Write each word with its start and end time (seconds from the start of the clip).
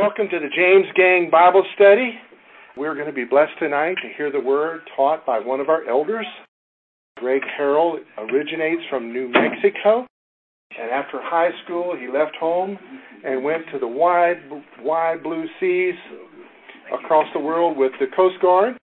Welcome 0.00 0.30
to 0.30 0.38
the 0.38 0.48
James 0.56 0.86
Gang 0.96 1.28
Bible 1.30 1.62
Study. 1.74 2.14
We're 2.74 2.94
going 2.94 3.06
to 3.06 3.12
be 3.12 3.26
blessed 3.26 3.52
tonight 3.58 3.96
to 4.00 4.08
hear 4.16 4.32
the 4.32 4.40
word 4.40 4.80
taught 4.96 5.26
by 5.26 5.38
one 5.38 5.60
of 5.60 5.68
our 5.68 5.86
elders. 5.86 6.24
Greg 7.18 7.42
Harrell 7.60 7.98
originates 8.16 8.80
from 8.88 9.12
New 9.12 9.28
Mexico. 9.28 10.06
And 10.80 10.90
after 10.90 11.20
high 11.20 11.50
school, 11.64 11.94
he 12.00 12.08
left 12.08 12.34
home 12.40 12.78
and 13.26 13.44
went 13.44 13.64
to 13.74 13.78
the 13.78 13.86
wide, 13.86 14.38
wide 14.80 15.22
blue 15.22 15.44
seas 15.60 15.96
across 16.94 17.26
the 17.34 17.40
world 17.40 17.76
with 17.76 17.92
the 18.00 18.06
Coast 18.16 18.36
Guard. 18.40 18.78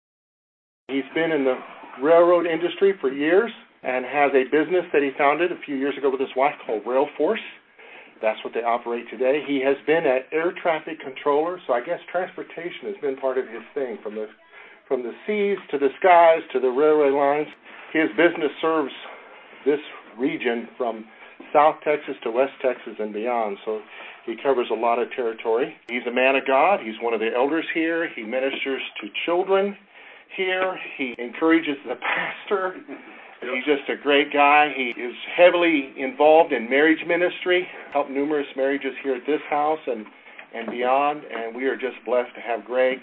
He's 0.88 1.09
been 1.15 1.33
in 1.33 1.45
the 1.45 1.57
railroad 2.02 2.45
industry 2.45 2.93
for 3.01 3.10
years 3.10 3.51
and 3.83 4.05
has 4.05 4.33
a 4.35 4.45
business 4.45 4.85
that 4.93 5.02
he 5.02 5.12
founded 5.16 5.51
a 5.51 5.59
few 5.65 5.77
years 5.77 5.96
ago 5.96 6.10
with 6.10 6.21
his 6.21 6.37
wife 6.37 6.57
called 6.66 6.83
Rail 6.87 7.07
Force. 7.16 7.41
That's 8.23 8.43
what 8.45 8.55
they 8.55 8.62
operate 8.62 9.05
today. 9.11 9.43
He 9.47 9.61
has 9.61 9.77
been 9.87 10.06
an 10.06 10.20
air 10.33 10.52
traffic 10.62 11.01
controller, 11.01 11.61
so 11.66 11.73
I 11.73 11.80
guess 11.80 12.01
transportation 12.11 12.88
has 12.88 12.97
been 13.01 13.16
part 13.16 13.38
of 13.38 13.47
his 13.47 13.62
thing 13.74 13.98
from 14.02 14.15
the 14.15 14.27
from 14.88 15.02
the 15.02 15.12
seas 15.27 15.59
to 15.73 15.79
the 15.79 15.88
skies 15.98 16.43
to 16.52 16.60
the 16.60 16.69
railway 16.69 17.10
lines. 17.10 17.48
His 17.93 18.09
business 18.16 18.52
serves 18.60 18.93
this 19.65 19.80
region 20.16 20.69
from 20.79 21.05
South 21.52 21.77
Texas 21.83 22.15
to 22.23 22.30
West 22.30 22.52
Texas 22.62 22.95
and 22.98 23.12
beyond. 23.12 23.59
So 23.65 23.80
he 24.24 24.37
covers 24.43 24.69
a 24.71 24.74
lot 24.74 24.98
of 24.98 25.10
territory. 25.12 25.74
He's 25.88 26.07
a 26.07 26.12
man 26.12 26.37
of 26.37 26.46
God. 26.46 26.80
He's 26.80 26.95
one 27.01 27.15
of 27.15 27.21
the 27.21 27.30
elders 27.35 27.65
here. 27.74 28.09
He 28.15 28.23
ministers 28.23 28.83
to 29.01 29.09
children 29.24 29.77
here. 30.37 30.79
He 30.96 31.15
encourages 31.18 31.77
the 31.87 31.96
pastor. 31.96 32.77
He's 33.40 33.65
just 33.65 33.88
a 33.88 33.96
great 34.02 34.32
guy. 34.32 34.73
He 34.74 34.95
is 35.01 35.15
heavily 35.37 35.92
involved 35.96 36.52
in 36.52 36.68
marriage 36.68 37.04
ministry, 37.06 37.66
helped 37.93 38.10
numerous 38.10 38.46
marriages 38.56 38.93
here 39.02 39.15
at 39.15 39.26
this 39.26 39.40
house 39.48 39.80
and, 39.87 40.06
and 40.54 40.70
beyond, 40.70 41.23
and 41.24 41.54
we 41.54 41.65
are 41.65 41.76
just 41.76 41.96
blessed 42.04 42.34
to 42.34 42.40
have 42.40 42.65
Greg 42.65 42.98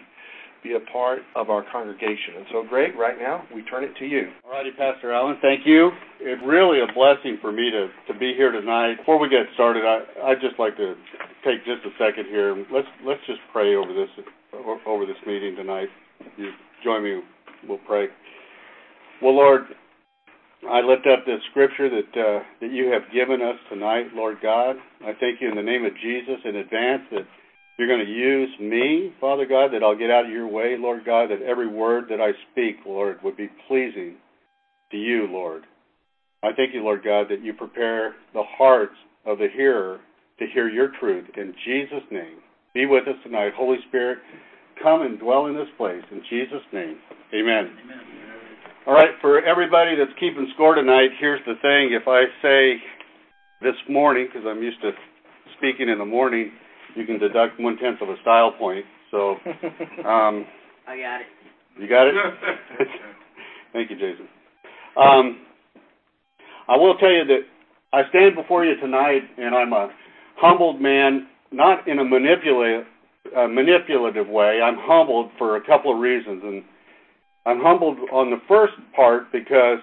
be 0.64 0.74
a 0.76 0.92
part 0.92 1.20
of 1.36 1.50
our 1.50 1.64
congregation. 1.72 2.36
And 2.38 2.46
so, 2.52 2.64
Greg, 2.68 2.96
right 2.96 3.20
now, 3.20 3.44
we 3.54 3.64
turn 3.64 3.84
it 3.84 3.92
to 4.00 4.06
you. 4.06 4.32
All 4.46 4.52
righty, 4.52 4.72
Pastor 4.72 5.12
Allen, 5.12 5.38
thank 5.42 5.66
you. 5.66 5.92
It's 6.22 6.42
really 6.46 6.80
a 6.80 6.92
blessing 6.94 7.38
for 7.42 7.52
me 7.52 7.70
to, 7.70 7.90
to 8.12 8.18
be 8.18 8.34
here 8.34 8.52
tonight. 8.52 8.96
Before 8.96 9.20
we 9.20 9.28
get 9.28 9.46
started, 9.54 9.84
I, 9.84 10.32
I'd 10.32 10.42
just 10.42 10.58
like 10.58 10.78
to 10.78 10.96
take 11.44 11.66
just 11.66 11.86
a 11.86 11.92
second 12.00 12.28
here. 12.28 12.56
Let's, 12.72 12.88
let's 13.06 13.20
just 13.28 13.40
pray 13.52 13.76
over 13.76 13.94
this, 13.94 14.10
over 14.88 15.06
this 15.06 15.18
meeting 15.28 15.56
tonight. 15.56 15.90
You 16.38 16.52
join 16.84 17.04
me, 17.04 17.20
we'll 17.68 17.80
pray. 17.80 18.08
Well, 19.22 19.36
Lord, 19.36 19.64
I 20.70 20.82
lift 20.82 21.08
up 21.08 21.26
the 21.26 21.38
scripture 21.52 21.90
that 21.90 22.20
uh, 22.20 22.44
that 22.62 22.72
you 22.72 22.92
have 22.92 23.04
given 23.14 23.42
us 23.42 23.56
tonight, 23.70 24.08
Lord 24.14 24.38
God. 24.42 24.76
I 25.02 25.14
thank 25.20 25.42
you 25.42 25.50
in 25.50 25.56
the 25.56 25.64
name 25.64 25.86
of 25.86 25.94
Jesus 26.02 26.40
in 26.46 26.56
advance 26.56 27.04
that 27.12 27.28
you're 27.78 27.88
going 27.88 28.06
to 28.06 28.12
use 28.12 28.50
me, 28.60 29.14
Father 29.20 29.46
God, 29.46 29.72
that 29.74 29.84
I'll 29.84 29.98
get 29.98 30.12
out 30.12 30.26
of 30.26 30.32
your 30.32 30.48
way, 30.48 30.76
Lord 30.78 31.06
God, 31.06 31.30
that 31.32 31.42
every 31.42 31.68
word 31.68 32.06
that 32.10 32.22
I 32.22 32.32
speak, 32.52 32.78
Lord, 32.86 33.18
would 33.24 33.36
be 33.36 33.50
pleasing 33.68 34.16
to 34.92 34.98
you, 34.98 35.28
Lord. 35.30 35.64
I 36.44 36.50
thank 36.56 36.74
you, 36.74 36.84
Lord 36.84 37.04
God, 37.04 37.28
that 37.30 37.44
you 37.44 37.54
prepare 37.54 38.16
the 38.34 38.44
hearts 38.58 38.96
of 39.26 39.40
the 39.40 39.48
hearer 39.54 40.00
to 40.40 40.46
hear 40.54 40.70
your 40.70 40.92
truth. 41.00 41.26
In 41.36 41.54
Jesus' 41.66 42.04
name, 42.12 42.38
be 42.74 42.86
with 42.86 43.08
us 43.08 43.16
tonight. 43.24 43.54
Holy 43.56 43.78
Spirit, 43.88 44.20
come 44.82 45.02
and 45.02 45.20
dwell 45.20 45.48
in 45.48 45.56
this 45.56 45.70
place. 45.78 46.04
In 46.12 46.22
Jesus' 46.30 46.66
name, 46.72 46.98
amen. 47.34 47.72
amen. 47.84 48.13
All 48.86 48.94
right, 48.94 49.12
for 49.22 49.42
everybody 49.46 49.96
that's 49.96 50.12
keeping 50.20 50.46
score 50.56 50.76
tonight, 50.76 51.12
here's 51.18 51.40
the 51.46 51.54
thing. 51.62 51.94
If 51.94 52.06
I 52.06 52.24
say 52.42 52.84
this 53.62 53.80
morning, 53.90 54.28
because 54.28 54.46
I'm 54.46 54.62
used 54.62 54.82
to 54.82 54.92
speaking 55.58 55.88
in 55.88 56.00
the 56.00 56.06
morning, 56.06 56.52
you 56.94 57.06
can 57.06 57.18
deduct 57.18 57.62
one 57.62 57.78
tenth 57.78 58.02
of 58.02 58.10
a 58.10 58.16
style 58.24 58.52
point. 58.52 58.84
So, 59.10 59.30
um, 60.06 60.46
I 60.86 60.98
got 61.00 61.22
it. 61.22 61.28
You 61.80 61.88
got 61.88 62.08
it. 62.08 62.14
Thank 63.72 63.90
you, 63.90 63.96
Jason. 63.96 64.28
Um, 64.98 65.38
I 66.68 66.76
will 66.76 66.96
tell 66.98 67.12
you 67.12 67.24
that 67.24 67.40
I 67.94 68.02
stand 68.10 68.36
before 68.36 68.66
you 68.66 68.76
tonight, 68.82 69.22
and 69.38 69.56
I'm 69.56 69.72
a 69.72 69.92
humbled 70.36 70.82
man, 70.82 71.28
not 71.54 71.88
in 71.88 72.00
a 72.00 72.04
manipulative, 72.04 72.86
uh, 73.34 73.48
manipulative 73.48 74.28
way. 74.28 74.60
I'm 74.62 74.76
humbled 74.78 75.32
for 75.38 75.56
a 75.56 75.66
couple 75.66 75.94
of 75.94 76.02
reasons, 76.02 76.42
and 76.44 76.64
I'm 77.46 77.60
humbled 77.60 77.98
on 78.12 78.30
the 78.30 78.42
first 78.48 78.74
part 78.96 79.32
because 79.32 79.80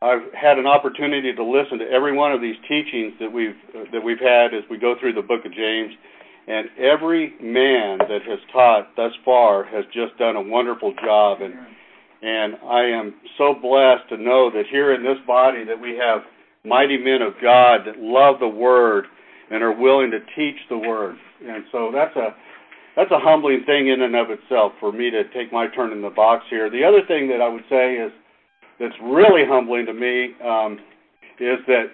I've 0.00 0.32
had 0.32 0.58
an 0.58 0.66
opportunity 0.66 1.32
to 1.34 1.44
listen 1.44 1.78
to 1.78 1.90
every 1.90 2.16
one 2.16 2.32
of 2.32 2.40
these 2.40 2.54
teachings 2.68 3.14
that 3.18 3.32
we've 3.32 3.56
that 3.92 4.02
we've 4.04 4.20
had 4.20 4.54
as 4.54 4.62
we 4.70 4.78
go 4.78 4.94
through 5.00 5.14
the 5.14 5.22
book 5.22 5.44
of 5.44 5.52
James, 5.52 5.92
and 6.46 6.68
every 6.78 7.34
man 7.42 7.98
that 7.98 8.22
has 8.22 8.38
taught 8.52 8.94
thus 8.94 9.12
far 9.24 9.64
has 9.64 9.84
just 9.86 10.16
done 10.18 10.36
a 10.36 10.42
wonderful 10.42 10.94
job, 11.04 11.42
and 11.42 11.54
and 12.22 12.56
I 12.64 12.84
am 12.84 13.14
so 13.36 13.54
blessed 13.54 14.08
to 14.10 14.16
know 14.16 14.50
that 14.54 14.66
here 14.70 14.94
in 14.94 15.02
this 15.02 15.18
body 15.26 15.64
that 15.64 15.80
we 15.80 15.96
have 15.98 16.22
mighty 16.64 16.98
men 16.98 17.22
of 17.22 17.34
God 17.42 17.80
that 17.86 17.98
love 17.98 18.38
the 18.38 18.48
Word 18.48 19.06
and 19.50 19.62
are 19.62 19.74
willing 19.74 20.12
to 20.12 20.20
teach 20.36 20.60
the 20.68 20.78
Word, 20.78 21.16
and 21.44 21.64
so 21.72 21.90
that's 21.92 22.14
a 22.14 22.36
that's 22.98 23.12
a 23.12 23.18
humbling 23.20 23.62
thing 23.64 23.86
in 23.86 24.02
and 24.02 24.16
of 24.16 24.26
itself 24.28 24.72
for 24.80 24.90
me 24.90 25.08
to 25.08 25.22
take 25.30 25.52
my 25.52 25.68
turn 25.68 25.92
in 25.92 26.02
the 26.02 26.10
box 26.10 26.44
here. 26.50 26.68
The 26.68 26.82
other 26.82 27.00
thing 27.06 27.28
that 27.28 27.40
I 27.40 27.48
would 27.48 27.62
say 27.70 27.94
is 27.94 28.10
that's 28.80 28.94
really 29.00 29.42
humbling 29.46 29.86
to 29.86 29.94
me 29.94 30.34
um, 30.44 30.80
is 31.38 31.62
that 31.68 31.86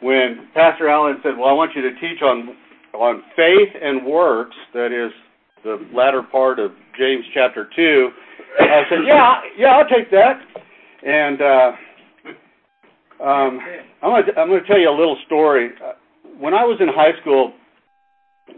when 0.00 0.48
Pastor 0.54 0.88
Allen 0.88 1.18
said, 1.22 1.38
"Well, 1.38 1.48
I 1.48 1.52
want 1.52 1.76
you 1.76 1.82
to 1.82 1.94
teach 2.00 2.22
on 2.22 2.56
on 2.92 3.22
faith 3.36 3.70
and 3.80 4.04
works," 4.04 4.56
that 4.74 4.90
is 4.90 5.12
the 5.62 5.78
latter 5.94 6.22
part 6.24 6.58
of 6.58 6.72
James 6.98 7.24
chapter 7.32 7.68
two. 7.76 8.10
I 8.58 8.82
said, 8.90 8.98
"Yeah, 9.06 9.40
yeah, 9.56 9.76
I'll 9.78 9.88
take 9.88 10.10
that." 10.10 10.40
And 11.06 11.40
uh, 11.40 11.72
um, 13.24 13.60
I'm 14.02 14.10
going 14.10 14.26
to 14.26 14.40
I'm 14.40 14.48
going 14.48 14.60
to 14.60 14.66
tell 14.66 14.78
you 14.78 14.90
a 14.90 14.98
little 14.98 15.18
story. 15.26 15.70
When 16.36 16.52
I 16.52 16.64
was 16.64 16.78
in 16.80 16.88
high 16.88 17.18
school, 17.20 17.52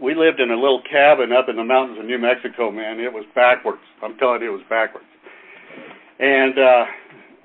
we 0.01 0.15
lived 0.15 0.39
in 0.39 0.51
a 0.51 0.55
little 0.55 0.81
cabin 0.89 1.31
up 1.31 1.49
in 1.49 1.55
the 1.55 1.63
mountains 1.63 1.99
of 1.99 2.05
New 2.05 2.19
Mexico, 2.19 2.71
man. 2.71 2.99
It 2.99 3.11
was 3.11 3.25
backwards. 3.35 3.81
I'm 4.03 4.17
telling 4.17 4.41
you, 4.41 4.49
it 4.49 4.57
was 4.57 4.65
backwards. 4.69 5.05
And 6.19 6.57
uh, 6.57 6.85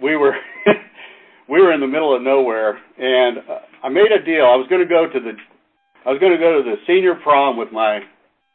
we 0.02 0.16
were 0.16 0.34
we 1.48 1.60
were 1.60 1.72
in 1.72 1.80
the 1.80 1.86
middle 1.86 2.14
of 2.14 2.22
nowhere, 2.22 2.78
and 2.98 3.38
uh, 3.38 3.58
I 3.82 3.88
made 3.88 4.12
a 4.12 4.22
deal. 4.22 4.44
I 4.44 4.56
was 4.56 4.66
going 4.68 4.82
to 4.82 4.88
go 4.88 5.08
to 5.08 5.20
the 5.20 5.32
I 6.04 6.10
was 6.10 6.20
going 6.20 6.32
to 6.32 6.38
go 6.38 6.62
to 6.62 6.62
the 6.62 6.76
senior 6.86 7.14
prom 7.16 7.56
with 7.56 7.72
my 7.72 8.00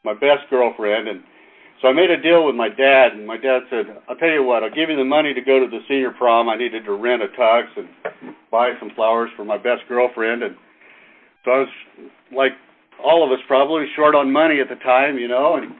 my 0.04 0.14
best 0.14 0.50
girlfriend, 0.50 1.08
and 1.08 1.24
so 1.82 1.88
I 1.88 1.94
made 1.94 2.10
a 2.10 2.22
deal 2.22 2.46
with 2.46 2.56
my 2.56 2.70
dad. 2.70 3.14
And 3.14 3.26
my 3.26 3.38
dad 3.38 3.62
said, 3.70 3.86
"I'll 4.08 4.16
tell 4.16 4.30
you 4.30 4.44
what. 4.44 4.64
I'll 4.64 4.74
give 4.74 4.90
you 4.90 4.96
the 4.96 5.06
money 5.06 5.34
to 5.34 5.42
go 5.42 5.60
to 5.60 5.68
the 5.68 5.80
senior 5.88 6.12
prom. 6.12 6.50
I 6.50 6.56
needed 6.56 6.86
to 6.86 6.94
rent 6.94 7.24
a 7.24 7.28
tux 7.28 7.66
and 7.76 7.90
buy 8.52 8.72
some 8.80 8.92
flowers 8.96 9.30
for 9.36 9.46
my 9.46 9.58
best 9.58 9.82
girlfriend." 9.88 10.44
And 10.44 10.56
so 11.44 11.52
I 11.52 11.60
was 11.60 11.70
like 12.32 12.54
all 13.04 13.26
of 13.26 13.32
us 13.32 13.44
probably 13.48 13.86
short 13.96 14.16
on 14.16 14.32
money 14.32 14.60
at 14.60 14.70
the 14.70 14.82
time, 14.84 15.18
you 15.18 15.28
know, 15.28 15.56
and 15.56 15.74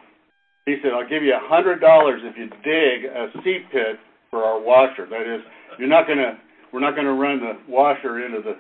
he 0.66 0.78
said, 0.82 0.92
I'll 0.94 1.08
give 1.08 1.24
you 1.24 1.34
a 1.34 1.48
hundred 1.48 1.80
dollars 1.82 2.22
if 2.24 2.38
you 2.38 2.48
dig 2.64 3.10
a 3.10 3.32
seep 3.44 3.72
pit 3.72 3.98
for 4.30 4.44
our 4.44 4.60
washer. 4.60 5.08
That 5.10 5.24
is, 5.24 5.42
you're 5.80 5.90
not 5.90 6.08
gonna 6.08 6.38
we're 6.72 6.80
not 6.80 6.96
gonna 6.96 7.14
run 7.14 7.40
the 7.40 7.54
washer 7.72 8.26
into 8.26 8.42
the 8.42 8.56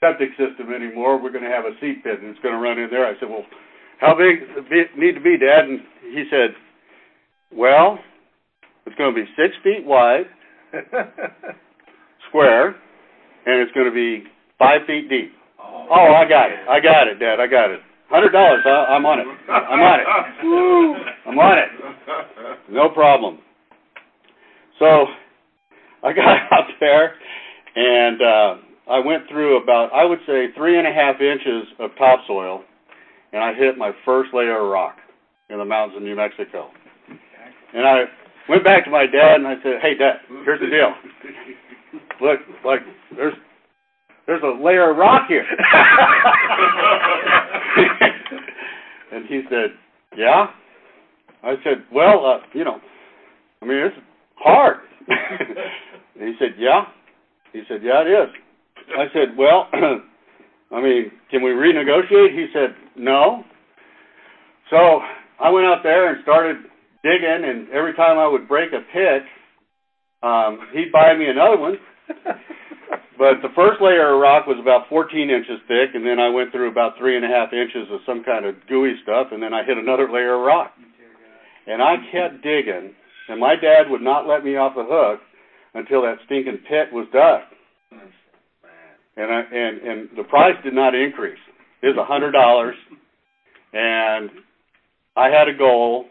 septic 0.00 0.30
system 0.30 0.72
anymore. 0.74 1.22
We're 1.22 1.32
gonna 1.32 1.50
have 1.50 1.64
a 1.64 1.76
seep 1.80 2.02
pit 2.04 2.20
and 2.20 2.30
it's 2.30 2.40
gonna 2.42 2.58
run 2.58 2.78
in 2.78 2.88
there. 2.90 3.06
I 3.06 3.18
said, 3.20 3.28
Well, 3.28 3.44
how 4.00 4.16
big 4.16 4.40
does 4.54 4.64
it 4.70 4.98
need 4.98 5.12
to 5.12 5.20
be, 5.20 5.36
Dad? 5.36 5.68
And 5.68 5.80
he 6.02 6.24
said, 6.30 6.56
Well, 7.52 7.98
it's 8.86 8.96
gonna 8.96 9.14
be 9.14 9.26
six 9.36 9.54
feet 9.62 9.84
wide, 9.84 10.26
square, 12.28 12.68
and 13.46 13.60
it's 13.60 13.72
gonna 13.72 13.92
be 13.92 14.24
five 14.58 14.80
feet 14.86 15.08
deep. 15.08 15.32
Oh, 15.90 16.14
I 16.14 16.28
got 16.28 16.50
it. 16.50 16.58
I 16.68 16.80
got 16.80 17.08
it, 17.08 17.18
Dad. 17.18 17.40
I 17.40 17.46
got 17.46 17.70
it. 17.70 17.80
Hundred 18.10 18.30
dollars. 18.30 18.62
I'm 18.66 19.06
on 19.06 19.20
it. 19.20 19.26
I'm 19.48 19.80
on 19.80 20.00
it. 20.00 20.06
I'm 21.26 21.38
on 21.38 21.58
it. 21.58 21.68
No 22.70 22.88
problem. 22.88 23.38
So 24.78 25.06
I 26.02 26.12
got 26.12 26.26
out 26.52 26.68
there 26.80 27.14
and 27.76 28.22
uh, 28.22 28.54
I 28.90 28.98
went 28.98 29.28
through 29.28 29.62
about 29.62 29.92
I 29.92 30.04
would 30.04 30.18
say 30.26 30.46
three 30.56 30.78
and 30.78 30.86
a 30.86 30.92
half 30.92 31.20
inches 31.20 31.68
of 31.78 31.90
topsoil, 31.96 32.62
and 33.32 33.42
I 33.42 33.54
hit 33.54 33.78
my 33.78 33.92
first 34.04 34.30
layer 34.34 34.60
of 34.60 34.70
rock 34.70 34.96
in 35.48 35.58
the 35.58 35.64
mountains 35.64 35.96
of 35.96 36.02
New 36.02 36.16
Mexico. 36.16 36.70
And 37.72 37.86
I 37.86 38.04
went 38.48 38.64
back 38.64 38.84
to 38.84 38.90
my 38.90 39.06
dad 39.06 39.36
and 39.36 39.46
I 39.46 39.54
said, 39.62 39.80
"Hey, 39.80 39.94
Dad, 39.94 40.16
here's 40.44 40.60
the 40.60 40.66
deal. 40.66 40.92
Look, 42.20 42.40
like 42.64 42.80
there's 43.14 43.34
there's 44.30 44.42
a 44.44 44.62
layer 44.62 44.92
of 44.92 44.96
rock 44.96 45.26
here. 45.26 45.44
and 49.12 49.26
he 49.26 49.42
said, 49.50 49.70
yeah. 50.16 50.46
I 51.42 51.56
said, 51.64 51.84
well, 51.92 52.24
uh, 52.24 52.38
you 52.54 52.62
know, 52.62 52.78
I 53.60 53.66
mean, 53.66 53.78
it's 53.78 53.96
hard. 54.36 54.76
and 55.08 56.28
he 56.28 56.34
said, 56.38 56.50
yeah. 56.58 56.84
He 57.52 57.62
said, 57.68 57.82
yeah, 57.82 58.02
it 58.02 58.06
is. 58.06 58.28
I 58.96 59.06
said, 59.12 59.36
well, 59.36 59.68
I 59.72 60.80
mean, 60.80 61.10
can 61.28 61.42
we 61.42 61.50
renegotiate? 61.50 62.32
He 62.32 62.46
said, 62.52 62.76
no. 62.94 63.42
So 64.70 65.00
I 65.40 65.50
went 65.50 65.66
out 65.66 65.82
there 65.82 66.14
and 66.14 66.22
started 66.22 66.58
digging, 67.02 67.42
and 67.44 67.68
every 67.70 67.94
time 67.94 68.16
I 68.16 68.28
would 68.28 68.46
break 68.46 68.72
a 68.72 68.82
pit, 68.92 69.24
um, 70.22 70.68
he'd 70.72 70.92
buy 70.92 71.16
me 71.16 71.28
another 71.28 71.58
one. 71.58 71.78
but 73.18 73.40
the 73.42 73.52
first 73.54 73.80
layer 73.80 74.14
of 74.14 74.20
rock 74.20 74.46
was 74.46 74.58
about 74.60 74.88
14 74.88 75.30
inches 75.30 75.60
thick, 75.68 75.94
and 75.94 76.04
then 76.04 76.18
I 76.18 76.28
went 76.28 76.52
through 76.52 76.70
about 76.70 76.98
three 76.98 77.16
and 77.16 77.24
a 77.24 77.28
half 77.28 77.52
inches 77.52 77.88
of 77.90 78.00
some 78.06 78.24
kind 78.24 78.44
of 78.44 78.54
gooey 78.68 78.94
stuff, 79.02 79.28
and 79.32 79.42
then 79.42 79.54
I 79.54 79.64
hit 79.64 79.78
another 79.78 80.10
layer 80.10 80.34
of 80.34 80.42
rock. 80.42 80.72
And 81.66 81.82
I 81.82 81.96
kept 82.10 82.42
digging, 82.42 82.94
and 83.28 83.38
my 83.38 83.54
dad 83.54 83.88
would 83.88 84.02
not 84.02 84.26
let 84.26 84.44
me 84.44 84.56
off 84.56 84.74
the 84.74 84.86
hook 84.86 85.20
until 85.74 86.02
that 86.02 86.16
stinking 86.26 86.58
pit 86.68 86.88
was 86.92 87.06
dug. 87.12 87.42
And 89.16 89.30
I, 89.30 89.40
and 89.40 89.78
and 89.82 90.08
the 90.16 90.24
price 90.24 90.56
did 90.64 90.72
not 90.72 90.94
increase. 90.94 91.38
It 91.82 91.88
was 91.88 91.96
a 91.98 92.04
hundred 92.04 92.32
dollars, 92.32 92.76
and 93.72 94.30
I 95.16 95.28
had 95.28 95.48
a 95.48 95.56
goal. 95.56 96.06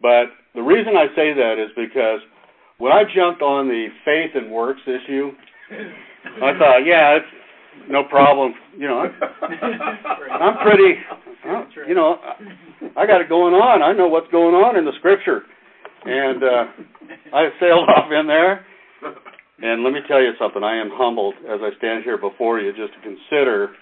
But 0.00 0.26
the 0.54 0.62
reason 0.62 0.94
I 0.96 1.06
say 1.16 1.34
that 1.34 1.56
is 1.58 1.70
because 1.74 2.20
when 2.78 2.92
I 2.92 3.02
jumped 3.02 3.42
on 3.42 3.68
the 3.68 3.88
faith 4.04 4.30
and 4.34 4.50
works 4.50 4.80
issue, 4.86 5.30
I 6.42 6.56
thought, 6.58 6.86
yeah, 6.86 7.18
it's 7.18 7.26
no 7.90 8.04
problem. 8.04 8.54
You 8.76 8.88
know, 8.88 9.00
I'm 10.32 10.58
pretty. 10.58 10.94
You 11.86 11.94
know, 11.94 12.18
I 12.96 13.06
got 13.06 13.20
it 13.20 13.28
going 13.28 13.54
on. 13.54 13.82
I 13.82 13.92
know 13.92 14.08
what's 14.08 14.30
going 14.30 14.54
on 14.54 14.76
in 14.76 14.84
the 14.84 14.92
scripture, 14.98 15.42
and 16.04 16.42
uh, 16.42 16.64
I 17.34 17.48
sailed 17.60 17.88
off 17.96 18.10
in 18.12 18.26
there. 18.26 18.64
And 19.60 19.82
let 19.82 19.92
me 19.92 20.00
tell 20.06 20.20
you 20.20 20.32
something. 20.38 20.62
I 20.62 20.80
am 20.80 20.90
humbled 20.92 21.34
as 21.50 21.58
I 21.62 21.70
stand 21.78 22.04
here 22.04 22.18
before 22.18 22.60
you, 22.60 22.70
just 22.72 22.94
to 22.94 23.00
consider 23.00 23.74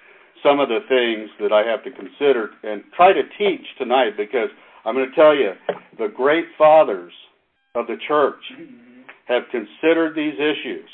some 0.43 0.59
of 0.59 0.69
the 0.69 0.81
things 0.89 1.29
that 1.41 1.53
I 1.53 1.69
have 1.69 1.85
to 1.85 1.91
consider 1.91 2.51
and 2.63 2.83
try 2.97 3.13
to 3.13 3.23
teach 3.37 3.67
tonight, 3.77 4.17
because 4.17 4.49
I'm 4.87 4.95
going 4.95 5.09
to 5.09 5.15
tell 5.15 5.35
you, 5.35 5.53
the 5.99 6.09
great 6.15 6.47
fathers 6.57 7.13
of 7.75 7.87
the 7.87 7.97
church 8.09 8.41
have 9.27 9.43
considered 9.51 10.15
these 10.17 10.35
issues 10.35 10.89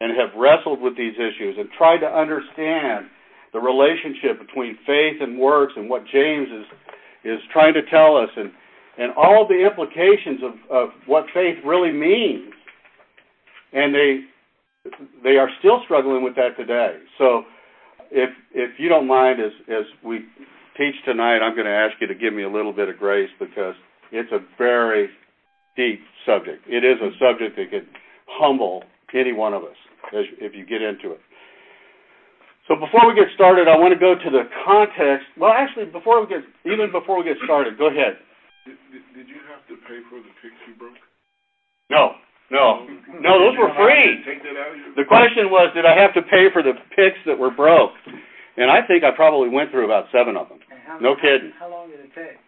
and 0.00 0.16
have 0.18 0.38
wrestled 0.38 0.80
with 0.80 0.96
these 0.96 1.14
issues 1.14 1.56
and 1.58 1.68
tried 1.76 1.98
to 1.98 2.06
understand 2.06 3.06
the 3.52 3.60
relationship 3.60 4.38
between 4.44 4.76
faith 4.86 5.20
and 5.20 5.38
works 5.38 5.72
and 5.76 5.88
what 5.88 6.02
James 6.12 6.48
is 6.48 6.66
is 7.24 7.38
trying 7.52 7.72
to 7.74 7.82
tell 7.90 8.16
us 8.16 8.28
and 8.36 8.50
and 8.96 9.12
all 9.16 9.46
the 9.48 9.66
implications 9.66 10.40
of, 10.42 10.52
of 10.70 10.88
what 11.06 11.24
faith 11.34 11.58
really 11.64 11.92
means. 11.92 12.52
And 13.72 13.94
they 13.94 14.20
they 15.22 15.36
are 15.36 15.48
still 15.58 15.80
struggling 15.84 16.22
with 16.22 16.36
that 16.36 16.56
today. 16.56 16.98
So 17.18 17.42
if 18.10 18.30
if 18.52 18.78
you 18.78 18.88
don't 18.88 19.06
mind 19.06 19.40
as 19.40 19.52
as 19.68 19.84
we 20.04 20.26
teach 20.76 20.94
tonight, 21.04 21.38
I'm 21.38 21.54
going 21.54 21.66
to 21.66 21.72
ask 21.72 21.94
you 22.00 22.06
to 22.06 22.14
give 22.14 22.32
me 22.32 22.42
a 22.42 22.50
little 22.50 22.72
bit 22.72 22.88
of 22.88 22.98
grace 22.98 23.30
because 23.38 23.74
it's 24.12 24.30
a 24.32 24.38
very 24.58 25.08
deep 25.76 26.00
subject. 26.26 26.64
It 26.66 26.84
is 26.84 26.98
a 27.02 27.10
subject 27.18 27.56
that 27.56 27.70
can 27.70 27.86
humble 28.26 28.84
any 29.14 29.32
one 29.32 29.54
of 29.54 29.62
us 29.62 29.78
as, 30.12 30.24
if 30.40 30.54
you 30.54 30.66
get 30.66 30.82
into 30.82 31.12
it. 31.12 31.20
So 32.66 32.74
before 32.80 33.04
we 33.06 33.14
get 33.14 33.28
started, 33.34 33.68
I 33.68 33.76
want 33.76 33.92
to 33.92 34.00
go 34.00 34.16
to 34.16 34.30
the 34.32 34.48
context. 34.64 35.28
Well, 35.36 35.52
actually, 35.52 35.86
before 35.92 36.24
we 36.24 36.26
get 36.26 36.40
even 36.64 36.88
before 36.90 37.20
we 37.20 37.24
get 37.24 37.36
started, 37.44 37.76
go 37.76 37.92
ahead. 37.92 38.16
Did, 38.64 38.80
did, 38.88 39.04
did 39.12 39.28
you 39.28 39.40
have 39.52 39.60
to 39.68 39.76
pay 39.84 40.00
for 40.08 40.16
the 40.16 40.32
picks 40.40 40.56
you 40.64 40.72
broke? 40.80 40.96
No, 41.92 42.16
no, 42.48 42.88
no. 43.20 43.32
Those 43.36 43.56
were 43.60 43.68
free. 43.76 44.24
Take 44.24 44.40
that 44.48 44.56
out 44.56 44.72
of 44.72 44.80
your 44.80 44.96
The 44.96 45.04
question 45.04 45.52
was, 45.52 45.76
did 45.76 45.84
I 45.84 45.92
have 45.92 46.16
to 46.16 46.22
pay 46.24 46.48
for 46.56 46.64
the 46.64 46.72
picks 46.96 47.20
that 47.28 47.36
were 47.36 47.52
broke? 47.52 47.92
And 48.56 48.70
I 48.70 48.80
think 48.86 49.04
I 49.04 49.12
probably 49.14 49.52
went 49.52 49.70
through 49.70 49.84
about 49.84 50.08
seven 50.08 50.36
of 50.36 50.48
them. 50.48 50.60
No 51.00 51.14
kidding. 51.16 51.52
How 51.58 51.68
long 51.68 51.90
did 51.90 52.00
it 52.00 52.16
take? 52.16 52.40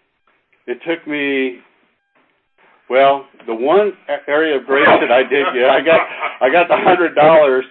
It 0.66 0.80
took 0.88 1.06
me. 1.06 1.60
Well, 2.88 3.26
the 3.46 3.54
one 3.54 3.92
area 4.28 4.56
of 4.58 4.66
grace 4.66 4.86
that 4.86 5.10
I 5.10 5.22
did 5.22 5.46
get, 5.54 5.70
I 5.70 5.80
got, 5.80 6.00
I 6.40 6.50
got 6.50 6.68
the 6.68 6.76
hundred 6.76 7.14
dollars 7.14 7.64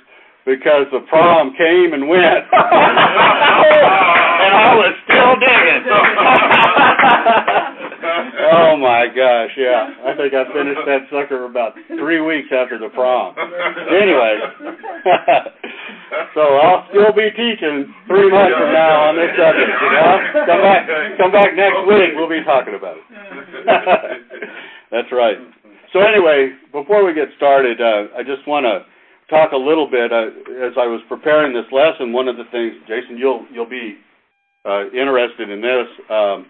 because 0.45 0.85
the 0.91 0.99
prom 1.09 1.53
came 1.57 1.93
and 1.93 2.07
went, 2.07 2.21
and 2.21 2.45
I 4.53 4.75
was 4.77 4.93
still 5.07 5.33
digging. 5.41 5.83
oh 8.53 8.77
my 8.77 9.07
gosh, 9.09 9.49
yeah. 9.57 9.89
I 10.05 10.13
think 10.15 10.33
I 10.33 10.45
finished 10.53 10.81
that 10.85 11.07
sucker 11.09 11.45
about 11.45 11.73
three 11.97 12.21
weeks 12.21 12.49
after 12.53 12.77
the 12.77 12.89
prom. 12.93 13.33
Anyway, 13.89 14.37
so 16.35 16.41
I'll 16.61 16.85
still 16.93 17.11
be 17.15 17.31
teaching 17.33 17.89
three 18.07 18.29
months 18.29 18.53
from 18.53 18.69
now 18.69 19.09
on 19.09 19.15
this 19.17 19.33
subject. 19.33 19.71
You 19.81 19.89
know, 19.97 20.45
come 20.45 20.61
back, 20.61 20.85
come 21.17 21.31
back 21.31 21.55
next 21.55 21.87
week. 21.87 22.13
We'll 22.15 22.29
be 22.29 22.43
talking 22.45 22.75
about 22.75 22.97
it. 22.99 23.03
That's 24.91 25.11
right. 25.11 25.37
So 25.93 25.99
anyway, 26.01 26.51
before 26.71 27.05
we 27.05 27.13
get 27.13 27.29
started, 27.37 27.79
uh, 27.79 28.11
I 28.17 28.23
just 28.23 28.47
want 28.47 28.65
to 28.65 28.85
talk 29.29 29.51
a 29.53 29.57
little 29.57 29.89
bit. 29.89 30.11
Uh, 30.11 30.27
as 30.59 30.73
I 30.77 30.87
was 30.87 31.01
preparing 31.07 31.53
this 31.53 31.71
lesson, 31.71 32.13
one 32.13 32.27
of 32.27 32.37
the 32.37 32.45
things, 32.51 32.75
Jason, 32.87 33.17
you'll 33.17 33.45
you'll 33.51 33.69
be 33.69 33.97
uh, 34.65 34.89
interested 34.91 35.49
in 35.49 35.61
this, 35.61 35.87
um, 36.09 36.45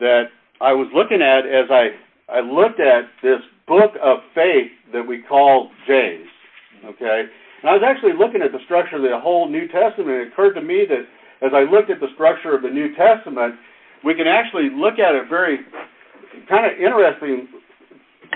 that 0.00 0.24
I 0.60 0.72
was 0.72 0.88
looking 0.94 1.22
at 1.22 1.44
as 1.46 1.68
I 1.70 1.96
I 2.30 2.40
looked 2.40 2.80
at 2.80 3.10
this 3.22 3.40
book 3.66 3.92
of 4.02 4.18
faith 4.34 4.70
that 4.92 5.02
we 5.02 5.22
call 5.22 5.70
James. 5.86 6.28
Okay, 6.84 7.24
and 7.62 7.70
I 7.70 7.74
was 7.74 7.82
actually 7.84 8.12
looking 8.18 8.42
at 8.42 8.52
the 8.52 8.62
structure 8.64 8.96
of 8.96 9.02
the 9.02 9.18
whole 9.18 9.48
New 9.48 9.68
Testament. 9.68 10.22
It 10.22 10.28
occurred 10.32 10.54
to 10.54 10.62
me 10.62 10.86
that 10.88 11.04
as 11.44 11.52
I 11.54 11.62
looked 11.68 11.90
at 11.90 12.00
the 12.00 12.14
structure 12.14 12.54
of 12.54 12.62
the 12.62 12.70
New 12.70 12.94
Testament, 12.94 13.54
we 14.04 14.14
can 14.14 14.26
actually 14.26 14.70
look 14.70 14.98
at 14.98 15.14
it 15.14 15.28
very 15.28 15.60
kind 16.48 16.66
of 16.66 16.78
interesting. 16.78 17.48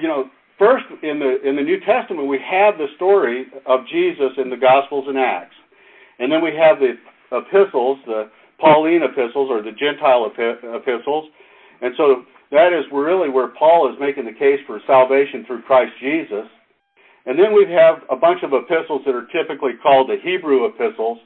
You 0.00 0.08
know, 0.08 0.30
first 0.58 0.84
in 1.02 1.18
the 1.18 1.40
in 1.48 1.56
the 1.56 1.62
New 1.62 1.80
Testament 1.80 2.28
we 2.28 2.38
have 2.38 2.78
the 2.78 2.88
story 2.96 3.46
of 3.66 3.80
Jesus 3.86 4.32
in 4.38 4.50
the 4.50 4.56
Gospels 4.56 5.04
and 5.08 5.18
Acts, 5.18 5.56
and 6.18 6.30
then 6.30 6.42
we 6.42 6.54
have 6.56 6.78
the 6.78 6.94
epistles, 7.32 7.98
the 8.06 8.30
Pauline 8.60 9.02
epistles 9.02 9.48
or 9.50 9.62
the 9.62 9.72
Gentile 9.72 10.30
epistles, 10.30 11.30
and 11.82 11.94
so 11.96 12.24
that 12.50 12.72
is 12.72 12.84
really 12.92 13.28
where 13.28 13.48
Paul 13.48 13.90
is 13.92 13.98
making 14.00 14.24
the 14.24 14.32
case 14.32 14.60
for 14.66 14.80
salvation 14.86 15.44
through 15.46 15.62
Christ 15.62 15.92
Jesus. 16.00 16.46
And 17.26 17.36
then 17.36 17.52
we 17.52 17.66
have 17.72 18.02
a 18.08 18.14
bunch 18.14 18.44
of 18.44 18.52
epistles 18.52 19.02
that 19.04 19.14
are 19.14 19.26
typically 19.34 19.72
called 19.82 20.08
the 20.08 20.16
Hebrew 20.22 20.66
epistles 20.66 21.18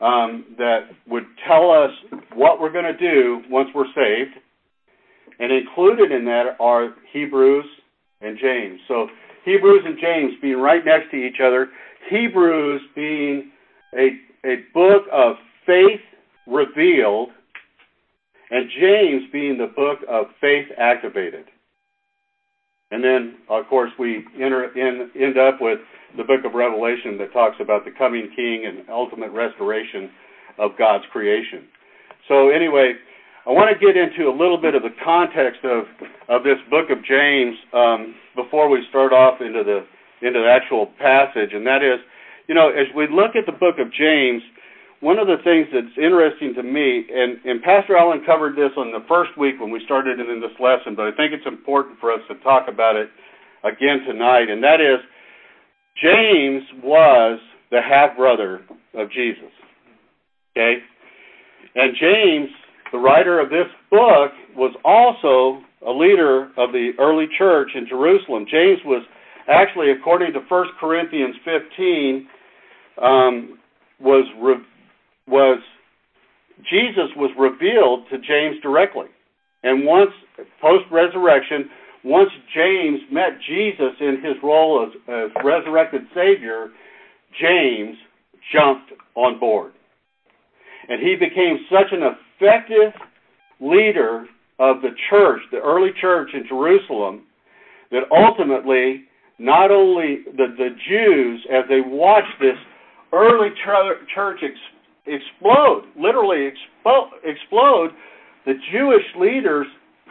um, 0.00 0.44
that 0.58 0.90
would 1.08 1.24
tell 1.48 1.70
us 1.70 1.90
what 2.34 2.60
we're 2.60 2.72
going 2.72 2.84
to 2.84 2.96
do 2.96 3.42
once 3.50 3.68
we're 3.74 3.92
saved. 3.94 4.38
And 5.42 5.50
included 5.50 6.12
in 6.12 6.24
that 6.26 6.56
are 6.60 6.94
Hebrews 7.12 7.64
and 8.20 8.38
James. 8.40 8.78
So 8.86 9.08
Hebrews 9.44 9.82
and 9.84 9.98
James 10.00 10.34
being 10.40 10.58
right 10.58 10.84
next 10.84 11.10
to 11.10 11.16
each 11.16 11.40
other, 11.44 11.66
Hebrews 12.08 12.80
being 12.94 13.50
a, 13.92 14.10
a 14.46 14.54
book 14.72 15.02
of 15.12 15.34
faith 15.66 16.00
revealed, 16.46 17.30
and 18.52 18.70
James 18.80 19.24
being 19.32 19.58
the 19.58 19.72
book 19.74 19.98
of 20.08 20.26
faith 20.40 20.66
activated. 20.78 21.46
And 22.92 23.02
then, 23.02 23.38
of 23.50 23.66
course, 23.66 23.90
we 23.98 24.24
enter, 24.36 24.70
in, 24.78 25.10
end 25.20 25.38
up 25.38 25.60
with 25.60 25.80
the 26.16 26.22
book 26.22 26.44
of 26.44 26.54
Revelation 26.54 27.18
that 27.18 27.32
talks 27.32 27.56
about 27.60 27.84
the 27.84 27.90
coming 27.98 28.30
king 28.36 28.66
and 28.66 28.88
ultimate 28.88 29.32
restoration 29.32 30.08
of 30.58 30.72
God's 30.78 31.04
creation. 31.10 31.66
So, 32.28 32.50
anyway, 32.50 32.92
I 33.46 33.50
want 33.50 33.74
to 33.74 33.78
get 33.78 33.96
into 33.96 34.30
a 34.30 34.34
little 34.34 34.60
bit 34.60 34.74
of 34.74 34.82
the 34.82 34.94
context 35.04 35.64
of, 35.64 35.84
of 36.28 36.44
this 36.44 36.58
book 36.70 36.90
of 36.90 37.04
James 37.04 37.56
um, 37.74 38.14
before 38.36 38.68
we 38.68 38.86
start 38.88 39.12
off 39.12 39.40
into 39.40 39.64
the 39.64 39.84
into 40.24 40.38
the 40.38 40.48
actual 40.48 40.86
passage, 41.02 41.50
and 41.52 41.66
that 41.66 41.82
is, 41.82 41.98
you 42.46 42.54
know, 42.54 42.70
as 42.70 42.86
we 42.94 43.08
look 43.10 43.34
at 43.34 43.44
the 43.44 43.58
book 43.58 43.80
of 43.80 43.92
James, 43.92 44.40
one 45.00 45.18
of 45.18 45.26
the 45.26 45.42
things 45.42 45.66
that's 45.74 45.98
interesting 45.98 46.54
to 46.54 46.62
me, 46.62 47.04
and, 47.12 47.38
and 47.44 47.60
Pastor 47.60 47.96
Allen 47.96 48.22
covered 48.24 48.54
this 48.54 48.70
on 48.76 48.92
the 48.92 49.02
first 49.08 49.36
week 49.36 49.58
when 49.58 49.72
we 49.72 49.84
started 49.84 50.20
in 50.20 50.40
this 50.40 50.54
lesson, 50.60 50.94
but 50.94 51.06
I 51.06 51.16
think 51.16 51.32
it's 51.32 51.44
important 51.44 51.98
for 51.98 52.12
us 52.12 52.20
to 52.28 52.36
talk 52.44 52.68
about 52.68 52.94
it 52.94 53.10
again 53.64 54.06
tonight, 54.06 54.48
and 54.48 54.62
that 54.62 54.80
is, 54.80 55.02
James 56.00 56.62
was 56.84 57.40
the 57.72 57.82
half 57.82 58.16
brother 58.16 58.60
of 58.94 59.10
Jesus. 59.10 59.50
Okay? 60.54 60.76
And 61.74 61.96
James 61.98 62.48
the 62.92 62.98
writer 62.98 63.40
of 63.40 63.48
this 63.48 63.66
book 63.90 64.32
was 64.54 64.74
also 64.84 65.64
a 65.86 65.90
leader 65.90 66.44
of 66.56 66.72
the 66.72 66.92
early 66.98 67.26
church 67.36 67.70
in 67.74 67.86
Jerusalem. 67.88 68.44
James 68.48 68.78
was 68.84 69.02
actually, 69.48 69.90
according 69.90 70.32
to 70.34 70.40
1 70.48 70.66
Corinthians 70.78 71.34
15, 71.44 72.28
um, 73.02 73.58
was 73.98 74.26
re- 74.40 74.64
was 75.26 75.58
Jesus 76.70 77.08
was 77.16 77.30
revealed 77.38 78.04
to 78.10 78.18
James 78.18 78.56
directly, 78.62 79.06
and 79.62 79.86
once 79.86 80.10
post 80.60 80.84
resurrection, 80.92 81.70
once 82.04 82.30
James 82.54 83.00
met 83.10 83.38
Jesus 83.48 83.94
in 84.00 84.20
his 84.22 84.34
role 84.42 84.86
as, 84.86 84.92
as 85.08 85.44
resurrected 85.44 86.02
Savior, 86.14 86.68
James 87.40 87.96
jumped 88.52 88.92
on 89.14 89.40
board, 89.40 89.72
and 90.88 91.00
he 91.00 91.14
became 91.14 91.58
such 91.70 91.92
an 91.92 92.02
effective 92.42 92.92
leader 93.60 94.26
of 94.58 94.82
the 94.82 94.90
church, 95.10 95.40
the 95.50 95.58
early 95.58 95.90
church 96.00 96.30
in 96.34 96.44
Jerusalem, 96.48 97.24
that 97.90 98.02
ultimately 98.10 99.04
not 99.38 99.70
only 99.70 100.24
the, 100.36 100.54
the 100.56 100.70
Jews, 100.88 101.46
as 101.50 101.64
they 101.68 101.80
watched 101.84 102.38
this 102.40 102.56
early 103.12 103.48
church 104.14 104.38
ex- 104.42 104.54
explode, 105.06 105.84
literally 105.98 106.50
expo- 106.50 107.10
explode, 107.24 107.90
the 108.46 108.54
Jewish 108.72 109.04
leaders 109.18 109.66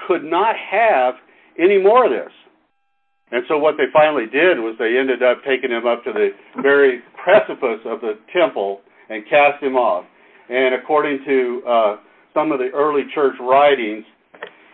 could 0.07 0.23
not 0.23 0.55
have 0.55 1.15
any 1.59 1.81
more 1.81 2.05
of 2.05 2.11
this. 2.11 2.31
And 3.31 3.43
so 3.47 3.57
what 3.57 3.75
they 3.77 3.85
finally 3.93 4.25
did 4.25 4.59
was 4.59 4.75
they 4.77 4.97
ended 4.99 5.23
up 5.23 5.39
taking 5.47 5.71
him 5.71 5.87
up 5.87 6.03
to 6.03 6.11
the 6.11 6.29
very 6.61 6.99
precipice 7.23 7.79
of 7.85 8.01
the 8.01 8.19
temple 8.33 8.81
and 9.09 9.23
cast 9.29 9.63
him 9.63 9.75
off. 9.75 10.05
And 10.49 10.75
according 10.75 11.23
to 11.25 11.61
uh, 11.67 11.95
some 12.33 12.51
of 12.51 12.59
the 12.59 12.69
early 12.73 13.03
church 13.13 13.35
writings, 13.39 14.05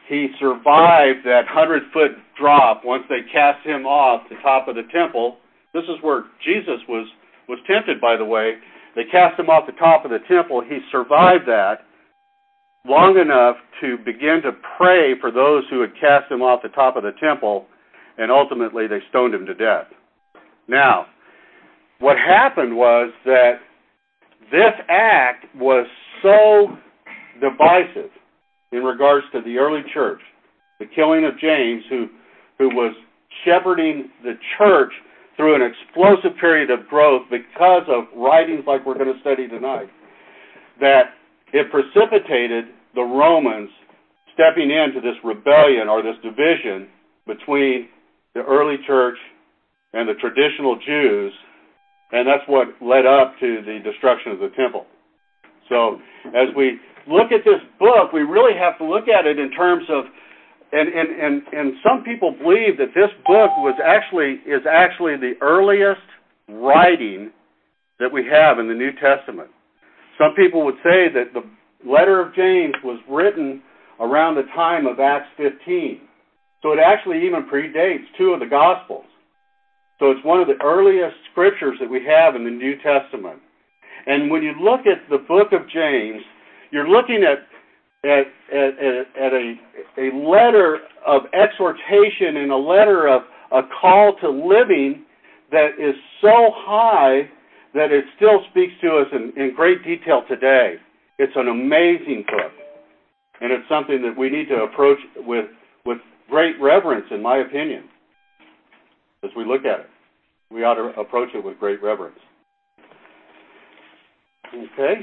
he 0.07 0.27
survived 0.39 1.25
that 1.25 1.43
hundred 1.47 1.83
foot 1.91 2.11
drop 2.39 2.83
once 2.85 3.03
they 3.09 3.21
cast 3.31 3.65
him 3.65 3.85
off 3.85 4.23
the 4.29 4.35
top 4.41 4.67
of 4.67 4.75
the 4.75 4.83
temple. 4.93 5.37
This 5.73 5.83
is 5.83 6.01
where 6.01 6.25
Jesus 6.43 6.79
was 6.87 7.07
was 7.49 7.59
tempted, 7.67 7.99
by 8.01 8.17
the 8.17 8.25
way. 8.25 8.55
They 8.95 9.03
cast 9.11 9.39
him 9.39 9.49
off 9.49 9.65
the 9.65 9.73
top 9.73 10.05
of 10.05 10.11
the 10.11 10.19
temple. 10.27 10.61
He 10.61 10.79
survived 10.91 11.47
that 11.47 11.85
long 12.87 13.17
enough 13.17 13.57
to 13.81 13.97
begin 14.03 14.41
to 14.43 14.51
pray 14.77 15.13
for 15.19 15.31
those 15.31 15.63
who 15.69 15.81
had 15.81 15.91
cast 15.99 16.31
him 16.31 16.41
off 16.41 16.61
the 16.63 16.69
top 16.69 16.95
of 16.95 17.03
the 17.03 17.11
temple, 17.19 17.65
and 18.17 18.31
ultimately 18.31 18.87
they 18.87 18.99
stoned 19.09 19.33
him 19.33 19.45
to 19.45 19.53
death. 19.53 19.87
Now, 20.67 21.05
what 21.99 22.17
happened 22.17 22.75
was 22.75 23.11
that 23.25 23.59
this 24.51 24.73
act 24.89 25.45
was 25.55 25.85
so 26.21 26.77
divisive 27.39 28.11
in 28.71 28.83
regards 28.83 29.25
to 29.33 29.41
the 29.41 29.57
early 29.57 29.81
church, 29.93 30.19
the 30.79 30.85
killing 30.95 31.25
of 31.25 31.37
James, 31.39 31.83
who, 31.89 32.07
who 32.57 32.69
was 32.69 32.93
shepherding 33.45 34.09
the 34.23 34.33
church 34.57 34.91
through 35.35 35.55
an 35.55 35.61
explosive 35.61 36.37
period 36.39 36.71
of 36.71 36.87
growth 36.87 37.23
because 37.29 37.83
of 37.87 38.05
writings 38.15 38.63
like 38.67 38.85
we're 38.85 38.97
going 38.97 39.13
to 39.13 39.19
study 39.21 39.47
tonight, 39.47 39.89
that 40.81 41.13
it 41.53 41.71
precipitated 41.71 42.65
the 42.95 43.01
Romans 43.01 43.69
stepping 44.33 44.71
into 44.71 44.99
this 45.01 45.15
rebellion 45.23 45.87
or 45.87 46.01
this 46.01 46.15
division 46.23 46.87
between 47.25 47.87
the 48.33 48.41
early 48.41 48.77
church 48.85 49.17
and 49.93 50.07
the 50.07 50.13
traditional 50.15 50.77
Jews, 50.85 51.33
and 52.11 52.27
that's 52.27 52.43
what 52.47 52.67
led 52.81 53.05
up 53.05 53.33
to 53.39 53.61
the 53.65 53.79
destruction 53.83 54.31
of 54.31 54.39
the 54.39 54.49
temple. 54.55 54.85
So, 55.69 55.99
as 56.27 56.49
we 56.55 56.79
look 57.09 57.31
at 57.31 57.43
this 57.45 57.61
book, 57.79 58.13
we 58.13 58.21
really 58.21 58.57
have 58.57 58.77
to 58.79 58.85
look 58.85 59.07
at 59.07 59.25
it 59.25 59.39
in 59.39 59.51
terms 59.51 59.85
of, 59.89 60.05
and 60.71 60.89
and 60.89 61.09
and, 61.19 61.41
and 61.53 61.73
some 61.83 62.03
people 62.03 62.31
believe 62.31 62.77
that 62.77 62.93
this 62.93 63.09
book 63.25 63.51
was 63.57 63.75
actually 63.83 64.41
is 64.45 64.63
actually 64.69 65.15
the 65.15 65.33
earliest 65.41 66.01
writing 66.49 67.31
that 67.99 68.11
we 68.11 68.25
have 68.25 68.59
in 68.59 68.67
the 68.67 68.73
New 68.73 68.91
Testament. 68.93 69.49
Some 70.17 70.33
people 70.35 70.65
would 70.65 70.77
say 70.83 71.07
that 71.13 71.33
the 71.33 71.43
letter 71.87 72.21
of 72.21 72.35
James 72.35 72.75
was 72.83 72.99
written 73.09 73.61
around 73.99 74.35
the 74.35 74.47
time 74.55 74.85
of 74.85 74.99
Acts 74.99 75.29
15. 75.37 76.01
So 76.61 76.73
it 76.73 76.79
actually 76.83 77.25
even 77.25 77.47
predates 77.51 78.05
two 78.17 78.31
of 78.31 78.39
the 78.39 78.45
Gospels. 78.45 79.05
So 79.99 80.11
it's 80.11 80.23
one 80.25 80.39
of 80.39 80.47
the 80.47 80.61
earliest 80.63 81.15
scriptures 81.31 81.77
that 81.79 81.89
we 81.89 82.03
have 82.05 82.35
in 82.35 82.43
the 82.43 82.51
New 82.51 82.75
Testament. 82.77 83.39
And 84.05 84.29
when 84.29 84.43
you 84.43 84.53
look 84.61 84.81
at 84.81 85.09
the 85.09 85.17
book 85.27 85.53
of 85.53 85.67
James, 85.69 86.21
you're 86.71 86.89
looking 86.89 87.23
at 87.23 87.39
at, 88.03 88.27
at, 88.53 88.73
at 89.19 89.33
a, 89.33 89.55
a 89.97 90.15
letter 90.15 90.79
of 91.05 91.23
exhortation 91.33 92.37
and 92.37 92.51
a 92.51 92.57
letter 92.57 93.07
of 93.07 93.23
a 93.51 93.61
call 93.81 94.15
to 94.21 94.29
living 94.29 95.03
that 95.51 95.71
is 95.79 95.95
so 96.21 96.51
high 96.53 97.29
that 97.73 97.91
it 97.91 98.05
still 98.15 98.41
speaks 98.51 98.73
to 98.81 98.97
us 98.97 99.07
in, 99.11 99.33
in 99.41 99.53
great 99.55 99.83
detail 99.83 100.23
today. 100.27 100.75
It's 101.17 101.33
an 101.35 101.47
amazing 101.47 102.25
book. 102.27 102.51
And 103.39 103.51
it's 103.51 103.67
something 103.69 104.01
that 104.01 104.17
we 104.17 104.29
need 104.29 104.47
to 104.49 104.63
approach 104.63 104.97
with, 105.17 105.45
with 105.85 105.99
great 106.29 106.55
reverence, 106.61 107.05
in 107.11 107.21
my 107.21 107.37
opinion, 107.37 107.83
as 109.23 109.29
we 109.35 109.45
look 109.45 109.61
at 109.65 109.81
it. 109.81 109.89
We 110.51 110.63
ought 110.63 110.75
to 110.75 110.99
approach 110.99 111.29
it 111.35 111.43
with 111.43 111.59
great 111.59 111.81
reverence. 111.83 112.17
Okay? 114.53 114.95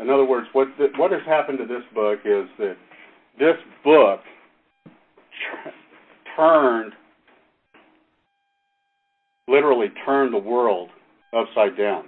In 0.00 0.10
other 0.10 0.24
words, 0.24 0.46
what 0.52 0.68
what 0.96 1.10
has 1.10 1.22
happened 1.26 1.58
to 1.58 1.66
this 1.66 1.82
book 1.94 2.20
is 2.24 2.46
that 2.58 2.76
this 3.38 3.56
book 3.84 4.20
turned, 6.36 6.92
literally 9.48 9.88
turned 10.04 10.34
the 10.34 10.38
world 10.38 10.90
upside 11.32 11.76
down 11.76 12.04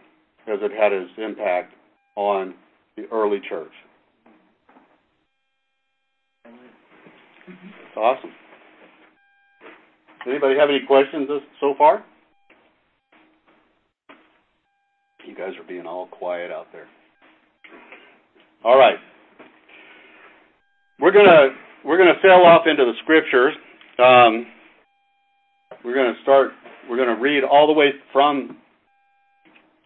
as 0.46 0.58
it 0.62 0.72
had 0.72 0.92
its 0.92 1.10
impact 1.18 1.74
on 2.16 2.54
the 2.96 3.04
early 3.12 3.40
church. 3.48 3.72
It's 7.46 7.96
awesome. 7.96 8.32
Anybody 10.26 10.58
have 10.58 10.68
any 10.68 10.80
questions 10.86 11.28
so 11.60 11.74
far? 11.78 12.04
You 15.26 15.34
guys 15.34 15.52
are 15.58 15.66
being 15.66 15.86
all 15.86 16.06
quiet 16.06 16.50
out 16.50 16.66
there. 16.72 16.86
All 18.64 18.78
right. 18.78 18.96
We're 21.00 21.12
gonna 21.12 21.50
we're 21.84 21.98
gonna 21.98 22.18
sail 22.22 22.42
off 22.44 22.62
into 22.66 22.84
the 22.84 22.94
scriptures. 23.02 23.54
Um, 23.98 24.46
we're 25.84 25.94
gonna 25.94 26.18
start. 26.22 26.52
We're 26.90 26.96
gonna 26.96 27.20
read 27.20 27.44
all 27.44 27.66
the 27.66 27.72
way 27.72 27.90
from 28.12 28.56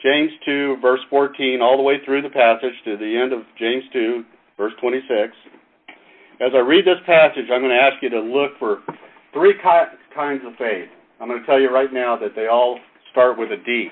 James 0.02 0.32
2, 0.44 0.78
verse 0.82 1.00
14, 1.10 1.60
all 1.62 1.76
the 1.76 1.82
way 1.82 1.96
through 2.04 2.22
the 2.22 2.30
passage 2.30 2.74
to 2.84 2.96
the 2.96 3.16
end 3.16 3.32
of 3.32 3.46
James 3.56 3.84
2, 3.92 4.24
verse 4.56 4.72
26. 4.80 5.08
As 6.40 6.50
I 6.54 6.58
read 6.58 6.84
this 6.84 6.98
passage, 7.06 7.46
I'm 7.52 7.60
going 7.62 7.70
to 7.70 7.80
ask 7.80 8.02
you 8.02 8.10
to 8.10 8.20
look 8.20 8.58
for 8.58 8.82
three 9.32 9.54
kinds 9.62 10.42
of 10.44 10.54
faith. 10.58 10.90
I'm 11.20 11.28
going 11.28 11.38
to 11.38 11.46
tell 11.46 11.60
you 11.60 11.70
right 11.70 11.92
now 11.92 12.18
that 12.18 12.34
they 12.34 12.48
all 12.48 12.80
start 13.12 13.38
with 13.38 13.52
a 13.52 13.62
D. 13.64 13.88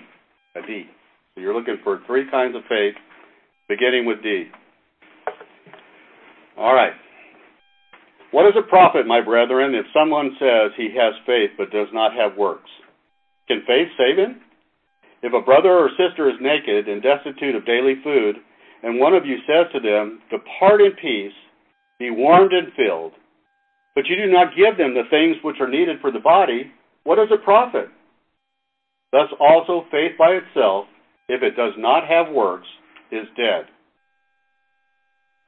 A 0.57 0.67
D. 0.67 0.85
So 1.35 1.41
you're 1.41 1.55
looking 1.55 1.79
for 1.85 2.01
three 2.09 2.29
kinds 2.29 2.57
of 2.57 2.63
faith, 2.69 2.95
beginning 3.69 4.05
with 4.05 4.21
D. 4.21 4.47
All 6.61 6.75
right. 6.75 6.93
What 8.33 8.45
does 8.45 8.52
it 8.55 8.69
profit, 8.69 9.07
my 9.07 9.23
brethren, 9.23 9.75
if 9.75 9.87
someone 9.97 10.37
says 10.38 10.73
he 10.76 10.95
has 10.95 11.14
faith 11.25 11.50
but 11.57 11.73
does 11.73 11.88
not 11.95 12.12
have 12.12 12.37
works? 12.37 12.69
Can 13.49 13.62
faith 13.67 13.88
save 13.97 14.19
him? 14.19 14.43
If 15.23 15.33
a 15.33 15.40
brother 15.40 15.73
or 15.73 15.88
sister 15.97 16.29
is 16.29 16.37
naked 16.38 16.87
and 16.87 17.02
destitute 17.02 17.57
of 17.57 17.64
daily 17.64 17.95
food, 18.05 18.37
and 18.83 19.00
one 19.00 19.14
of 19.14 19.25
you 19.25 19.38
says 19.49 19.73
to 19.73 19.81
them, 19.81 20.21
Depart 20.31 20.83
in 20.83 20.93
peace, 21.00 21.33
be 21.99 22.11
warmed 22.11 22.52
and 22.52 22.73
filled, 22.76 23.12
but 23.95 24.07
you 24.07 24.17
do 24.17 24.31
not 24.31 24.55
give 24.55 24.76
them 24.76 24.93
the 24.93 25.09
things 25.09 25.37
which 25.43 25.61
are 25.61 25.69
needed 25.69 25.97
for 26.00 26.12
the 26.12 26.21
body, 26.21 26.71
what 27.05 27.19
is 27.19 27.29
it 27.31 27.43
profit? 27.43 27.88
Thus 29.12 29.29
also 29.40 29.87
faith 29.90 30.12
by 30.19 30.38
itself, 30.38 30.85
if 31.29 31.43
it 31.43 31.57
does 31.57 31.73
not 31.79 32.07
have 32.07 32.33
works, 32.35 32.69
is 33.11 33.26
dead. 33.37 33.64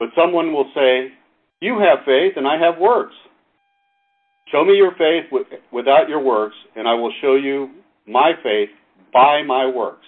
But 0.03 0.11
someone 0.21 0.53
will 0.53 0.69
say, 0.75 1.13
You 1.61 1.79
have 1.79 2.05
faith, 2.05 2.33
and 2.35 2.45
I 2.45 2.59
have 2.59 2.77
works. 2.81 3.15
Show 4.51 4.65
me 4.65 4.75
your 4.75 4.91
faith 4.99 5.31
without 5.73 6.09
your 6.09 6.19
works, 6.19 6.57
and 6.75 6.89
I 6.89 6.95
will 6.95 7.13
show 7.23 7.37
you 7.37 7.71
my 8.05 8.33
faith 8.43 8.71
by 9.13 9.45
my 9.45 9.65
works. 9.65 10.05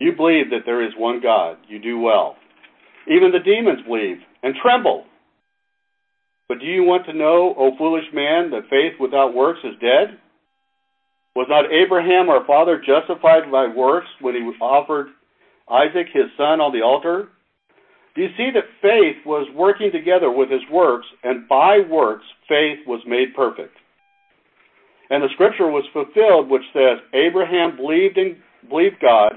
You 0.00 0.12
believe 0.16 0.48
that 0.48 0.64
there 0.64 0.82
is 0.82 0.94
one 0.96 1.20
God. 1.22 1.58
You 1.68 1.78
do 1.78 1.98
well. 1.98 2.36
Even 3.06 3.30
the 3.30 3.44
demons 3.44 3.80
believe 3.86 4.20
and 4.42 4.54
tremble. 4.62 5.04
But 6.48 6.60
do 6.60 6.64
you 6.64 6.82
want 6.82 7.04
to 7.08 7.12
know, 7.12 7.54
O 7.58 7.76
foolish 7.76 8.06
man, 8.14 8.50
that 8.52 8.70
faith 8.70 8.98
without 8.98 9.34
works 9.34 9.60
is 9.64 9.78
dead? 9.82 10.18
Was 11.36 11.46
not 11.50 11.70
Abraham 11.70 12.30
our 12.30 12.46
father 12.46 12.80
justified 12.80 13.52
by 13.52 13.66
works 13.66 14.08
when 14.22 14.34
he 14.34 14.40
offered 14.62 15.08
Isaac 15.70 16.06
his 16.10 16.32
son 16.38 16.62
on 16.62 16.72
the 16.72 16.82
altar? 16.82 17.28
Do 18.18 18.24
you 18.24 18.30
see 18.36 18.50
that 18.52 18.64
faith 18.82 19.24
was 19.24 19.46
working 19.54 19.92
together 19.92 20.28
with 20.28 20.50
his 20.50 20.66
works, 20.72 21.06
and 21.22 21.46
by 21.46 21.78
works 21.88 22.24
faith 22.48 22.80
was 22.84 22.98
made 23.06 23.32
perfect? 23.36 23.76
And 25.08 25.22
the 25.22 25.30
scripture 25.34 25.70
was 25.70 25.86
fulfilled, 25.92 26.50
which 26.50 26.66
says, 26.72 26.98
Abraham 27.14 27.76
believed 27.76 28.18
in 28.18 28.42
believed 28.68 28.98
God, 29.00 29.34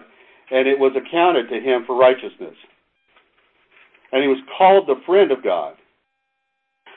and 0.50 0.68
it 0.68 0.80
was 0.80 0.98
accounted 0.98 1.48
to 1.50 1.62
him 1.62 1.84
for 1.86 1.96
righteousness. 1.96 2.58
And 4.12 4.24
he 4.24 4.28
was 4.28 4.42
called 4.58 4.88
the 4.88 5.00
friend 5.06 5.32
of 5.32 5.44
God. 5.44 5.76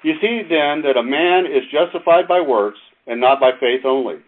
You 0.02 0.14
see 0.22 0.40
then 0.40 0.80
that 0.88 0.96
a 0.96 1.04
man 1.04 1.44
is 1.44 1.68
justified 1.68 2.26
by 2.26 2.40
works 2.40 2.80
and 3.06 3.20
not 3.20 3.40
by 3.40 3.50
faith 3.60 3.84
only. 3.84 4.24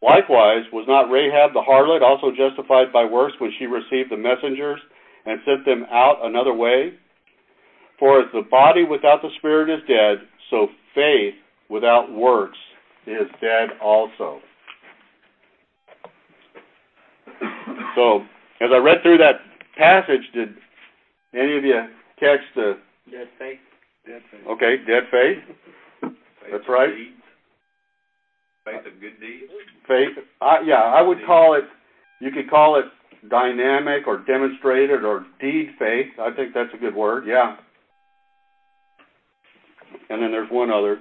Likewise, 0.00 0.64
was 0.72 0.88
not 0.88 1.12
Rahab 1.12 1.52
the 1.52 1.60
harlot 1.60 2.00
also 2.00 2.32
justified 2.32 2.90
by 2.90 3.04
works 3.04 3.34
when 3.38 3.52
she 3.58 3.66
received 3.66 4.10
the 4.10 4.16
messengers 4.16 4.80
and 5.26 5.40
sent 5.44 5.64
them 5.64 5.86
out 5.90 6.18
another 6.22 6.54
way? 6.54 6.92
For 7.98 8.20
as 8.20 8.26
the 8.32 8.42
body 8.50 8.84
without 8.84 9.22
the 9.22 9.30
spirit 9.38 9.70
is 9.70 9.80
dead, 9.88 10.26
so 10.50 10.68
faith 10.94 11.34
without 11.70 12.12
works 12.12 12.58
is 13.06 13.28
dead 13.40 13.70
also. 13.82 14.40
So, 17.94 18.20
as 18.60 18.70
I 18.72 18.78
read 18.78 18.98
through 19.02 19.18
that 19.18 19.36
passage, 19.76 20.22
did 20.34 20.48
any 21.34 21.56
of 21.56 21.64
you 21.64 21.80
catch 22.18 22.40
the 22.54 22.78
Dead 23.10 23.28
faith. 23.38 23.58
Dead 24.06 24.22
faith. 24.30 24.40
okay 24.48 24.76
dead 24.86 25.04
faith? 25.10 25.38
That's 26.50 26.68
right. 26.68 26.90
Faith 28.64 28.86
of 28.86 29.00
good 29.00 29.20
deeds. 29.20 29.52
Faith. 29.86 30.24
I, 30.40 30.60
yeah, 30.64 30.82
I 30.82 31.02
would 31.02 31.18
call 31.26 31.54
it. 31.54 31.64
You 32.20 32.30
could 32.30 32.48
call 32.48 32.78
it 32.78 32.86
dynamic 33.30 34.06
or 34.06 34.18
demonstrated 34.18 35.04
or 35.04 35.26
deed 35.40 35.70
faith. 35.78 36.08
I 36.20 36.30
think 36.34 36.54
that's 36.54 36.72
a 36.74 36.78
good 36.78 36.94
word. 36.94 37.24
Yeah. 37.26 37.56
And 40.10 40.22
then 40.22 40.30
there's 40.30 40.50
one 40.50 40.70
other. 40.70 40.98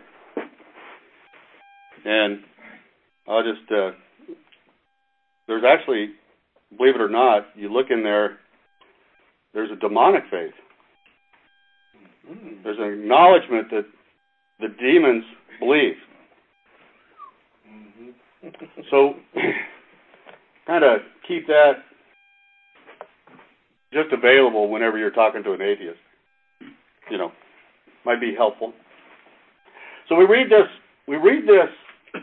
And 2.05 2.39
I'll 3.27 3.43
just. 3.43 3.71
Uh, 3.71 3.91
there's 5.47 5.63
actually, 5.67 6.11
believe 6.77 6.95
it 6.95 7.01
or 7.01 7.09
not, 7.09 7.47
you 7.55 7.71
look 7.71 7.87
in 7.89 8.03
there. 8.03 8.37
There's 9.53 9.71
a 9.71 9.75
demonic 9.75 10.23
faith. 10.31 10.53
There's 12.63 12.77
an 12.79 13.01
acknowledgement 13.01 13.69
that 13.71 13.85
the 14.59 14.69
demons 14.79 15.23
believe. 15.59 15.95
Mhm. 17.69 18.13
So, 18.89 19.15
kind 20.65 20.83
of 20.83 21.01
keep 21.27 21.45
that 21.47 21.83
just 23.93 24.11
available 24.11 24.69
whenever 24.69 24.97
you're 24.97 25.11
talking 25.11 25.43
to 25.43 25.53
an 25.53 25.61
atheist. 25.61 25.99
You 27.09 27.17
know, 27.17 27.31
might 28.05 28.19
be 28.19 28.33
helpful. 28.35 28.73
So 30.09 30.15
we 30.15 30.25
read 30.25 30.47
this. 30.47 30.67
We 31.07 31.17
read 31.17 31.43
this 31.47 31.69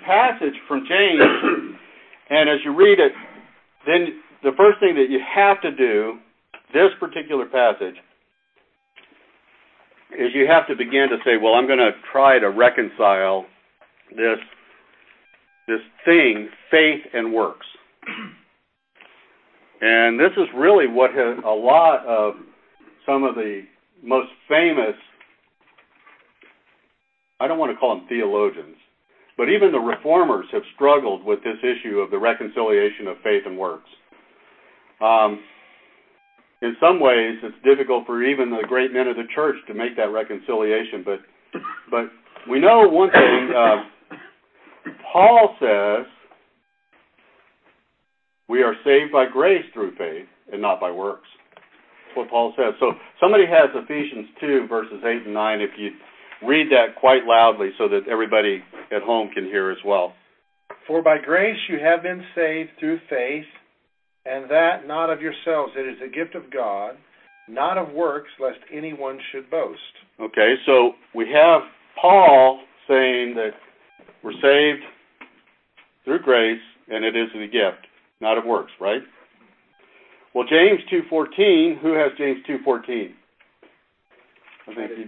passage 0.05 0.55
from 0.69 0.85
James, 0.89 1.21
and 2.31 2.49
as 2.49 2.59
you 2.65 2.75
read 2.75 2.99
it, 2.99 3.13
then 3.87 4.21
the 4.43 4.53
first 4.57 4.81
thing 4.81 4.95
that 4.95 5.11
you 5.11 5.21
have 5.35 5.61
to 5.63 5.71
do, 5.71 6.19
this 6.73 6.91
particular 6.99 7.47
passage, 7.47 7.97
is 10.19 10.31
you 10.35 10.47
have 10.47 10.67
to 10.67 10.75
begin 10.77 11.09
to 11.11 11.19
say, 11.25 11.37
well, 11.41 11.55
I'm 11.55 11.67
going 11.67 11.79
to 11.79 11.93
try 12.13 12.39
to 12.39 12.51
reconcile 12.51 13.47
this 14.11 14.39
this 15.69 15.81
thing, 16.05 16.49
faith 16.71 17.01
and 17.13 17.33
works. 17.33 17.67
And 19.81 20.21
this 20.21 20.33
is 20.37 20.47
really 20.55 20.87
what 20.87 21.11
has, 21.13 21.39
a 21.45 21.49
lot 21.49 22.05
of 22.07 22.35
some 23.07 23.25
of 23.25 23.35
the 23.35 23.63
most 24.03 24.29
famous, 24.49 24.95
I 27.41 27.49
don't 27.49 27.59
want 27.59 27.73
to 27.73 27.79
call 27.79 27.97
them 27.97 28.07
theologians, 28.09 28.77
but 29.39 29.49
even 29.49 29.73
the 29.73 29.79
reformers 29.79 30.47
have 30.53 30.63
struggled 30.75 31.25
with 31.25 31.39
this 31.43 31.57
issue 31.63 31.99
of 31.99 32.11
the 32.11 32.19
reconciliation 32.19 33.07
of 33.07 33.17
faith 33.25 33.45
and 33.47 33.57
works. 33.57 33.89
Um, 35.01 35.41
in 36.61 36.77
some 36.79 37.01
ways, 37.01 37.39
it's 37.43 37.57
difficult 37.65 38.05
for 38.05 38.23
even 38.23 38.51
the 38.51 38.63
great 38.69 38.93
men 38.93 39.09
of 39.09 39.17
the 39.17 39.25
church 39.35 39.57
to 39.67 39.73
make 39.73 39.97
that 39.97 40.13
reconciliation, 40.13 41.03
but 41.03 41.21
but 41.91 42.05
we 42.51 42.61
know 42.61 42.87
one 42.87 43.11
thing. 43.11 43.51
Uh, 43.57 43.77
Paul 45.11 45.57
says 45.59 46.07
we 48.51 48.63
are 48.65 48.75
saved 48.85 49.13
by 49.13 49.27
grace 49.33 49.65
through 49.73 49.95
faith 49.97 50.27
and 50.53 50.61
not 50.61 50.81
by 50.81 50.91
works. 50.91 51.29
That's 51.55 52.17
what 52.17 52.31
Paul 52.31 52.53
says. 52.57 52.75
So 52.81 52.93
somebody 53.21 53.45
has 53.47 53.71
Ephesians 53.73 54.27
2, 54.41 54.67
verses 54.69 55.01
8 55.05 55.27
and 55.27 55.35
9, 55.35 55.61
if 55.61 55.71
you 55.79 55.91
read 56.47 56.67
that 56.73 56.97
quite 56.99 57.25
loudly 57.25 57.71
so 57.79 57.89
that 57.89 58.09
everybody 58.11 58.61
at 58.91 59.03
home 59.03 59.31
can 59.33 59.45
hear 59.45 59.71
as 59.71 59.79
well. 59.87 60.15
For 60.89 61.01
by 61.01 61.19
grace 61.25 61.59
you 61.69 61.79
have 61.79 62.03
been 62.03 62.25
saved 62.35 62.71
through 62.81 62.99
faith, 63.09 63.45
and 64.27 64.51
that 64.51 64.87
not 64.87 65.11
of 65.11 65.21
yourselves. 65.21 65.73
It 65.77 65.89
is 65.89 65.99
a 66.05 66.09
gift 66.13 66.35
of 66.35 66.53
God, 66.53 66.97
not 67.49 67.79
of 67.79 67.93
works, 67.95 68.31
lest 68.41 68.59
anyone 68.73 69.19
should 69.31 69.49
boast. 69.51 69.79
Okay, 70.21 70.55
so 70.67 70.93
we 71.15 71.27
have 71.33 71.63
Paul 72.01 72.61
saying 72.89 73.35
that 73.37 73.53
we're 74.25 74.33
saved 74.33 74.83
through 76.05 76.23
grace, 76.23 76.61
and 76.89 77.05
it 77.05 77.15
is 77.15 77.29
a 77.35 77.47
gift, 77.47 77.87
not 78.21 78.39
of 78.39 78.45
works, 78.45 78.73
right? 78.81 79.03
Well, 80.35 80.47
James 80.49 80.81
2.14, 80.93 81.81
who 81.81 81.93
has 81.95 82.13
James 82.17 82.39
2.14? 82.49 83.11
I 84.69 84.75
think 84.75 84.91
you, 84.97 85.05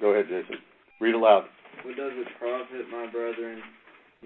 go 0.00 0.10
ahead, 0.10 0.26
Jason. 0.28 0.56
Read 1.00 1.14
aloud. 1.14 1.44
What 1.84 1.96
does 1.96 2.12
it 2.14 2.26
profit, 2.38 2.88
my 2.90 3.06
brethren, 3.10 3.60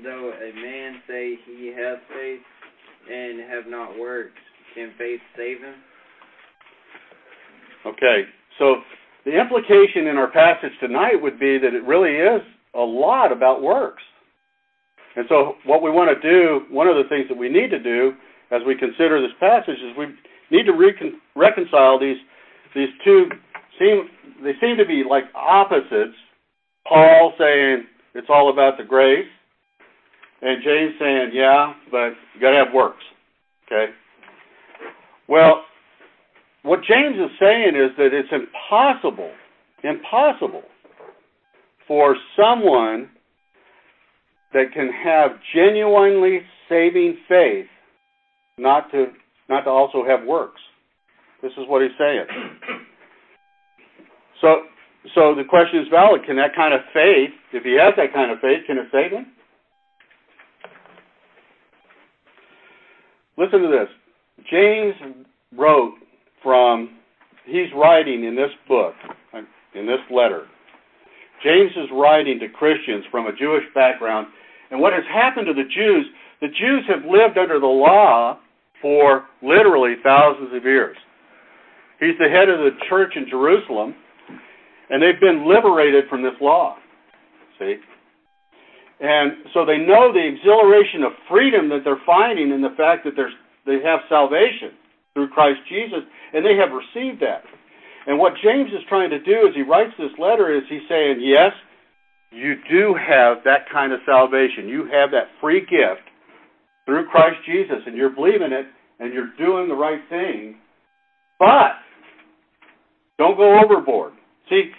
though 0.02 0.32
a 0.32 0.54
man 0.54 1.02
say 1.06 1.34
he 1.44 1.68
hath 1.76 1.98
faith 2.08 2.40
and 3.10 3.40
have 3.50 3.66
not 3.66 3.98
works? 3.98 4.32
Can 4.74 4.92
faith 4.96 5.20
save 5.36 5.58
him? 5.58 5.74
Okay, 7.86 8.22
so 8.58 8.76
the 9.24 9.38
implication 9.38 10.06
in 10.06 10.16
our 10.16 10.30
passage 10.30 10.72
tonight 10.80 11.16
would 11.20 11.38
be 11.38 11.58
that 11.58 11.74
it 11.74 11.84
really 11.84 12.12
is 12.12 12.42
a 12.74 12.80
lot 12.80 13.32
about 13.32 13.62
works. 13.62 14.02
And 15.16 15.26
so, 15.28 15.54
what 15.64 15.82
we 15.82 15.90
want 15.90 16.10
to 16.14 16.30
do, 16.30 16.60
one 16.70 16.86
of 16.86 16.96
the 16.96 17.08
things 17.08 17.26
that 17.28 17.36
we 17.36 17.48
need 17.48 17.70
to 17.70 17.82
do 17.82 18.12
as 18.50 18.62
we 18.66 18.74
consider 18.76 19.20
this 19.20 19.36
passage 19.40 19.78
is 19.78 19.96
we 19.96 20.06
need 20.50 20.64
to 20.64 20.72
recon- 20.72 21.20
reconcile 21.36 21.98
these 21.98 22.16
these 22.74 22.88
two 23.04 23.26
seem 23.78 24.08
they 24.42 24.52
seem 24.60 24.76
to 24.76 24.86
be 24.86 25.02
like 25.08 25.24
opposites. 25.34 26.16
Paul 26.86 27.34
saying 27.38 27.84
it's 28.14 28.28
all 28.30 28.50
about 28.50 28.78
the 28.78 28.84
grace, 28.84 29.26
and 30.40 30.62
James 30.64 30.94
saying, 30.98 31.30
yeah, 31.34 31.74
but 31.90 32.12
you 32.34 32.40
got 32.40 32.50
to 32.50 32.64
have 32.64 32.74
works. 32.74 33.04
Okay. 33.66 33.92
Well, 35.28 35.64
what 36.62 36.80
James 36.88 37.16
is 37.16 37.30
saying 37.38 37.74
is 37.76 37.90
that 37.98 38.10
it's 38.12 38.32
impossible, 38.32 39.30
impossible 39.84 40.62
for 41.86 42.16
someone 42.36 43.10
that 44.52 44.72
can 44.72 44.90
have 45.04 45.32
genuinely 45.54 46.40
saving 46.68 47.18
faith 47.28 47.66
not 48.58 48.90
to 48.92 49.06
not 49.48 49.62
to 49.62 49.70
also 49.70 50.04
have 50.06 50.26
works. 50.26 50.60
This 51.42 51.52
is 51.52 51.64
what 51.68 51.82
he's 51.82 51.96
saying. 51.98 52.26
So 54.40 54.62
so 55.16 55.34
the 55.34 55.42
question 55.42 55.80
is 55.80 55.88
valid. 55.90 56.24
Can 56.24 56.36
that 56.36 56.54
kind 56.54 56.72
of 56.72 56.80
faith, 56.94 57.34
if 57.52 57.64
he 57.64 57.72
has 57.72 57.94
that 57.96 58.14
kind 58.14 58.30
of 58.30 58.38
faith, 58.38 58.62
can 58.68 58.78
it 58.78 58.86
save 58.92 59.10
him? 59.10 59.26
Listen 63.36 63.62
to 63.62 63.68
this. 63.68 63.88
James 64.50 64.94
wrote 65.56 65.94
from 66.42 66.98
he's 67.46 67.72
writing 67.74 68.24
in 68.24 68.34
this 68.34 68.50
book, 68.68 68.94
in 69.74 69.86
this 69.86 70.00
letter. 70.10 70.46
James 71.42 71.70
is 71.76 71.88
writing 71.92 72.38
to 72.40 72.48
Christians 72.48 73.04
from 73.10 73.26
a 73.26 73.32
Jewish 73.32 73.62
background, 73.74 74.26
and 74.70 74.80
what 74.80 74.92
has 74.92 75.04
happened 75.12 75.46
to 75.46 75.54
the 75.54 75.68
Jews, 75.68 76.06
the 76.40 76.48
Jews 76.48 76.84
have 76.88 77.04
lived 77.08 77.38
under 77.38 77.60
the 77.60 77.66
law 77.66 78.38
for 78.80 79.24
literally 79.42 79.94
thousands 80.02 80.54
of 80.54 80.64
years. 80.64 80.96
He's 82.00 82.18
the 82.18 82.28
head 82.28 82.48
of 82.48 82.60
the 82.60 82.70
church 82.88 83.14
in 83.16 83.26
Jerusalem, 83.28 83.94
and 84.90 85.02
they've 85.02 85.20
been 85.20 85.48
liberated 85.48 86.04
from 86.08 86.22
this 86.22 86.34
law. 86.40 86.76
See? 87.58 87.76
And 89.00 89.32
so 89.54 89.64
they 89.64 89.78
know 89.78 90.12
the 90.12 90.24
exhilaration 90.24 91.02
of 91.02 91.12
freedom 91.28 91.68
that 91.70 91.82
they're 91.84 92.02
finding 92.06 92.50
in 92.50 92.62
the 92.62 92.74
fact 92.76 93.04
that 93.04 93.14
there's, 93.14 93.34
they 93.66 93.78
have 93.84 94.00
salvation 94.08 94.72
through 95.14 95.28
Christ 95.30 95.60
Jesus, 95.68 96.00
and 96.32 96.44
they 96.44 96.56
have 96.56 96.70
received 96.70 97.20
that. 97.22 97.42
And 98.06 98.18
what 98.18 98.34
James 98.42 98.70
is 98.72 98.80
trying 98.88 99.10
to 99.10 99.20
do 99.20 99.46
as 99.48 99.54
he 99.54 99.62
writes 99.62 99.92
this 99.98 100.14
letter 100.18 100.54
is 100.54 100.62
he's 100.68 100.86
saying, 100.88 101.18
yes, 101.20 101.52
you 102.30 102.56
do 102.70 102.94
have 102.94 103.38
that 103.44 103.68
kind 103.70 103.92
of 103.92 104.00
salvation. 104.06 104.68
You 104.68 104.88
have 104.92 105.10
that 105.12 105.28
free 105.40 105.60
gift 105.60 106.07
through 106.88 107.06
Christ 107.08 107.36
Jesus, 107.44 107.84
and 107.84 107.94
you're 107.94 108.08
believing 108.08 108.50
it, 108.50 108.64
and 108.98 109.12
you're 109.12 109.36
doing 109.36 109.68
the 109.68 109.74
right 109.74 110.00
thing. 110.08 110.56
But 111.38 111.76
don't 113.18 113.36
go 113.36 113.60
overboard. 113.60 114.14
See, 114.48 114.70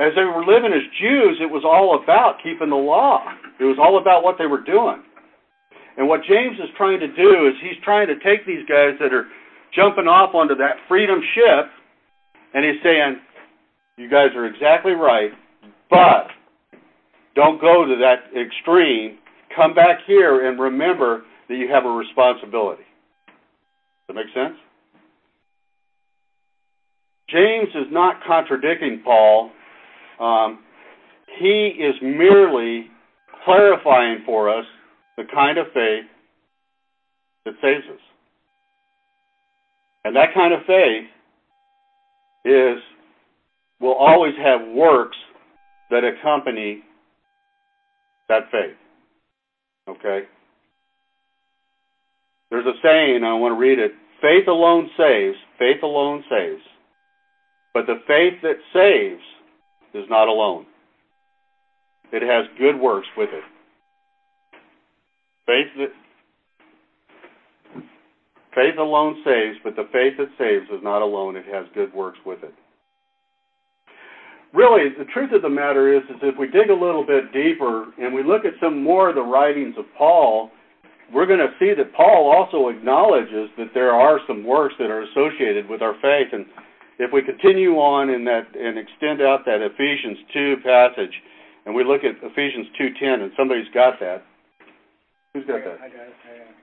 as 0.00 0.12
they 0.16 0.24
were 0.24 0.40
living 0.40 0.72
as 0.72 0.80
Jews, 0.98 1.36
it 1.38 1.50
was 1.50 1.62
all 1.62 2.02
about 2.02 2.38
keeping 2.42 2.70
the 2.70 2.80
law. 2.80 3.22
It 3.60 3.64
was 3.64 3.76
all 3.78 4.00
about 4.00 4.24
what 4.24 4.36
they 4.38 4.46
were 4.46 4.62
doing. 4.62 5.02
And 5.98 6.08
what 6.08 6.22
James 6.26 6.56
is 6.56 6.70
trying 6.78 6.98
to 6.98 7.08
do 7.08 7.46
is 7.46 7.52
he's 7.60 7.76
trying 7.84 8.06
to 8.06 8.14
take 8.24 8.46
these 8.46 8.64
guys 8.66 8.96
that 8.98 9.12
are 9.12 9.26
jumping 9.76 10.08
off 10.08 10.34
onto 10.34 10.54
that 10.54 10.76
freedom 10.88 11.20
ship, 11.34 11.66
and 12.54 12.64
he's 12.64 12.82
saying, 12.82 13.16
You 13.98 14.08
guys 14.08 14.30
are 14.34 14.46
exactly 14.46 14.92
right, 14.92 15.32
but 15.90 16.28
don't 17.34 17.60
go 17.60 17.84
to 17.84 17.96
that 18.00 18.32
extreme. 18.34 19.18
Come 19.54 19.74
back 19.74 19.98
here 20.06 20.48
and 20.48 20.58
remember 20.58 21.24
that 21.50 21.56
you 21.56 21.68
have 21.68 21.84
a 21.84 21.90
responsibility. 21.90 22.84
Does 24.06 24.06
that 24.08 24.14
make 24.14 24.32
sense? 24.32 24.56
James 27.28 27.68
is 27.74 27.92
not 27.92 28.22
contradicting 28.24 29.02
Paul. 29.04 29.50
Um, 30.20 30.60
he 31.40 31.74
is 31.76 31.96
merely 32.02 32.86
clarifying 33.44 34.18
for 34.24 34.48
us 34.48 34.64
the 35.16 35.24
kind 35.34 35.58
of 35.58 35.66
faith 35.74 36.04
that 37.44 37.54
saves 37.60 37.84
us. 37.92 38.00
And 40.04 40.14
that 40.14 40.32
kind 40.32 40.54
of 40.54 40.60
faith 40.68 41.08
is 42.44 42.78
will 43.80 43.94
always 43.94 44.34
have 44.38 44.60
works 44.72 45.16
that 45.90 46.04
accompany 46.04 46.84
that 48.28 48.44
faith. 48.52 48.76
Okay? 49.88 50.26
There's 52.50 52.66
a 52.66 52.78
saying, 52.82 53.22
I 53.24 53.34
want 53.34 53.54
to 53.54 53.58
read 53.58 53.78
it. 53.78 53.92
Faith 54.20 54.48
alone 54.48 54.90
saves, 54.96 55.36
faith 55.58 55.82
alone 55.82 56.24
saves. 56.28 56.62
But 57.72 57.86
the 57.86 58.00
faith 58.06 58.42
that 58.42 58.56
saves 58.74 59.22
is 59.94 60.04
not 60.10 60.28
alone. 60.28 60.66
It 62.12 62.22
has 62.22 62.46
good 62.58 62.78
works 62.80 63.06
with 63.16 63.30
it. 63.32 63.44
Faith 65.46 65.68
that 65.78 65.92
faith 68.54 68.78
alone 68.78 69.22
saves, 69.24 69.58
but 69.62 69.76
the 69.76 69.88
faith 69.92 70.14
that 70.18 70.28
saves 70.36 70.66
is 70.70 70.82
not 70.82 71.02
alone. 71.02 71.36
It 71.36 71.46
has 71.52 71.66
good 71.74 71.94
works 71.94 72.18
with 72.26 72.42
it. 72.42 72.54
Really, 74.52 74.88
the 74.98 75.04
truth 75.04 75.30
of 75.32 75.42
the 75.42 75.48
matter 75.48 75.96
is, 75.96 76.02
is 76.10 76.16
if 76.22 76.36
we 76.36 76.48
dig 76.48 76.70
a 76.70 76.74
little 76.74 77.06
bit 77.06 77.32
deeper 77.32 77.86
and 77.98 78.12
we 78.12 78.24
look 78.24 78.44
at 78.44 78.54
some 78.60 78.82
more 78.82 79.08
of 79.08 79.14
the 79.14 79.22
writings 79.22 79.76
of 79.78 79.84
Paul, 79.96 80.50
we're 81.12 81.26
going 81.26 81.40
to 81.40 81.52
see 81.58 81.74
that 81.74 81.92
Paul 81.94 82.30
also 82.30 82.68
acknowledges 82.68 83.50
that 83.58 83.74
there 83.74 83.92
are 83.92 84.20
some 84.26 84.44
works 84.44 84.74
that 84.78 84.90
are 84.90 85.02
associated 85.02 85.68
with 85.68 85.82
our 85.82 85.94
faith. 86.00 86.28
And 86.32 86.46
if 86.98 87.12
we 87.12 87.22
continue 87.22 87.76
on 87.76 88.10
in 88.10 88.24
that 88.24 88.54
and 88.54 88.78
extend 88.78 89.20
out 89.20 89.44
that 89.46 89.58
Ephesians 89.60 90.18
2 90.32 90.56
passage, 90.62 91.14
and 91.66 91.74
we 91.74 91.84
look 91.84 92.04
at 92.04 92.16
Ephesians 92.22 92.68
2:10, 92.78 93.22
and 93.22 93.32
somebody's 93.36 93.68
got 93.74 94.00
that. 94.00 94.22
Who's 95.34 95.44
got 95.46 95.64
that? 95.64 95.78
I 95.80 95.88
got 95.88 96.08
it. 96.08 96.14
I 96.24 96.38
got 96.38 96.46
it. 96.46 96.56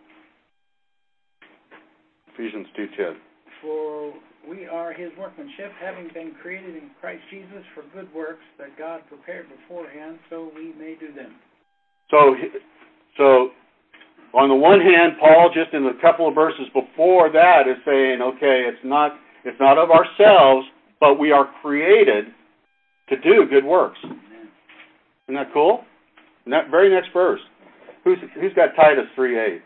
Ephesians 2.33 2.67
2:10. 2.75 3.15
For 3.61 4.13
we 4.47 4.65
are 4.65 4.93
his 4.93 5.11
workmanship, 5.17 5.71
having 5.79 6.07
been 6.13 6.33
created 6.41 6.75
in 6.75 6.89
Christ 7.01 7.23
Jesus 7.29 7.63
for 7.73 7.83
good 7.93 8.11
works 8.13 8.43
that 8.57 8.77
God 8.77 9.01
prepared 9.07 9.47
beforehand, 9.49 10.19
so 10.29 10.51
we 10.55 10.73
may 10.73 10.95
do 10.95 11.11
them. 11.11 11.35
So, 12.09 12.35
so 13.17 13.51
on 14.33 14.49
the 14.49 14.55
one 14.55 14.81
hand, 14.81 15.13
Paul, 15.19 15.51
just 15.53 15.73
in 15.73 15.85
a 15.85 16.01
couple 16.01 16.27
of 16.27 16.35
verses 16.35 16.65
before 16.73 17.31
that, 17.31 17.67
is 17.67 17.77
saying, 17.85 18.21
okay, 18.21 18.65
it's 18.67 18.83
not 18.83 19.13
it's 19.45 19.59
not 19.59 19.77
of 19.77 19.89
ourselves, 19.91 20.67
but 20.99 21.19
we 21.19 21.31
are 21.31 21.49
created 21.61 22.25
to 23.09 23.17
do 23.17 23.45
good 23.49 23.63
works. 23.63 23.99
Isn't 24.03 25.35
that 25.35 25.53
cool? 25.53 25.83
That 26.45 26.69
very 26.69 26.89
next 26.89 27.09
verse. 27.13 27.41
Who's 28.03 28.17
who's 28.39 28.53
got 28.53 28.75
Titus 28.75 29.05
three 29.15 29.39
eight? 29.39 29.61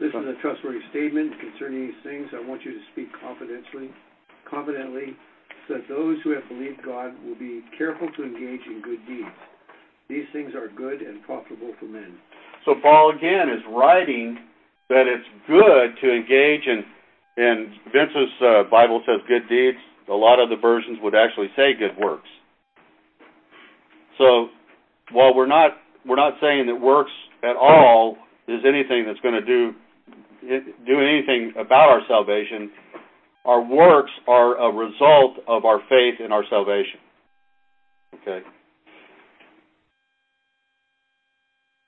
This 0.00 0.08
is 0.08 0.14
a 0.14 0.34
trustworthy 0.42 0.80
statement 0.90 1.32
concerning 1.40 1.86
these 1.86 2.02
things. 2.02 2.28
I 2.34 2.46
want 2.46 2.62
you 2.64 2.72
to 2.72 2.80
speak 2.92 3.08
confidently, 3.20 3.90
confidently, 4.48 5.16
that 5.68 5.88
those 5.88 6.18
who 6.22 6.30
have 6.30 6.46
believed 6.48 6.82
God 6.84 7.12
will 7.24 7.38
be 7.38 7.62
careful 7.76 8.08
to 8.16 8.22
engage 8.22 8.60
in 8.66 8.82
good 8.82 9.04
deeds. 9.06 9.34
These 10.08 10.26
things 10.32 10.54
are 10.54 10.68
good 10.68 11.00
and 11.00 11.22
profitable 11.22 11.72
for 11.80 11.86
men. 11.86 12.14
So 12.64 12.74
Paul 12.82 13.14
again 13.16 13.48
is 13.48 13.62
writing 13.70 14.38
that 14.88 15.04
it's 15.06 15.26
good 15.46 15.96
to 16.02 16.14
engage 16.14 16.66
in. 16.66 16.84
And 17.36 17.68
Vince's 17.92 18.32
uh, 18.40 18.62
Bible 18.70 19.02
says 19.06 19.20
good 19.26 19.48
deeds. 19.48 19.78
A 20.08 20.12
lot 20.12 20.38
of 20.38 20.50
the 20.50 20.56
versions 20.56 20.98
would 21.02 21.14
actually 21.14 21.48
say 21.56 21.72
good 21.74 21.96
works. 21.98 22.28
So 24.18 24.48
while 25.12 25.34
we're 25.34 25.46
not 25.46 25.72
we're 26.06 26.16
not 26.16 26.34
saying 26.40 26.66
that 26.66 26.76
works 26.76 27.10
at 27.42 27.56
all 27.56 28.16
is 28.46 28.60
anything 28.66 29.04
that's 29.06 29.20
going 29.20 29.34
to 29.34 29.44
do 29.44 29.72
do 30.86 31.00
anything 31.00 31.54
about 31.58 31.88
our 31.88 32.00
salvation, 32.06 32.70
our 33.44 33.62
works 33.62 34.10
are 34.26 34.56
a 34.56 34.72
result 34.72 35.38
of 35.46 35.64
our 35.64 35.80
faith 35.88 36.20
in 36.24 36.32
our 36.32 36.44
salvation. 36.48 37.00
Okay. 38.14 38.40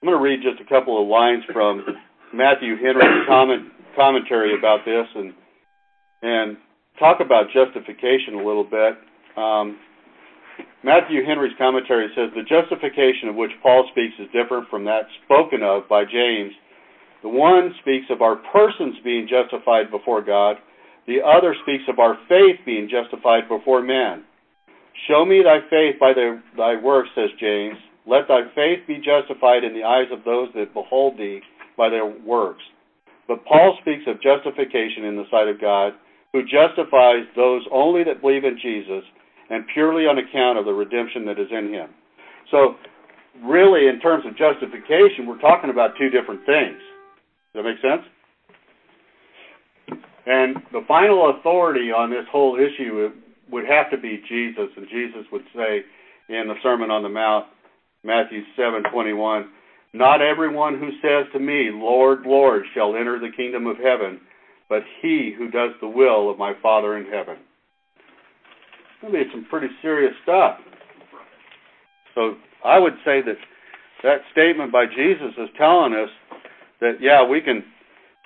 I'm 0.02 0.08
going 0.08 0.18
to 0.18 0.22
read 0.22 0.40
just 0.42 0.60
a 0.60 0.68
couple 0.68 1.00
of 1.02 1.08
lines 1.08 1.42
from 1.52 1.84
Matthew 2.34 2.76
Henry's 2.76 3.26
comment, 3.26 3.72
commentary 3.96 4.56
about 4.56 4.84
this 4.84 5.06
and 5.14 5.32
and 6.22 6.56
talk 6.98 7.20
about 7.20 7.46
justification 7.52 8.34
a 8.34 8.44
little 8.44 8.64
bit. 8.64 8.94
Um, 9.36 9.78
Matthew 10.82 11.24
Henry's 11.24 11.52
commentary 11.58 12.08
says 12.14 12.30
the 12.34 12.42
justification 12.42 13.28
of 13.28 13.34
which 13.34 13.50
Paul 13.62 13.88
speaks 13.90 14.14
is 14.18 14.26
different 14.32 14.68
from 14.68 14.84
that 14.84 15.02
spoken 15.24 15.62
of 15.62 15.88
by 15.88 16.04
James. 16.04 16.52
The 17.22 17.28
one 17.28 17.74
speaks 17.80 18.06
of 18.10 18.22
our 18.22 18.36
persons 18.52 18.96
being 19.02 19.28
justified 19.28 19.90
before 19.90 20.22
God. 20.22 20.56
The 21.06 21.22
other 21.22 21.54
speaks 21.62 21.84
of 21.88 21.98
our 21.98 22.18
faith 22.28 22.58
being 22.66 22.88
justified 22.90 23.48
before 23.48 23.82
men. 23.82 24.24
Show 25.08 25.24
me 25.24 25.42
thy 25.42 25.60
faith 25.70 26.00
by 26.00 26.12
thy 26.56 26.80
works, 26.82 27.10
says 27.14 27.30
James. 27.38 27.76
Let 28.06 28.28
thy 28.28 28.42
faith 28.54 28.86
be 28.86 28.98
justified 28.98 29.62
in 29.62 29.74
the 29.74 29.84
eyes 29.84 30.08
of 30.10 30.24
those 30.24 30.48
that 30.54 30.74
behold 30.74 31.18
thee 31.18 31.40
by 31.76 31.90
their 31.90 32.06
works. 32.06 32.62
But 33.28 33.44
Paul 33.44 33.76
speaks 33.80 34.04
of 34.06 34.22
justification 34.22 35.04
in 35.04 35.16
the 35.16 35.26
sight 35.30 35.48
of 35.48 35.60
God, 35.60 35.92
who 36.32 36.42
justifies 36.42 37.26
those 37.34 37.62
only 37.72 38.04
that 38.04 38.20
believe 38.20 38.44
in 38.44 38.58
Jesus 38.60 39.02
and 39.50 39.64
purely 39.74 40.06
on 40.06 40.18
account 40.18 40.58
of 40.58 40.64
the 40.64 40.72
redemption 40.72 41.24
that 41.26 41.38
is 41.38 41.50
in 41.50 41.72
him. 41.72 41.90
So, 42.50 42.76
really, 43.44 43.86
in 43.88 44.00
terms 44.00 44.24
of 44.26 44.36
justification, 44.36 45.26
we're 45.26 45.40
talking 45.40 45.70
about 45.70 45.98
two 45.98 46.10
different 46.10 46.46
things. 46.46 46.78
Does 47.54 47.62
that 47.62 47.64
make 47.64 47.80
sense? 47.82 48.02
And 50.26 50.56
the 50.72 50.82
final 50.88 51.30
authority 51.30 51.92
on 51.92 52.10
this 52.10 52.26
whole 52.30 52.58
issue 52.58 53.12
would 53.50 53.64
have 53.66 53.90
to 53.90 53.96
be 53.96 54.22
Jesus, 54.28 54.68
and 54.76 54.86
Jesus 54.90 55.24
would 55.30 55.44
say 55.54 55.82
in 56.28 56.48
the 56.48 56.54
Sermon 56.62 56.90
on 56.90 57.04
the 57.04 57.08
Mount, 57.08 57.46
Matthew 58.02 58.42
7:21, 58.56 59.48
"Not 59.92 60.20
everyone 60.20 60.78
who 60.78 60.92
says 60.98 61.30
to 61.32 61.38
me, 61.38 61.70
Lord, 61.70 62.26
Lord, 62.26 62.66
shall 62.74 62.96
enter 62.96 63.18
the 63.18 63.30
kingdom 63.30 63.66
of 63.66 63.78
heaven, 63.78 64.20
but 64.68 64.84
he 65.00 65.30
who 65.30 65.48
does 65.48 65.78
the 65.80 65.88
will 65.88 66.28
of 66.28 66.38
my 66.38 66.54
Father 66.54 66.96
in 66.96 67.06
heaven." 67.06 67.38
I 69.02 69.08
mean, 69.08 69.30
some 69.30 69.44
pretty 69.44 69.70
serious 69.80 70.16
stuff. 70.22 70.60
So 72.14 72.36
I 72.64 72.78
would 72.78 72.98
say 73.04 73.20
that 73.20 73.38
that 74.02 74.24
statement 74.32 74.72
by 74.72 74.86
Jesus 74.86 75.36
is 75.38 75.50
telling 75.56 75.94
us 75.94 76.10
that 76.80 77.00
yeah, 77.00 77.22
we 77.22 77.40
can 77.40 77.64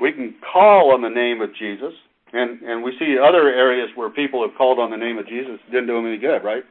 we 0.00 0.12
can 0.12 0.34
call 0.52 0.92
on 0.94 1.02
the 1.02 1.08
name 1.08 1.40
of 1.40 1.50
Jesus, 1.56 1.92
and 2.32 2.60
and 2.62 2.82
we 2.82 2.92
see 2.98 3.16
other 3.18 3.48
areas 3.48 3.88
where 3.94 4.10
people 4.10 4.46
have 4.46 4.56
called 4.56 4.78
on 4.78 4.90
the 4.90 4.96
name 4.96 5.18
of 5.18 5.26
Jesus 5.26 5.58
didn't 5.70 5.86
do 5.86 5.94
them 5.94 6.06
any 6.06 6.18
good, 6.18 6.42
right? 6.42 6.64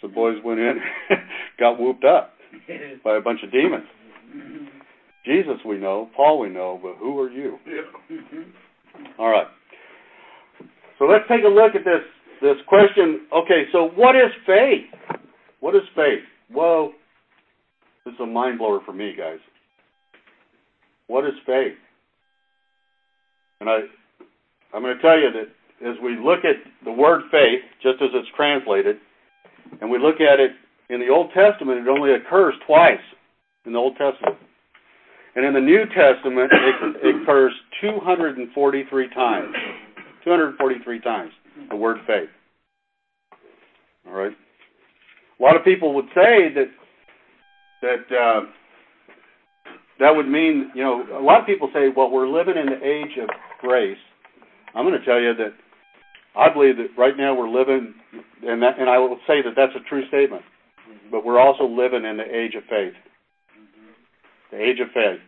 So 0.00 0.08
boys 0.08 0.36
went 0.44 0.60
in, 0.60 0.78
got 1.58 1.80
whooped 1.80 2.04
up 2.04 2.32
by 3.04 3.16
a 3.16 3.20
bunch 3.20 3.40
of 3.42 3.50
demons. 3.50 3.86
Jesus 5.24 5.56
we 5.66 5.78
know, 5.78 6.08
Paul 6.14 6.38
we 6.38 6.48
know, 6.48 6.78
but 6.80 6.96
who 6.98 7.18
are 7.20 7.30
you? 7.30 7.58
All 9.18 9.28
right. 9.28 9.46
So 10.98 11.04
let's 11.04 11.24
take 11.28 11.44
a 11.44 11.48
look 11.48 11.74
at 11.74 11.84
this 11.84 12.02
this 12.40 12.56
question. 12.68 13.26
Okay, 13.32 13.64
so 13.72 13.88
what 13.96 14.14
is 14.14 14.30
faith? 14.46 15.18
What 15.60 15.74
is 15.74 15.82
faith? 15.94 16.22
Whoa, 16.50 16.92
this 18.04 18.14
is 18.14 18.20
a 18.20 18.26
mind 18.26 18.58
blower 18.58 18.80
for 18.84 18.92
me, 18.92 19.14
guys. 19.16 19.38
What 21.06 21.24
is 21.24 21.32
faith? 21.44 21.76
And 23.60 23.70
I, 23.70 23.80
I'm 24.74 24.82
going 24.82 24.96
to 24.96 25.02
tell 25.02 25.18
you 25.18 25.30
that 25.32 25.88
as 25.88 25.96
we 26.02 26.16
look 26.16 26.40
at 26.44 26.56
the 26.84 26.92
word 26.92 27.22
faith, 27.30 27.60
just 27.82 28.02
as 28.02 28.10
it's 28.14 28.28
translated, 28.36 28.96
and 29.80 29.90
we 29.90 29.98
look 29.98 30.20
at 30.20 30.40
it 30.40 30.52
in 30.88 31.00
the 31.00 31.08
Old 31.08 31.30
Testament, 31.34 31.80
it 31.80 31.88
only 31.88 32.12
occurs 32.14 32.54
twice 32.66 33.02
in 33.64 33.72
the 33.72 33.78
Old 33.78 33.96
Testament. 33.96 34.36
And 35.34 35.44
in 35.44 35.52
the 35.52 35.60
New 35.60 35.84
Testament, 35.86 36.50
it, 37.02 37.22
occurs 37.22 37.52
243 37.82 39.08
times. 39.10 39.54
243 40.24 41.00
times, 41.00 41.30
the 41.68 41.76
word 41.76 41.98
faith. 42.06 42.30
All 44.06 44.14
right? 44.14 44.32
A 45.38 45.42
lot 45.42 45.56
of 45.56 45.64
people 45.64 45.94
would 45.94 46.06
say 46.14 46.48
that 46.54 46.70
that 47.82 48.16
uh, 48.16 48.40
that 49.98 50.14
would 50.14 50.28
mean, 50.28 50.70
you 50.74 50.82
know, 50.82 51.06
a 51.18 51.22
lot 51.22 51.40
of 51.40 51.46
people 51.46 51.70
say, 51.72 51.88
well, 51.94 52.10
we're 52.10 52.28
living 52.28 52.56
in 52.56 52.66
the 52.66 52.84
age 52.84 53.16
of 53.22 53.28
grace. 53.60 53.98
I'm 54.74 54.84
going 54.86 54.98
to 54.98 55.04
tell 55.04 55.20
you 55.20 55.34
that 55.34 55.54
I 56.36 56.52
believe 56.52 56.76
that 56.76 56.88
right 56.98 57.16
now 57.16 57.34
we're 57.34 57.48
living, 57.48 57.94
and 58.42 58.62
that, 58.62 58.78
and 58.78 58.90
I 58.90 58.98
will 58.98 59.18
say 59.26 59.40
that 59.42 59.54
that's 59.56 59.72
a 59.74 59.88
true 59.88 60.06
statement. 60.08 60.42
But 61.10 61.24
we're 61.24 61.40
also 61.40 61.64
living 61.64 62.04
in 62.04 62.18
the 62.18 62.24
age 62.24 62.54
of 62.54 62.64
faith, 62.64 62.92
the 64.50 64.60
age 64.60 64.80
of 64.80 64.88
faith. 64.88 65.20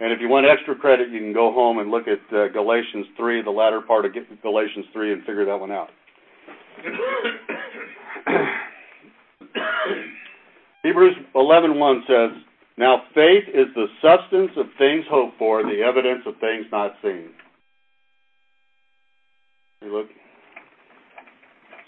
And 0.00 0.12
if 0.12 0.20
you 0.20 0.28
want 0.28 0.46
extra 0.46 0.74
credit, 0.74 1.10
you 1.10 1.20
can 1.20 1.32
go 1.32 1.52
home 1.52 1.78
and 1.78 1.90
look 1.90 2.08
at 2.08 2.18
uh, 2.34 2.48
Galatians 2.48 3.06
3, 3.16 3.42
the 3.42 3.50
latter 3.50 3.80
part 3.80 4.06
of 4.06 4.12
Galatians 4.42 4.86
3, 4.92 5.12
and 5.12 5.20
figure 5.22 5.44
that 5.44 5.60
one 5.60 5.70
out. 5.70 5.90
Hebrews 10.82 11.14
11:1 11.34 12.06
says, 12.06 12.30
"Now 12.80 13.02
faith 13.14 13.44
is 13.52 13.66
the 13.74 13.88
substance 14.00 14.52
of 14.56 14.64
things 14.78 15.04
hoped 15.10 15.36
for, 15.38 15.62
the 15.62 15.82
evidence 15.82 16.22
of 16.24 16.34
things 16.40 16.64
not 16.72 16.96
seen." 17.02 17.28
You 19.82 19.98
look. 19.98 20.06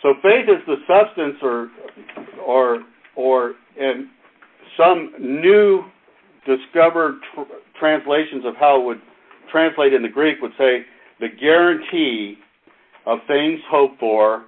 So 0.02 0.12
faith 0.22 0.50
is 0.50 0.62
the 0.66 0.76
substance, 0.87 1.37
or, 1.40 1.70
or, 2.44 2.85
or, 3.16 3.55
in 3.78 4.11
some 4.76 5.14
new 5.18 5.85
discovered 6.44 7.20
tr- 7.35 7.55
translations 7.78 8.44
of 8.44 8.55
how 8.57 8.83
it 8.83 8.85
would 8.85 9.00
translate 9.50 9.94
in 9.94 10.02
the 10.02 10.11
Greek 10.11 10.42
would 10.42 10.52
say 10.59 10.85
the 11.20 11.28
guarantee 11.28 12.37
of 13.07 13.20
things 13.26 13.61
hoped 13.70 13.98
for 13.98 14.44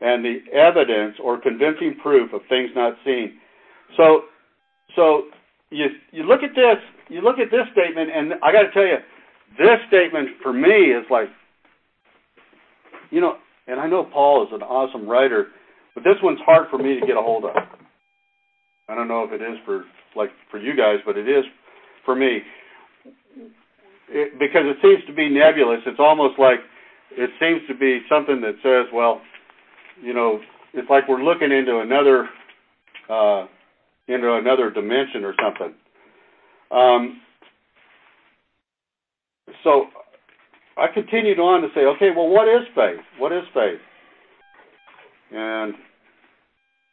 and 0.00 0.24
the 0.24 0.40
evidence 0.52 1.14
or 1.22 1.40
convincing 1.40 1.94
proof 2.02 2.32
of 2.32 2.40
things 2.48 2.70
not 2.74 2.94
seen. 3.04 3.38
So, 3.96 4.22
so 4.96 5.24
you 5.70 5.86
you 6.12 6.22
look 6.24 6.42
at 6.42 6.54
this, 6.54 6.76
you 7.08 7.20
look 7.20 7.38
at 7.38 7.50
this 7.50 7.66
statement, 7.72 8.10
and 8.14 8.34
I 8.42 8.52
got 8.52 8.62
to 8.62 8.70
tell 8.72 8.86
you, 8.86 8.98
this 9.58 9.78
statement 9.88 10.28
for 10.42 10.52
me 10.52 10.92
is 10.92 11.04
like, 11.10 11.28
you 13.10 13.20
know, 13.20 13.34
and 13.66 13.80
I 13.80 13.86
know 13.86 14.04
Paul 14.04 14.46
is 14.46 14.52
an 14.52 14.62
awesome 14.62 15.08
writer, 15.08 15.48
but 15.94 16.04
this 16.04 16.16
one's 16.22 16.40
hard 16.44 16.68
for 16.70 16.78
me 16.78 16.98
to 16.98 17.06
get 17.06 17.16
a 17.16 17.22
hold 17.22 17.44
of. 17.44 17.56
I 18.88 18.94
don't 18.94 19.08
know 19.08 19.24
if 19.24 19.32
it 19.32 19.42
is 19.42 19.58
for 19.64 19.84
like 20.16 20.30
for 20.50 20.58
you 20.58 20.76
guys, 20.76 20.96
but 21.04 21.16
it 21.16 21.28
is 21.28 21.44
for 22.04 22.14
me 22.14 22.40
it, 24.10 24.38
because 24.38 24.62
it 24.64 24.76
seems 24.82 25.04
to 25.06 25.12
be 25.12 25.28
nebulous. 25.28 25.80
It's 25.86 26.00
almost 26.00 26.38
like 26.38 26.58
it 27.12 27.30
seems 27.40 27.60
to 27.68 27.74
be 27.74 28.00
something 28.08 28.40
that 28.40 28.54
says, 28.62 28.90
well, 28.92 29.20
you 30.02 30.14
know, 30.14 30.40
it's 30.74 30.88
like 30.88 31.08
we're 31.08 31.22
looking 31.22 31.52
into 31.52 31.80
another 31.80 32.28
uh, 33.08 33.46
into 34.08 34.34
another 34.34 34.70
dimension 34.70 35.24
or 35.24 35.34
something. 35.42 35.74
Um, 36.70 37.20
so 39.64 39.86
I 40.76 40.86
continued 40.92 41.38
on 41.38 41.62
to 41.62 41.68
say, 41.74 41.80
okay, 41.80 42.10
well, 42.16 42.28
what 42.28 42.48
is 42.48 42.66
faith? 42.74 43.00
What 43.18 43.32
is 43.32 43.42
faith? 43.54 43.80
And 45.32 45.74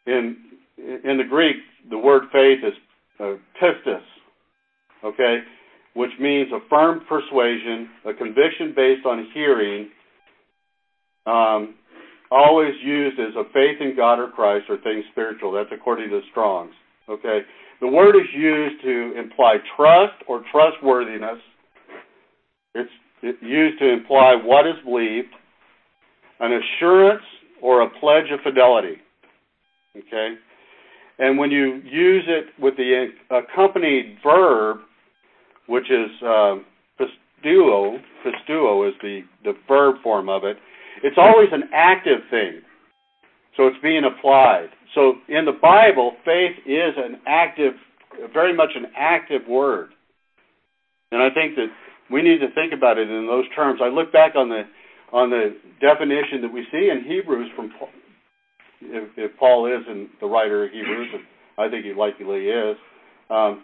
in 0.07 0.37
in 0.77 1.17
the 1.17 1.23
Greek, 1.23 1.55
the 1.89 1.97
word 1.97 2.23
faith 2.31 2.59
is 2.63 2.73
uh, 3.19 3.35
pistis, 3.61 4.01
okay, 5.05 5.39
which 5.93 6.11
means 6.19 6.51
a 6.51 6.59
firm 6.69 7.01
persuasion, 7.07 7.89
a 8.05 8.13
conviction 8.13 8.73
based 8.75 9.05
on 9.05 9.27
hearing, 9.33 9.89
um, 11.25 11.75
always 12.29 12.73
used 12.83 13.19
as 13.19 13.35
a 13.37 13.43
faith 13.53 13.79
in 13.79 13.95
God 13.95 14.19
or 14.19 14.29
Christ 14.29 14.65
or 14.69 14.77
things 14.79 15.05
spiritual. 15.11 15.53
That's 15.53 15.69
according 15.71 16.09
to 16.09 16.21
Strong's. 16.31 16.73
Okay, 17.09 17.41
the 17.81 17.87
word 17.87 18.15
is 18.15 18.27
used 18.33 18.81
to 18.83 19.13
imply 19.17 19.57
trust 19.75 20.15
or 20.27 20.43
trustworthiness. 20.51 21.39
It's 22.73 22.89
used 23.41 23.79
to 23.79 23.89
imply 23.91 24.35
what 24.35 24.67
is 24.67 24.75
believed, 24.83 25.29
an 26.39 26.51
assurance 26.53 27.23
or 27.61 27.81
a 27.81 27.89
pledge 27.99 28.31
of 28.31 28.39
fidelity. 28.41 28.97
Okay, 29.97 30.35
and 31.19 31.37
when 31.37 31.51
you 31.51 31.81
use 31.85 32.23
it 32.27 32.45
with 32.59 32.75
the 32.75 33.07
accompanied 33.29 34.17
verb, 34.23 34.79
which 35.67 35.89
is 35.89 36.09
uh, 36.21 36.55
pisteuo, 36.99 37.99
pisteuo 38.25 38.87
is 38.87 38.95
the, 39.01 39.21
the 39.43 39.53
verb 39.67 39.95
form 40.03 40.27
of 40.27 40.43
it, 40.43 40.57
it's 41.03 41.17
always 41.17 41.49
an 41.51 41.63
active 41.73 42.19
thing. 42.29 42.61
So 43.55 43.67
it's 43.67 43.77
being 43.81 44.03
applied. 44.03 44.69
So 44.93 45.15
in 45.27 45.45
the 45.45 45.57
Bible, 45.61 46.13
faith 46.23 46.55
is 46.65 46.93
an 46.97 47.19
active, 47.27 47.73
very 48.33 48.55
much 48.55 48.69
an 48.75 48.87
active 48.97 49.41
word. 49.47 49.89
And 51.11 51.21
I 51.21 51.29
think 51.29 51.55
that 51.55 51.67
we 52.11 52.21
need 52.21 52.39
to 52.39 52.51
think 52.53 52.73
about 52.73 52.97
it 52.97 53.09
in 53.09 53.27
those 53.27 53.45
terms. 53.55 53.79
I 53.83 53.87
look 53.87 54.11
back 54.11 54.35
on 54.35 54.49
the 54.49 54.63
on 55.11 55.29
the 55.29 55.55
definition 55.79 56.41
that 56.41 56.51
we 56.51 56.65
see 56.71 56.89
in 56.89 57.03
Hebrews 57.07 57.49
from 57.55 57.71
if, 58.81 59.09
if 59.15 59.37
Paul 59.37 59.67
is 59.67 59.85
in 59.87 60.09
the 60.19 60.27
writer 60.27 60.65
of 60.65 60.71
Hebrews, 60.71 61.09
and 61.13 61.23
I 61.57 61.69
think 61.69 61.85
he 61.85 61.93
likely 61.93 62.47
is. 62.47 62.75
Um, 63.29 63.63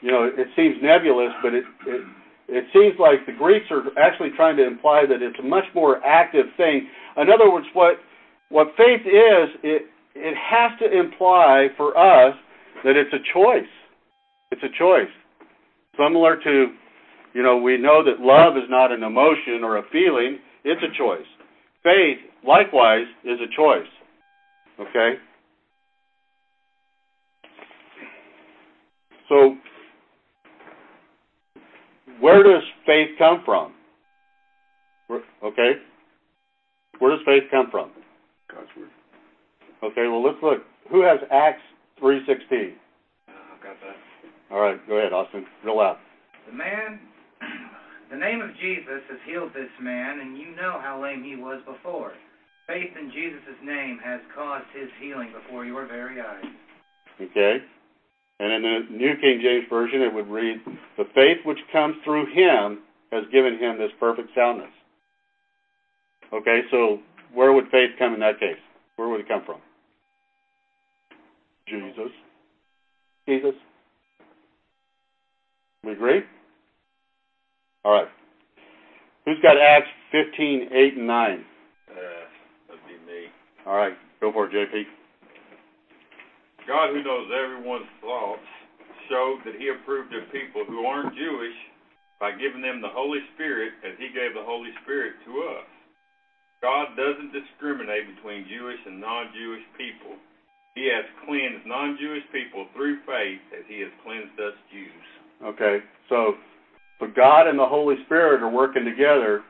you 0.00 0.10
know, 0.10 0.24
it 0.24 0.48
seems 0.56 0.76
nebulous, 0.82 1.32
but 1.42 1.54
it, 1.54 1.64
it 1.86 2.06
it 2.48 2.64
seems 2.72 2.98
like 2.98 3.24
the 3.26 3.32
Greeks 3.32 3.66
are 3.70 3.82
actually 3.96 4.30
trying 4.34 4.56
to 4.56 4.66
imply 4.66 5.06
that 5.06 5.22
it's 5.22 5.38
a 5.38 5.42
much 5.42 5.64
more 5.74 6.04
active 6.04 6.46
thing. 6.56 6.88
In 7.16 7.30
other 7.30 7.50
words, 7.50 7.66
what 7.72 7.98
what 8.48 8.68
faith 8.76 9.02
is, 9.06 9.48
it 9.62 9.82
it 10.14 10.36
has 10.36 10.78
to 10.80 10.98
imply 10.98 11.68
for 11.76 11.96
us 11.96 12.34
that 12.84 12.96
it's 12.96 13.12
a 13.12 13.22
choice. 13.32 13.68
It's 14.50 14.62
a 14.62 14.78
choice. 14.78 15.10
Similar 15.96 16.36
to, 16.42 16.66
you 17.34 17.42
know, 17.42 17.58
we 17.58 17.76
know 17.76 18.02
that 18.04 18.20
love 18.20 18.56
is 18.56 18.68
not 18.68 18.92
an 18.92 19.02
emotion 19.02 19.62
or 19.62 19.78
a 19.78 19.82
feeling, 19.92 20.38
it's 20.64 20.82
a 20.82 20.98
choice. 20.98 21.26
Faith, 21.82 22.18
likewise, 22.46 23.06
is 23.24 23.38
a 23.40 23.56
choice. 23.56 23.88
Okay? 24.80 25.14
So, 29.28 29.56
where 32.20 32.42
does 32.42 32.62
faith 32.84 33.10
come 33.18 33.42
from? 33.44 33.72
Okay? 35.42 35.72
Where 36.98 37.16
does 37.16 37.24
faith 37.24 37.44
come 37.50 37.68
from? 37.70 37.90
God's 38.52 38.68
word. 38.76 38.90
Okay, 39.82 40.08
well 40.08 40.22
let's 40.22 40.42
look. 40.42 40.62
Who 40.90 41.02
has 41.02 41.18
Acts 41.30 41.62
three 41.98 42.20
sixteen? 42.26 42.74
I've 43.28 43.62
got 43.62 43.76
that. 43.80 43.96
All 44.50 44.60
right, 44.60 44.76
go 44.88 44.98
ahead, 44.98 45.12
Austin. 45.12 45.46
Real 45.64 45.78
loud. 45.78 45.98
The 46.46 46.52
man, 46.52 47.00
the 48.10 48.16
name 48.16 48.40
of 48.40 48.50
Jesus 48.60 49.00
has 49.08 49.18
healed 49.26 49.50
this 49.54 49.70
man, 49.80 50.20
and 50.20 50.36
you 50.36 50.54
know 50.56 50.80
how 50.82 51.00
lame 51.02 51.22
he 51.22 51.36
was 51.36 51.62
before. 51.64 52.12
Faith 52.66 52.90
in 52.98 53.10
Jesus' 53.10 53.58
name 53.64 53.98
has 54.04 54.20
caused 54.34 54.66
his 54.74 54.88
healing 55.00 55.32
before 55.32 55.64
your 55.64 55.86
very 55.86 56.20
eyes. 56.20 56.44
Okay. 57.20 57.58
And 58.38 58.52
in 58.52 58.62
the 58.62 58.96
New 58.96 59.16
King 59.20 59.40
James 59.42 59.64
Version, 59.68 60.02
it 60.02 60.14
would 60.14 60.28
read, 60.28 60.60
The 60.96 61.04
faith 61.14 61.38
which 61.44 61.58
comes 61.72 61.96
through 62.04 62.26
him 62.32 62.80
has 63.12 63.24
given 63.32 63.58
him 63.58 63.78
this 63.78 63.90
perfect 64.00 64.30
soundness. 64.34 64.70
Okay, 66.32 66.62
so 66.70 67.00
where 67.34 67.52
would 67.52 67.68
faith 67.70 67.90
come 67.98 68.14
in 68.14 68.20
that 68.20 68.40
case? 68.40 68.58
Where 68.96 69.08
would 69.08 69.20
it 69.20 69.28
come 69.28 69.42
from? 69.44 69.60
Jesus. 71.70 72.12
Jesus. 73.26 73.54
We 75.84 75.92
agree? 75.92 76.22
All 77.84 77.92
right. 77.92 78.08
Who's 79.24 79.38
got 79.42 79.56
Acts 79.56 79.88
15, 80.10 80.68
8, 80.72 80.96
and 80.98 81.06
9? 81.06 81.44
Uh, 81.88 81.94
that'd 82.68 82.82
be 82.84 82.98
me. 83.06 83.30
All 83.66 83.76
right. 83.76 83.94
Go 84.20 84.32
for 84.32 84.46
it, 84.46 84.52
JP. 84.52 84.82
God, 86.66 86.90
who 86.90 87.02
knows 87.02 87.30
everyone's 87.32 87.88
thoughts, 88.00 88.44
showed 89.08 89.40
that 89.46 89.54
He 89.56 89.70
approved 89.70 90.12
of 90.14 90.30
people 90.32 90.64
who 90.66 90.84
aren't 90.84 91.16
Jewish 91.16 91.56
by 92.18 92.32
giving 92.32 92.60
them 92.60 92.82
the 92.82 92.92
Holy 92.92 93.20
Spirit 93.34 93.72
as 93.86 93.96
He 93.98 94.12
gave 94.12 94.34
the 94.34 94.44
Holy 94.44 94.70
Spirit 94.82 95.14
to 95.24 95.32
us. 95.56 95.66
God 96.60 96.92
doesn't 96.92 97.32
discriminate 97.32 98.04
between 98.14 98.44
Jewish 98.44 98.78
and 98.84 99.00
non 99.00 99.32
Jewish 99.32 99.64
people. 99.80 100.20
He 100.74 100.86
has 100.86 101.04
cleansed 101.26 101.66
non 101.66 101.98
Jewish 102.00 102.22
people 102.32 102.66
through 102.74 102.98
faith 103.06 103.42
as 103.56 103.64
He 103.68 103.80
has 103.80 103.90
cleansed 104.04 104.38
us 104.38 104.54
Jews. 104.70 105.06
Okay, 105.42 105.78
so 106.08 106.34
but 107.00 107.16
God 107.16 107.48
and 107.48 107.58
the 107.58 107.66
Holy 107.66 107.96
Spirit 108.06 108.42
are 108.42 108.50
working 108.50 108.84
together 108.84 109.42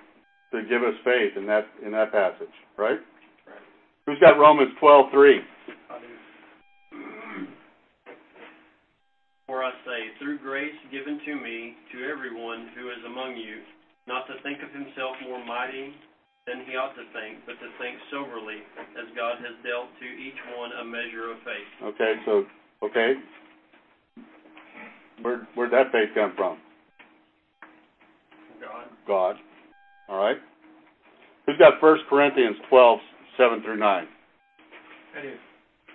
to 0.53 0.63
give 0.63 0.83
us 0.83 0.95
faith 1.05 1.37
in 1.37 1.47
that 1.47 1.67
in 1.85 1.93
that 1.93 2.13
passage, 2.13 2.55
right? 2.79 2.99
Right. 3.47 3.65
Who's 4.07 4.19
got 4.21 4.39
Romans 4.39 4.71
twelve 4.81 5.11
three? 5.13 5.41
For 9.47 9.65
I 9.65 9.75
say, 9.83 10.15
through 10.23 10.39
grace 10.39 10.79
given 10.93 11.19
to 11.27 11.35
me, 11.35 11.75
to 11.91 12.07
everyone 12.07 12.71
who 12.79 12.87
is 12.95 13.03
among 13.05 13.35
you, 13.35 13.59
not 14.07 14.27
to 14.31 14.39
think 14.47 14.63
of 14.63 14.71
himself 14.71 15.19
more 15.27 15.45
mighty 15.45 15.91
than 16.47 16.65
he 16.67 16.77
ought 16.77 16.95
to 16.97 17.05
think, 17.13 17.45
but 17.45 17.55
to 17.61 17.69
think 17.79 17.97
soberly, 18.11 18.65
as 18.97 19.07
God 19.17 19.39
has 19.45 19.55
dealt 19.65 19.93
to 20.01 20.07
each 20.07 20.39
one 20.57 20.71
a 20.81 20.85
measure 20.85 21.31
of 21.33 21.39
faith. 21.45 21.71
Okay, 21.95 22.13
so 22.25 22.45
okay, 22.83 23.15
where 25.23 25.47
where'd 25.55 25.73
that 25.73 25.93
faith 25.93 26.11
come 26.15 26.33
from? 26.37 26.59
God. 28.61 28.85
God. 29.07 29.37
All 30.09 30.23
right. 30.23 30.37
Who's 31.47 31.57
got 31.59 31.81
First 31.81 32.03
Corinthians 32.09 32.57
twelve 32.69 32.99
seven 33.37 33.63
through 33.63 33.79
nine? 33.79 34.07
I 35.17 35.23
do. 35.23 35.35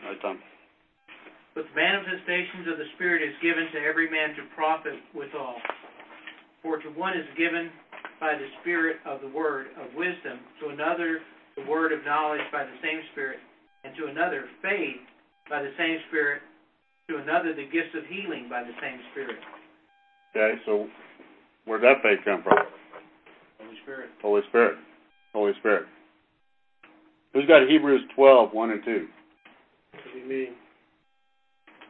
All 0.03 0.12
right, 0.12 0.21
Tom. 0.21 0.39
But 1.53 1.63
the 1.71 1.75
manifestations 1.75 2.67
of 2.67 2.77
the 2.77 2.89
Spirit 2.95 3.23
is 3.23 3.34
given 3.41 3.71
to 3.71 3.79
every 3.79 4.12
man 4.12 4.36
to 4.36 4.43
profit 4.55 4.99
withal. 5.15 5.55
For 6.62 6.81
to 6.81 6.89
one 6.97 7.13
is 7.13 7.29
given 7.38 7.69
by 8.19 8.34
the 8.34 8.47
Spirit 8.62 8.97
of 9.06 9.21
the 9.21 9.28
word 9.28 9.67
of 9.80 9.93
wisdom, 9.95 10.39
to 10.62 10.69
another 10.69 11.19
the 11.58 11.65
word 11.69 11.91
of 11.91 12.04
knowledge 12.06 12.41
by 12.51 12.63
the 12.63 12.78
same 12.82 13.01
Spirit, 13.12 13.39
and 13.84 13.95
to 13.95 14.08
another 14.08 14.45
faith 14.62 15.01
by 15.49 15.62
the 15.62 15.71
same 15.78 15.99
Spirit, 16.10 16.41
to 17.10 17.17
another 17.17 17.54
the 17.54 17.65
gifts 17.71 17.95
of 17.95 18.04
healing 18.10 18.47
by 18.49 18.63
the 18.63 18.75
same 18.82 18.99
Spirit. 19.12 19.38
Okay, 20.36 20.60
so 20.65 20.88
where'd 21.65 21.84
that 21.84 22.01
faith 22.04 22.19
come 22.25 22.43
from? 22.43 22.58
Holy 23.60 23.78
Spirit. 23.84 24.10
Holy 24.21 24.41
Spirit. 24.49 24.78
Holy 25.34 25.54
Spirit. 25.60 25.86
Who's 27.34 27.45
got 27.47 27.67
Hebrews 27.67 28.01
12, 28.15 28.54
1 28.54 28.71
and 28.71 28.84
2? 28.84 29.08
Me. 30.28 30.49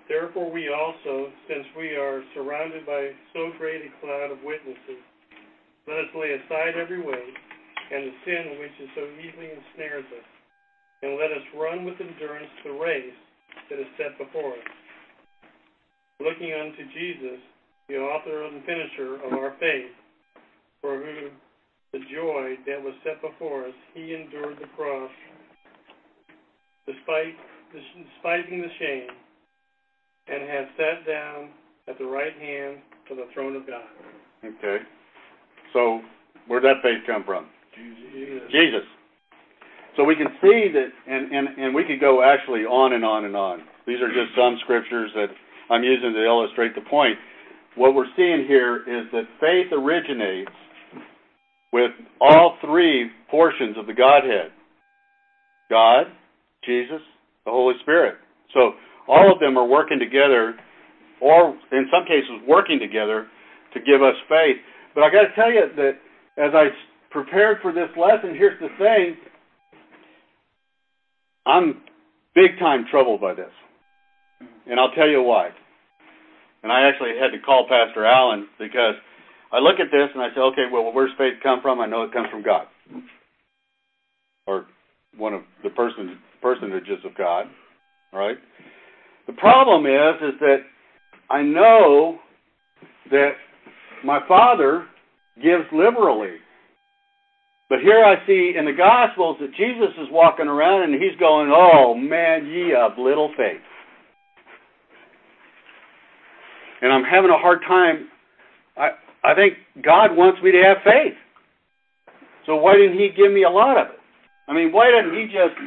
Therefore, 0.09 0.51
we 0.51 0.69
also, 0.69 1.31
since 1.47 1.65
we 1.77 1.95
are 1.95 2.21
surrounded 2.33 2.85
by 2.85 3.11
so 3.33 3.51
great 3.57 3.81
a 3.81 3.89
cloud 4.01 4.31
of 4.31 4.37
witnesses, 4.43 5.01
let 5.87 5.97
us 5.97 6.11
lay 6.15 6.33
aside 6.33 6.75
every 6.77 6.99
weight 6.99 7.37
and 7.91 8.09
the 8.09 8.15
sin 8.25 8.57
which 8.59 8.73
is 8.81 8.89
so 8.95 9.05
easily 9.21 9.53
ensnares 9.53 10.05
us, 10.09 10.29
and 11.03 11.17
let 11.21 11.29
us 11.29 11.45
run 11.53 11.85
with 11.85 12.01
endurance 12.01 12.49
the 12.63 12.73
race 12.73 13.19
that 13.69 13.79
is 13.79 13.85
set 13.97 14.17
before 14.17 14.53
us. 14.53 14.69
Looking 16.19 16.53
unto 16.53 16.81
Jesus, 16.93 17.39
the 17.87 17.97
author 17.97 18.45
and 18.45 18.63
finisher 18.65 19.21
of 19.21 19.33
our 19.33 19.53
faith, 19.59 19.93
for 20.81 20.97
whom 20.97 21.31
the 21.93 21.99
joy 22.11 22.57
that 22.65 22.81
was 22.81 22.93
set 23.03 23.21
before 23.21 23.65
us, 23.65 23.77
he 23.93 24.15
endured 24.15 24.57
the 24.59 24.67
cross, 24.75 25.11
despite 26.87 27.35
despising 27.71 28.61
the 28.61 28.73
shame, 28.79 29.09
and 30.27 30.49
has 30.49 30.65
sat 30.77 31.05
down 31.05 31.49
at 31.87 31.97
the 31.99 32.05
right 32.05 32.33
hand 32.39 32.77
of 33.11 33.17
the 33.17 33.27
throne 33.33 33.55
of 33.55 33.67
God. 33.67 33.85
Okay. 34.43 34.83
So 35.75 35.99
where'd 36.47 36.63
that 36.63 36.79
faith 36.81 37.03
come 37.05 37.27
from? 37.27 37.51
Jesus. 37.75 38.47
Jesus. 38.47 38.87
So 39.97 40.03
we 40.03 40.15
can 40.15 40.27
see 40.41 40.71
that, 40.71 40.87
and, 41.07 41.31
and, 41.31 41.47
and 41.59 41.75
we 41.75 41.83
could 41.83 41.99
go 41.99 42.23
actually 42.23 42.61
on 42.61 42.93
and 42.93 43.03
on 43.03 43.25
and 43.25 43.35
on. 43.35 43.59
These 43.85 43.99
are 43.99 44.07
just 44.07 44.31
some 44.35 44.57
scriptures 44.63 45.11
that 45.15 45.27
I'm 45.69 45.83
using 45.83 46.13
to 46.13 46.23
illustrate 46.23 46.75
the 46.75 46.87
point. 46.89 47.19
What 47.75 47.93
we're 47.93 48.09
seeing 48.15 48.45
here 48.47 48.77
is 48.87 49.11
that 49.11 49.27
faith 49.39 49.71
originates 49.75 50.51
with 51.73 51.91
all 52.21 52.57
three 52.63 53.11
portions 53.29 53.77
of 53.77 53.85
the 53.85 53.93
Godhead 53.93 54.51
God, 55.69 56.05
Jesus, 56.63 57.01
the 57.43 57.51
Holy 57.51 57.75
Spirit. 57.81 58.15
So 58.53 58.73
all 59.07 59.33
of 59.33 59.39
them 59.39 59.57
are 59.57 59.65
working 59.67 59.99
together, 59.99 60.55
or 61.19 61.49
in 61.71 61.87
some 61.91 62.05
cases, 62.05 62.47
working 62.47 62.79
together 62.79 63.27
to 63.73 63.79
give 63.79 64.01
us 64.01 64.15
faith. 64.29 64.57
But 64.95 65.03
I 65.03 65.11
got 65.11 65.23
to 65.23 65.35
tell 65.35 65.51
you 65.51 65.67
that 65.75 65.99
as 66.37 66.51
I 66.55 66.69
prepared 67.11 67.57
for 67.61 67.71
this 67.73 67.89
lesson, 67.97 68.33
here's 68.33 68.59
the 68.59 68.69
thing 68.79 69.17
I'm 71.45 71.81
big 72.33 72.57
time 72.59 72.85
troubled 72.89 73.21
by 73.21 73.33
this. 73.33 73.51
And 74.67 74.79
I'll 74.79 74.91
tell 74.91 75.07
you 75.07 75.21
why. 75.21 75.49
And 76.63 76.71
I 76.71 76.87
actually 76.87 77.11
had 77.19 77.31
to 77.37 77.39
call 77.45 77.67
Pastor 77.69 78.05
Allen 78.05 78.47
because 78.57 78.95
I 79.51 79.59
look 79.59 79.79
at 79.79 79.91
this 79.91 80.09
and 80.13 80.23
I 80.23 80.29
say, 80.33 80.41
okay, 80.41 80.65
well, 80.71 80.91
where's 80.91 81.11
faith 81.17 81.35
come 81.43 81.61
from? 81.61 81.79
I 81.79 81.85
know 81.85 82.03
it 82.03 82.11
comes 82.11 82.29
from 82.31 82.41
God. 82.41 82.65
Or 84.47 84.65
one 85.17 85.33
of 85.33 85.43
the 85.63 85.69
person, 85.69 86.17
personages 86.41 86.99
of 87.05 87.15
God. 87.15 87.45
Right? 88.11 88.37
The 89.27 89.33
problem 89.33 89.85
is, 89.85 90.33
is 90.33 90.39
that 90.39 90.57
I 91.29 91.41
know 91.41 92.19
that 93.11 93.31
my 94.03 94.19
Father 94.27 94.85
gives 95.41 95.65
liberally. 95.71 96.37
But 97.69 97.79
here 97.79 98.03
I 98.03 98.25
see 98.27 98.53
in 98.57 98.65
the 98.65 98.77
Gospels 98.77 99.37
that 99.41 99.51
Jesus 99.57 99.89
is 99.97 100.07
walking 100.11 100.47
around 100.47 100.83
and 100.83 101.01
he's 101.01 101.17
going, 101.19 101.51
Oh 101.53 101.95
man, 101.95 102.45
ye 102.45 102.73
of 102.73 102.97
little 102.97 103.31
faith. 103.35 103.61
And 106.81 106.93
I'm 106.93 107.03
having 107.03 107.31
a 107.31 107.37
hard 107.37 107.59
time. 107.67 108.09
I, 108.77 108.89
I 109.23 109.33
think 109.33 109.55
God 109.83 110.15
wants 110.15 110.41
me 110.43 110.51
to 110.51 110.61
have 110.61 110.77
faith. 110.83 111.17
So 112.45 112.57
why 112.57 112.75
didn't 112.75 112.99
he 112.99 113.09
give 113.15 113.31
me 113.31 113.43
a 113.43 113.49
lot 113.49 113.77
of 113.77 113.87
it? 113.87 113.99
I 114.47 114.53
mean, 114.53 114.71
why 114.71 114.91
didn't 114.91 115.15
he 115.15 115.25
just 115.25 115.57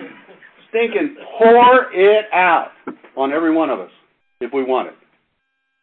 stinking 0.68 1.16
pour 1.38 1.92
it 1.92 2.26
out 2.32 2.70
on 3.16 3.32
every 3.32 3.52
one 3.52 3.70
of 3.70 3.80
us 3.80 3.90
if 4.40 4.52
we 4.54 4.62
want 4.62 4.88
it? 4.88 4.94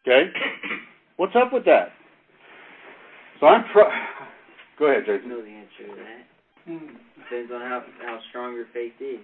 Okay? 0.08 0.30
What's 1.18 1.34
up 1.36 1.52
with 1.52 1.66
that? 1.66 1.88
So 3.40 3.46
I'm 3.46 3.64
pro. 3.72 3.84
Go 4.78 4.86
ahead, 4.90 5.04
Jason. 5.06 5.28
know 5.30 5.40
the 5.42 5.48
answer 5.48 5.88
to 5.88 5.96
that. 5.96 6.24
Depends 6.66 7.52
on 7.52 7.60
how 7.60 7.82
how 8.04 8.18
strong 8.30 8.54
your 8.54 8.66
faith 8.74 8.92
is. 9.00 9.20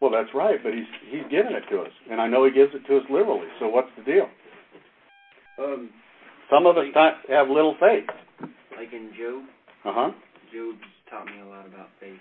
Well, 0.00 0.10
that's 0.10 0.28
right, 0.34 0.58
but 0.62 0.72
he's 0.74 0.88
he's 1.10 1.24
giving 1.30 1.52
it 1.52 1.64
to 1.70 1.80
us, 1.82 1.90
and 2.10 2.20
I 2.20 2.26
know 2.28 2.44
he 2.44 2.50
gives 2.52 2.74
it 2.74 2.86
to 2.86 2.98
us 2.98 3.04
liberally. 3.10 3.48
So 3.58 3.68
what's 3.68 3.88
the 3.96 4.04
deal? 4.04 4.28
Um, 5.58 5.90
Some 6.50 6.66
of 6.66 6.76
us 6.76 6.84
ti- 6.92 7.32
have 7.32 7.48
little 7.48 7.76
faith. 7.80 8.06
like 8.76 8.92
in 8.92 9.10
Job, 9.16 9.42
Uh 9.84 9.92
huh. 9.94 10.10
Job's 10.52 10.84
taught 11.10 11.26
me 11.26 11.40
a 11.40 11.46
lot 11.46 11.66
about 11.66 11.88
faith. 12.00 12.18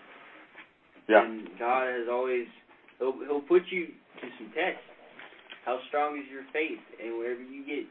Yeah. 1.10 1.26
And 1.26 1.50
God 1.60 1.88
has 1.92 2.08
always 2.10 2.48
he'll 3.00 3.18
he'll 3.28 3.42
put 3.42 3.64
you 3.70 3.88
to 3.88 4.26
some 4.40 4.50
tests. 4.56 4.86
How 5.66 5.80
strong 5.90 6.18
is 6.18 6.26
your 6.32 6.44
faith? 6.54 6.80
And 7.04 7.18
wherever 7.18 7.42
you 7.42 7.66
get 7.66 7.86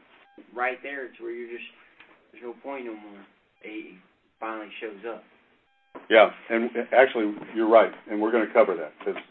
right 0.55 0.77
there, 0.81 1.05
it's 1.05 1.19
where 1.21 1.31
you're 1.31 1.49
just 1.51 1.69
there's 2.33 2.43
no 2.43 2.53
point 2.63 2.85
no 2.85 2.93
more. 2.93 3.21
It 3.61 3.95
finally 4.39 4.69
shows 4.81 4.99
up. 5.07 5.23
Yeah, 6.09 6.29
and 6.49 6.69
actually, 6.91 7.33
you're 7.55 7.69
right, 7.69 7.91
and 8.09 8.19
we're 8.19 8.31
going 8.31 8.47
to 8.47 8.51
cover 8.51 8.75
that 8.75 8.91
because 8.99 9.21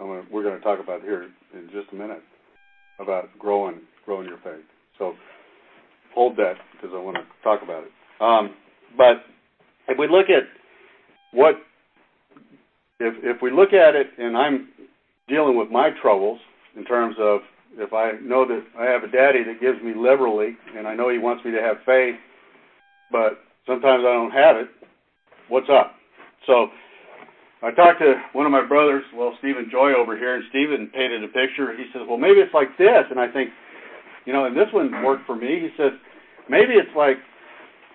we're 0.00 0.42
going 0.42 0.56
to 0.56 0.64
talk 0.64 0.80
about 0.80 1.02
here 1.02 1.28
in 1.54 1.68
just 1.70 1.92
a 1.92 1.94
minute 1.94 2.22
about 2.98 3.28
growing 3.38 3.80
growing 4.06 4.26
your 4.26 4.38
faith. 4.38 4.64
So 4.98 5.14
hold 6.14 6.36
that 6.38 6.54
because 6.72 6.90
I 6.94 6.98
want 6.98 7.18
to 7.18 7.22
talk 7.44 7.62
about 7.62 7.84
it. 7.84 7.90
Um, 8.20 8.54
but 8.96 9.22
if 9.88 9.98
we 9.98 10.08
look 10.08 10.26
at 10.30 10.44
what 11.32 11.56
if 12.98 13.14
if 13.22 13.42
we 13.42 13.50
look 13.50 13.72
at 13.72 13.94
it, 13.94 14.08
and 14.18 14.36
I'm 14.36 14.68
dealing 15.28 15.56
with 15.56 15.70
my 15.70 15.90
troubles 16.02 16.40
in 16.76 16.84
terms 16.84 17.16
of 17.20 17.40
if 17.76 17.92
I 17.92 18.12
know 18.22 18.46
that 18.46 18.62
I 18.78 18.84
have 18.86 19.04
a 19.04 19.08
daddy 19.08 19.44
that 19.44 19.60
gives 19.60 19.80
me 19.82 19.92
liberally, 19.96 20.56
and 20.76 20.88
I 20.88 20.94
know 20.94 21.08
he 21.08 21.18
wants 21.18 21.44
me 21.44 21.52
to 21.52 21.60
have 21.60 21.76
faith, 21.86 22.16
but 23.10 23.38
sometimes 23.66 24.04
I 24.06 24.12
don't 24.12 24.30
have 24.30 24.56
it. 24.56 24.68
What's 25.48 25.68
up? 25.70 25.94
So 26.46 26.68
I 27.62 27.70
talked 27.72 28.00
to 28.00 28.14
one 28.32 28.46
of 28.46 28.52
my 28.52 28.64
brothers, 28.66 29.04
well, 29.14 29.34
Stephen 29.38 29.68
Joy 29.70 29.92
over 29.92 30.16
here, 30.16 30.36
and 30.36 30.44
Stephen 30.50 30.90
painted 30.94 31.22
a 31.22 31.28
picture. 31.28 31.76
He 31.76 31.84
says, 31.92 32.02
well, 32.08 32.18
maybe 32.18 32.40
it's 32.40 32.54
like 32.54 32.76
this. 32.78 33.04
And 33.10 33.20
I 33.20 33.30
think, 33.30 33.50
you 34.24 34.32
know, 34.32 34.46
and 34.46 34.56
this 34.56 34.68
one 34.72 34.90
worked 35.04 35.26
for 35.26 35.36
me. 35.36 35.60
He 35.60 35.68
says, 35.76 35.92
maybe 36.48 36.74
it's 36.74 36.94
like 36.96 37.16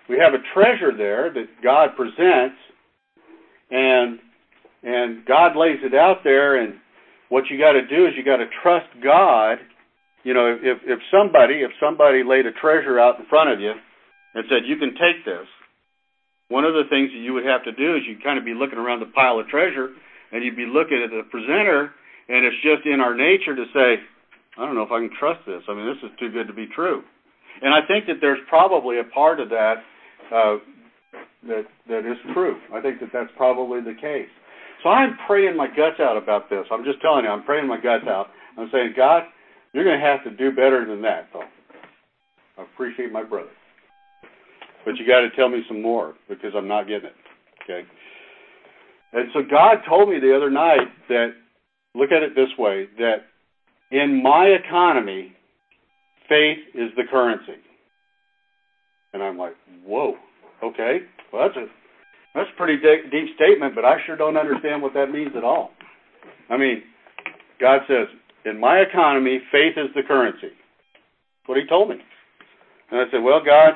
we 0.07 0.17
have 0.19 0.33
a 0.33 0.43
treasure 0.53 0.95
there 0.95 1.33
that 1.33 1.47
God 1.63 1.95
presents, 1.95 2.57
and 3.71 4.19
and 4.83 5.25
God 5.25 5.57
lays 5.57 5.79
it 5.81 5.95
out 5.95 6.17
there, 6.23 6.61
and 6.61 6.75
what 7.29 7.45
you 7.49 7.57
got 7.57 7.71
to 7.71 7.87
do 7.87 8.05
is 8.05 8.13
you 8.15 8.23
got 8.23 8.37
to 8.37 8.45
trust 8.61 8.85
God. 9.03 9.57
You 10.23 10.35
know, 10.35 10.55
if 10.61 10.77
if 10.85 10.99
somebody 11.09 11.61
if 11.65 11.71
somebody 11.81 12.23
laid 12.23 12.45
a 12.45 12.51
treasure 12.51 12.99
out 12.99 13.19
in 13.19 13.25
front 13.25 13.49
of 13.49 13.59
you 13.59 13.73
and 14.35 14.45
said 14.51 14.67
you 14.67 14.77
can 14.77 14.91
take 14.99 15.23
this, 15.25 15.47
one 16.49 16.63
of 16.63 16.75
the 16.75 16.85
things 16.91 17.09
that 17.09 17.23
you 17.23 17.33
would 17.33 17.45
have 17.45 17.63
to 17.65 17.73
do 17.73 17.95
is 17.95 18.03
you'd 18.05 18.21
kind 18.21 18.37
of 18.37 18.45
be 18.45 18.53
looking 18.53 18.77
around 18.77 18.99
the 18.99 19.09
pile 19.15 19.39
of 19.39 19.47
treasure, 19.47 19.89
and 20.31 20.43
you'd 20.43 20.59
be 20.59 20.69
looking 20.69 21.01
at 21.01 21.09
the 21.09 21.23
presenter, 21.31 21.89
and 22.29 22.45
it's 22.45 22.61
just 22.61 22.85
in 22.85 23.01
our 23.01 23.15
nature 23.15 23.55
to 23.55 23.65
say, 23.73 24.03
I 24.57 24.65
don't 24.65 24.75
know 24.75 24.83
if 24.83 24.91
I 24.91 24.99
can 24.99 25.11
trust 25.17 25.41
this. 25.47 25.63
I 25.67 25.73
mean, 25.73 25.87
this 25.87 26.03
is 26.05 26.13
too 26.19 26.29
good 26.29 26.47
to 26.47 26.53
be 26.53 26.67
true. 26.75 27.01
And 27.61 27.73
I 27.73 27.81
think 27.87 28.05
that 28.07 28.19
there's 28.21 28.39
probably 28.47 28.99
a 28.99 29.07
part 29.15 29.39
of 29.39 29.49
that 29.49 29.75
uh, 30.31 30.57
that 31.47 31.63
that 31.87 31.99
is 31.99 32.17
true. 32.33 32.57
I 32.73 32.81
think 32.81 32.99
that 32.99 33.09
that's 33.13 33.29
probably 33.37 33.79
the 33.79 33.95
case. 33.99 34.29
So 34.83 34.89
I'm 34.89 35.17
praying 35.27 35.55
my 35.55 35.67
guts 35.67 35.99
out 35.99 36.17
about 36.17 36.49
this. 36.49 36.65
I'm 36.71 36.83
just 36.83 37.01
telling 37.01 37.23
you, 37.23 37.31
I'm 37.31 37.43
praying 37.43 37.67
my 37.67 37.77
guts 37.77 38.05
out. 38.07 38.27
I'm 38.57 38.69
saying, 38.71 38.93
God, 38.95 39.23
you're 39.73 39.83
going 39.83 39.99
to 39.99 40.05
have 40.05 40.23
to 40.23 40.31
do 40.31 40.51
better 40.51 40.85
than 40.87 41.01
that, 41.03 41.27
though. 41.33 41.47
I 42.57 42.63
appreciate 42.63 43.11
my 43.11 43.23
brother. 43.23 43.49
But 44.85 44.97
you 44.97 45.07
got 45.07 45.21
to 45.21 45.29
tell 45.35 45.49
me 45.49 45.63
some 45.67 45.81
more 45.81 46.13
because 46.29 46.51
I'm 46.55 46.67
not 46.67 46.87
getting 46.87 47.09
it. 47.09 47.15
Okay? 47.63 47.87
And 49.13 49.29
so 49.33 49.41
God 49.49 49.77
told 49.87 50.09
me 50.09 50.19
the 50.19 50.35
other 50.35 50.49
night 50.49 50.87
that, 51.09 51.29
look 51.95 52.11
at 52.11 52.21
it 52.21 52.35
this 52.35 52.49
way, 52.59 52.87
that 52.99 53.25
in 53.91 54.21
my 54.21 54.45
economy, 54.45 55.33
faith 56.29 56.59
is 56.73 56.91
the 56.95 57.03
currency. 57.09 57.59
And 59.13 59.23
I'm 59.23 59.37
like, 59.37 59.53
whoa, 59.85 60.15
okay. 60.63 60.99
Well, 61.31 61.47
that's 61.47 61.57
a 61.57 61.65
that's 62.35 62.49
a 62.53 62.57
pretty 62.57 62.75
de- 62.81 63.09
deep 63.09 63.33
statement, 63.35 63.75
but 63.75 63.85
I 63.85 63.95
sure 64.05 64.17
don't 64.17 64.35
understand 64.35 64.81
what 64.81 64.93
that 64.93 65.09
means 65.09 65.31
at 65.37 65.45
all. 65.45 65.71
I 66.49 66.57
mean, 66.57 66.83
God 67.61 67.79
says, 67.87 68.07
in 68.43 68.59
my 68.59 68.79
economy, 68.79 69.39
faith 69.53 69.77
is 69.77 69.87
the 69.95 70.03
currency. 70.05 70.51
That's 70.51 71.47
what 71.47 71.57
He 71.57 71.65
told 71.65 71.89
me. 71.89 71.95
And 72.91 72.99
I 72.99 73.05
said, 73.09 73.23
well, 73.23 73.39
God, 73.43 73.75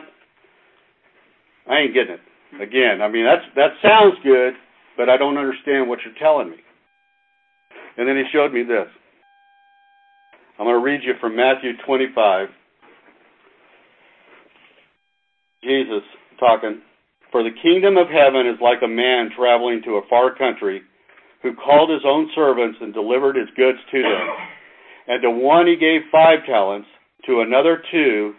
I 1.69 1.79
ain't 1.79 1.93
getting 1.93 2.15
it. 2.15 2.61
Again, 2.61 3.01
I 3.01 3.07
mean 3.07 3.25
that's 3.25 3.45
that 3.55 3.71
sounds 3.81 4.15
good, 4.23 4.53
but 4.97 5.07
I 5.07 5.17
don't 5.17 5.37
understand 5.37 5.87
what 5.87 5.99
you're 6.03 6.17
telling 6.19 6.49
me. 6.49 6.57
And 7.97 8.07
then 8.07 8.17
he 8.17 8.23
showed 8.31 8.53
me 8.53 8.63
this. 8.63 8.87
I'm 10.57 10.65
going 10.65 10.75
to 10.75 10.83
read 10.83 11.01
you 11.03 11.13
from 11.21 11.35
Matthew 11.35 11.71
25. 11.85 12.49
Jesus 15.63 16.03
talking. 16.39 16.81
For 17.31 17.43
the 17.43 17.55
kingdom 17.61 17.97
of 17.97 18.07
heaven 18.07 18.47
is 18.47 18.59
like 18.61 18.79
a 18.83 18.87
man 18.87 19.29
traveling 19.37 19.81
to 19.85 19.95
a 19.95 20.07
far 20.09 20.35
country 20.35 20.81
who 21.43 21.53
called 21.53 21.89
his 21.89 22.01
own 22.05 22.29
servants 22.35 22.77
and 22.81 22.93
delivered 22.93 23.35
his 23.35 23.47
goods 23.55 23.77
to 23.91 24.01
them. 24.01 24.27
And 25.07 25.21
to 25.21 25.31
one 25.31 25.67
he 25.67 25.75
gave 25.75 26.01
five 26.11 26.39
talents, 26.45 26.87
to 27.25 27.41
another 27.41 27.83
two, 27.91 28.33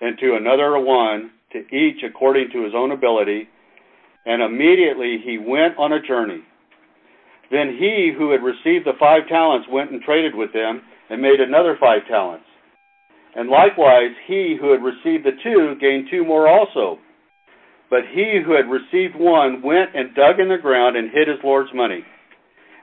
and 0.00 0.18
to 0.18 0.36
another 0.36 0.78
one, 0.78 1.30
to 1.52 1.58
each 1.74 2.02
according 2.04 2.50
to 2.52 2.64
his 2.64 2.72
own 2.74 2.92
ability. 2.92 3.48
And 4.24 4.42
immediately 4.42 5.18
he 5.24 5.38
went 5.38 5.76
on 5.78 5.92
a 5.92 6.02
journey. 6.02 6.42
Then 7.50 7.76
he 7.78 8.12
who 8.16 8.30
had 8.30 8.42
received 8.42 8.86
the 8.86 8.96
five 8.98 9.28
talents 9.28 9.68
went 9.70 9.90
and 9.90 10.00
traded 10.00 10.34
with 10.34 10.52
them 10.52 10.82
and 11.10 11.20
made 11.20 11.40
another 11.40 11.76
five 11.78 12.06
talents. 12.08 12.46
And 13.34 13.48
likewise 13.48 14.12
he 14.26 14.56
who 14.60 14.72
had 14.72 14.82
received 14.82 15.24
the 15.24 15.36
two 15.42 15.74
gained 15.80 16.08
two 16.10 16.24
more 16.24 16.48
also. 16.48 16.98
But 17.90 18.08
he 18.10 18.40
who 18.44 18.52
had 18.52 18.70
received 18.70 19.14
one 19.16 19.60
went 19.62 19.94
and 19.94 20.14
dug 20.14 20.40
in 20.40 20.48
the 20.48 20.56
ground 20.56 20.96
and 20.96 21.10
hid 21.10 21.28
his 21.28 21.38
Lord's 21.44 21.70
money. 21.74 22.04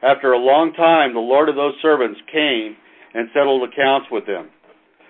After 0.03 0.33
a 0.33 0.37
long 0.39 0.73
time, 0.73 1.13
the 1.13 1.19
Lord 1.19 1.49
of 1.49 1.55
those 1.55 1.73
servants 1.81 2.19
came 2.31 2.77
and 3.13 3.29
settled 3.33 3.67
accounts 3.67 4.07
with 4.11 4.25
them. 4.27 4.49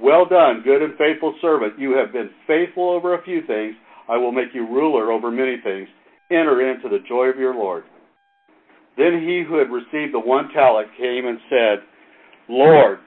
Well 0.00 0.24
done, 0.24 0.62
good 0.64 0.82
and 0.82 0.96
faithful 0.96 1.34
servant. 1.40 1.78
You 1.78 1.96
have 1.96 2.12
been 2.12 2.30
faithful 2.46 2.90
over 2.90 3.14
a 3.14 3.22
few 3.22 3.46
things. 3.46 3.74
I 4.08 4.16
will 4.16 4.32
make 4.32 4.54
you 4.54 4.66
ruler 4.66 5.12
over 5.12 5.30
many 5.30 5.56
things. 5.62 5.88
Enter 6.30 6.70
into 6.70 6.88
the 6.88 7.04
joy 7.08 7.26
of 7.26 7.36
your 7.36 7.54
Lord. 7.54 7.84
Then 8.96 9.20
he 9.20 9.42
who 9.46 9.56
had 9.56 9.70
received 9.70 10.14
the 10.14 10.20
one 10.20 10.50
talent 10.52 10.88
came 10.98 11.26
and 11.26 11.38
said, 11.48 11.78
Lord, 12.48 12.98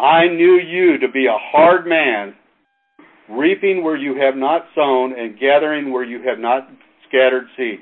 I 0.00 0.26
knew 0.26 0.58
you 0.58 0.98
to 0.98 1.08
be 1.08 1.26
a 1.26 1.38
hard 1.38 1.86
man 1.86 2.34
reaping 3.28 3.84
where 3.84 3.96
you 3.96 4.16
have 4.20 4.36
not 4.36 4.66
sown 4.74 5.18
and 5.18 5.38
gathering 5.38 5.92
where 5.92 6.04
you 6.04 6.22
have 6.22 6.38
not 6.38 6.68
scattered 7.08 7.44
seed. 7.56 7.78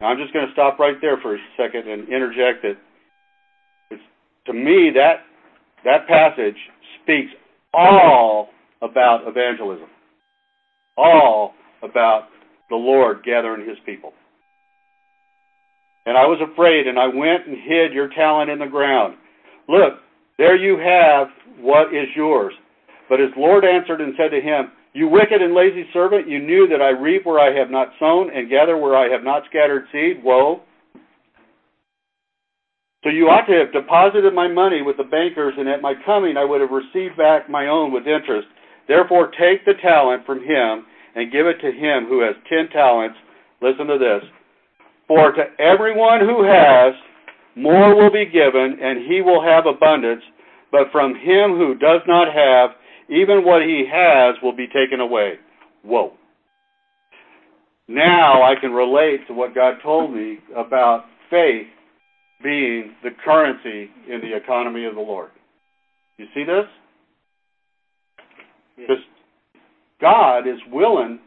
Now 0.00 0.08
I'm 0.08 0.18
just 0.18 0.32
going 0.32 0.46
to 0.46 0.52
stop 0.52 0.78
right 0.78 0.96
there 1.00 1.18
for 1.20 1.34
a 1.34 1.38
second 1.56 1.88
and 1.88 2.08
interject 2.08 2.62
that 2.62 3.98
to 4.46 4.52
me 4.52 4.90
that 4.94 5.20
that 5.84 6.06
passage 6.06 6.56
speaks 7.02 7.30
all 7.72 8.48
about 8.82 9.26
evangelism. 9.26 9.88
All 10.96 11.54
about 11.82 12.24
the 12.68 12.76
Lord 12.76 13.22
gathering 13.24 13.68
his 13.68 13.78
people. 13.86 14.12
And 16.06 16.16
I 16.16 16.26
was 16.26 16.40
afraid 16.40 16.86
and 16.86 16.98
I 16.98 17.06
went 17.06 17.46
and 17.46 17.56
hid 17.56 17.92
your 17.92 18.08
talent 18.08 18.50
in 18.50 18.58
the 18.58 18.66
ground. 18.66 19.16
Look, 19.68 19.94
there 20.38 20.56
you 20.56 20.78
have 20.78 21.28
what 21.58 21.94
is 21.94 22.08
yours. 22.16 22.52
But 23.08 23.20
his 23.20 23.30
Lord 23.36 23.64
answered 23.64 24.00
and 24.00 24.14
said 24.16 24.30
to 24.30 24.40
him, 24.40 24.72
you 24.92 25.06
wicked 25.06 25.40
and 25.40 25.54
lazy 25.54 25.84
servant, 25.92 26.28
you 26.28 26.40
knew 26.40 26.66
that 26.68 26.82
I 26.82 26.88
reap 26.90 27.24
where 27.24 27.38
I 27.38 27.56
have 27.56 27.70
not 27.70 27.92
sown 28.00 28.30
and 28.34 28.50
gather 28.50 28.76
where 28.76 28.96
I 28.96 29.08
have 29.08 29.22
not 29.22 29.44
scattered 29.48 29.84
seed. 29.92 30.22
Woe! 30.24 30.62
So 33.02 33.08
you 33.08 33.28
ought 33.28 33.46
to 33.46 33.56
have 33.56 33.72
deposited 33.72 34.34
my 34.34 34.46
money 34.46 34.82
with 34.82 34.98
the 34.98 35.04
bankers, 35.04 35.54
and 35.56 35.68
at 35.68 35.80
my 35.80 35.94
coming 36.04 36.36
I 36.36 36.44
would 36.44 36.60
have 36.60 36.70
received 36.70 37.16
back 37.16 37.48
my 37.48 37.66
own 37.66 37.92
with 37.92 38.06
interest. 38.06 38.48
Therefore 38.88 39.30
take 39.38 39.64
the 39.64 39.74
talent 39.80 40.26
from 40.26 40.40
him 40.40 40.84
and 41.14 41.32
give 41.32 41.46
it 41.46 41.60
to 41.60 41.72
him 41.72 42.06
who 42.06 42.20
has 42.20 42.36
ten 42.48 42.68
talents. 42.68 43.16
Listen 43.62 43.86
to 43.86 43.98
this. 43.98 44.28
For 45.08 45.32
to 45.32 45.44
everyone 45.58 46.20
who 46.20 46.44
has, 46.44 46.94
more 47.56 47.96
will 47.96 48.12
be 48.12 48.26
given, 48.26 48.78
and 48.80 49.10
he 49.10 49.22
will 49.22 49.42
have 49.42 49.66
abundance. 49.66 50.22
But 50.70 50.92
from 50.92 51.14
him 51.14 51.56
who 51.56 51.74
does 51.80 52.00
not 52.06 52.32
have, 52.32 52.70
even 53.08 53.44
what 53.44 53.62
he 53.62 53.84
has 53.90 54.36
will 54.42 54.54
be 54.54 54.66
taken 54.66 55.00
away. 55.00 55.34
Whoa. 55.82 56.12
Now 57.88 58.42
I 58.42 58.54
can 58.60 58.70
relate 58.70 59.26
to 59.26 59.34
what 59.34 59.54
God 59.54 59.76
told 59.82 60.14
me 60.14 60.38
about 60.56 61.06
faith 61.28 61.66
being 62.42 62.94
the 63.02 63.10
currency 63.24 63.90
in 64.08 64.20
the 64.20 64.34
economy 64.36 64.84
of 64.84 64.94
the 64.94 65.00
Lord. 65.00 65.30
You 66.18 66.26
see 66.34 66.44
this? 66.44 66.64
Because 68.76 69.02
God 70.00 70.46
is 70.46 70.58
willing, 70.70 71.18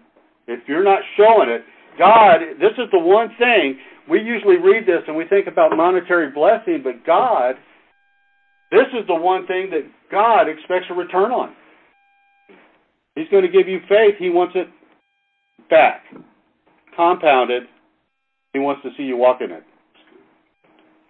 if 0.47 0.67
you're 0.67 0.83
not 0.83 1.01
showing 1.17 1.49
it, 1.49 1.63
God, 1.97 2.39
this 2.59 2.73
is 2.77 2.89
the 2.91 2.99
one 2.99 3.29
thing, 3.37 3.77
we 4.09 4.21
usually 4.21 4.57
read 4.57 4.85
this 4.85 5.03
and 5.07 5.15
we 5.15 5.25
think 5.25 5.47
about 5.47 5.75
monetary 5.75 6.31
blessing, 6.31 6.81
but 6.83 7.05
God, 7.05 7.55
this 8.71 8.87
is 8.99 9.05
the 9.07 9.15
one 9.15 9.45
thing 9.45 9.69
that 9.69 9.83
God 10.11 10.49
expects 10.49 10.87
a 10.89 10.93
return 10.93 11.31
on. 11.31 11.53
He's 13.15 13.27
going 13.29 13.43
to 13.43 13.49
give 13.49 13.67
you 13.67 13.79
faith. 13.87 14.15
He 14.17 14.29
wants 14.29 14.55
it 14.55 14.67
back, 15.69 16.03
compounded. 16.95 17.63
He 18.53 18.59
wants 18.59 18.81
to 18.83 18.89
see 18.97 19.03
you 19.03 19.17
walk 19.17 19.41
in 19.41 19.51
it. 19.51 19.63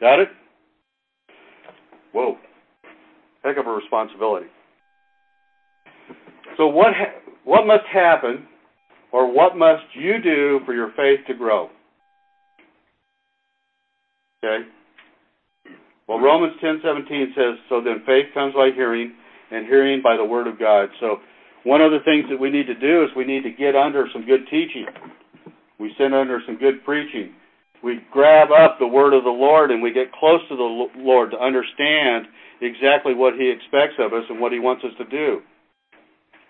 Got 0.03 0.19
it? 0.19 0.27
Whoa. 2.11 2.35
Heck 3.41 3.55
of 3.55 3.67
a 3.67 3.69
responsibility. 3.69 4.47
So 6.57 6.67
what 6.67 6.93
ha- 6.93 7.21
what 7.45 7.65
must 7.65 7.85
happen 7.85 8.45
or 9.13 9.31
what 9.31 9.55
must 9.55 9.83
you 9.93 10.21
do 10.21 10.59
for 10.65 10.73
your 10.73 10.91
faith 10.97 11.25
to 11.27 11.33
grow? 11.33 11.69
Okay? 14.43 14.67
Well, 16.07 16.19
Romans 16.19 16.59
10:17 16.59 17.33
says, 17.33 17.57
"So 17.69 17.79
then 17.79 18.01
faith 18.01 18.33
comes 18.33 18.53
by 18.55 18.71
hearing, 18.71 19.15
and 19.51 19.65
hearing 19.65 20.01
by 20.01 20.17
the 20.17 20.25
word 20.25 20.47
of 20.47 20.59
God." 20.59 20.91
So 20.99 21.21
one 21.63 21.79
of 21.79 21.93
the 21.93 22.01
things 22.01 22.27
that 22.27 22.37
we 22.37 22.49
need 22.49 22.67
to 22.67 22.75
do 22.75 23.03
is 23.03 23.15
we 23.15 23.23
need 23.23 23.43
to 23.43 23.51
get 23.51 23.73
under 23.73 24.09
some 24.09 24.23
good 24.23 24.49
teaching. 24.49 24.85
We 25.77 25.93
sit 25.93 26.13
under 26.13 26.41
some 26.41 26.57
good 26.57 26.83
preaching. 26.83 27.33
We 27.83 27.99
grab 28.11 28.49
up 28.51 28.79
the 28.79 28.87
word 28.87 29.13
of 29.13 29.25
the 29.25 29.29
Lord 29.29 29.69
and 29.69 29.83
we 29.83 29.91
get 29.91 30.13
close 30.13 30.39
to 30.47 30.55
the 30.55 30.87
Lord 30.97 31.31
to 31.31 31.39
understand 31.39 32.27
exactly 32.61 33.13
what 33.13 33.33
He 33.35 33.49
expects 33.49 33.95
of 33.99 34.13
us 34.13 34.23
and 34.29 34.39
what 34.39 34.53
He 34.53 34.59
wants 34.59 34.83
us 34.85 34.93
to 34.97 35.05
do. 35.05 35.41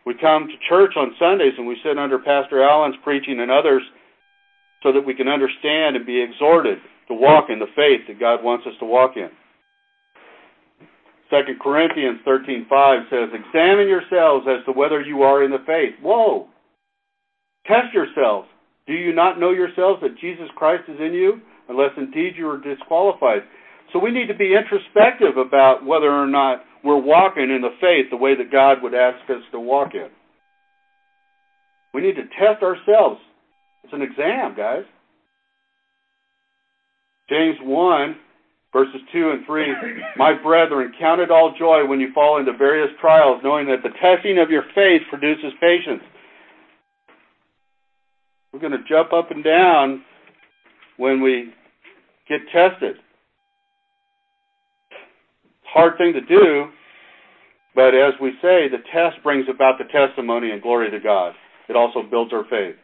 We 0.06 0.14
come 0.20 0.48
to 0.48 0.70
church 0.70 0.94
on 0.96 1.16
Sundays 1.18 1.54
and 1.58 1.66
we 1.66 1.78
sit 1.84 1.98
under 1.98 2.20
Pastor 2.20 2.62
Allen's 2.62 2.96
preaching 3.04 3.40
and 3.40 3.50
others 3.50 3.82
so 4.84 4.92
that 4.92 5.06
we 5.06 5.16
can 5.16 5.28
understand 5.28 5.96
and 5.96 6.06
be 6.06 6.22
exhorted 6.22 6.78
to 7.08 7.14
walk 7.14 7.46
in 7.50 7.58
the 7.58 7.72
faith 7.76 8.02
that 8.08 8.20
God 8.20 8.44
wants 8.44 8.68
us 8.68 8.74
to 8.80 8.86
walk 8.86 9.18
in. 9.18 9.30
2 11.30 11.58
Corinthians 11.60 12.20
13:5 12.28 13.10
says, 13.10 13.34
"Examine 13.34 13.88
yourselves 13.88 14.46
as 14.48 14.64
to 14.66 14.72
whether 14.72 15.02
you 15.02 15.24
are 15.24 15.42
in 15.42 15.50
the 15.50 15.60
faith." 15.60 15.96
Whoa. 16.00 16.48
Test 17.66 17.94
yourselves. 17.94 18.48
Do 18.88 18.94
you 18.94 19.14
not 19.14 19.40
know 19.40 19.52
yourselves 19.52 20.02
that 20.02 20.20
Jesus 20.20 20.48
Christ 20.56 20.84
is 20.88 21.00
in 21.00 21.14
you, 21.14 21.42
unless 21.70 21.92
indeed 21.98 22.34
you 22.38 22.50
are 22.50 22.58
disqualified? 22.58 23.42
So 23.92 24.00
we 24.00 24.12
need 24.12 24.28
to 24.28 24.36
be 24.36 24.56
introspective 24.56 25.38
about 25.38 25.86
whether 25.86 26.12
or 26.12 26.28
not 26.28 26.64
we're 26.84 27.02
walking 27.02 27.50
in 27.50 27.62
the 27.62 27.76
faith 27.80 28.08
the 28.10 28.18
way 28.18 28.36
that 28.36 28.52
God 28.52 28.82
would 28.82 28.94
ask 28.94 29.30
us 29.30 29.44
to 29.52 29.60
walk 29.60 29.94
in. 29.94 30.10
We 31.94 32.02
need 32.02 32.16
to 32.16 32.24
test 32.40 32.64
ourselves. 32.64 33.22
It's 33.84 33.94
an 33.94 34.02
exam, 34.02 34.56
guys. 34.58 34.84
James 37.30 37.58
1 37.62 38.16
verses 38.74 39.00
2 39.14 39.30
and 39.30 39.46
3 39.46 39.68
My 40.18 40.34
brethren, 40.34 40.92
count 41.00 41.22
it 41.22 41.32
all 41.32 41.54
joy 41.58 41.86
when 41.86 42.02
you 42.02 42.12
fall 42.12 42.40
into 42.40 42.52
various 42.58 42.90
trials, 43.00 43.40
knowing 43.44 43.68
that 43.68 43.84
the 43.84 43.94
testing 44.02 44.40
of 44.40 44.50
your 44.50 44.64
faith 44.74 45.04
produces 45.10 45.54
patience. 45.62 46.02
We're 48.54 48.60
going 48.60 48.74
to 48.74 48.84
jump 48.88 49.14
up 49.14 49.32
and 49.32 49.44
down 49.44 50.04
when 50.98 51.22
we 51.22 51.54
get 52.30 52.42
tested. 52.54 52.98
Hard 55.66 55.98
thing 55.98 56.14
to 56.14 56.22
do, 56.22 56.68
but 57.74 57.96
as 57.96 58.14
we 58.22 58.32
say, 58.44 58.70
the 58.70 58.84
test 58.94 59.24
brings 59.24 59.48
about 59.50 59.80
the 59.80 59.86
testimony 59.86 60.52
and 60.52 60.62
glory 60.62 60.92
to 60.92 61.00
God. 61.00 61.34
It 61.68 61.76
also 61.76 62.04
builds 62.04 62.32
our 62.32 62.46
faith. 62.50 62.76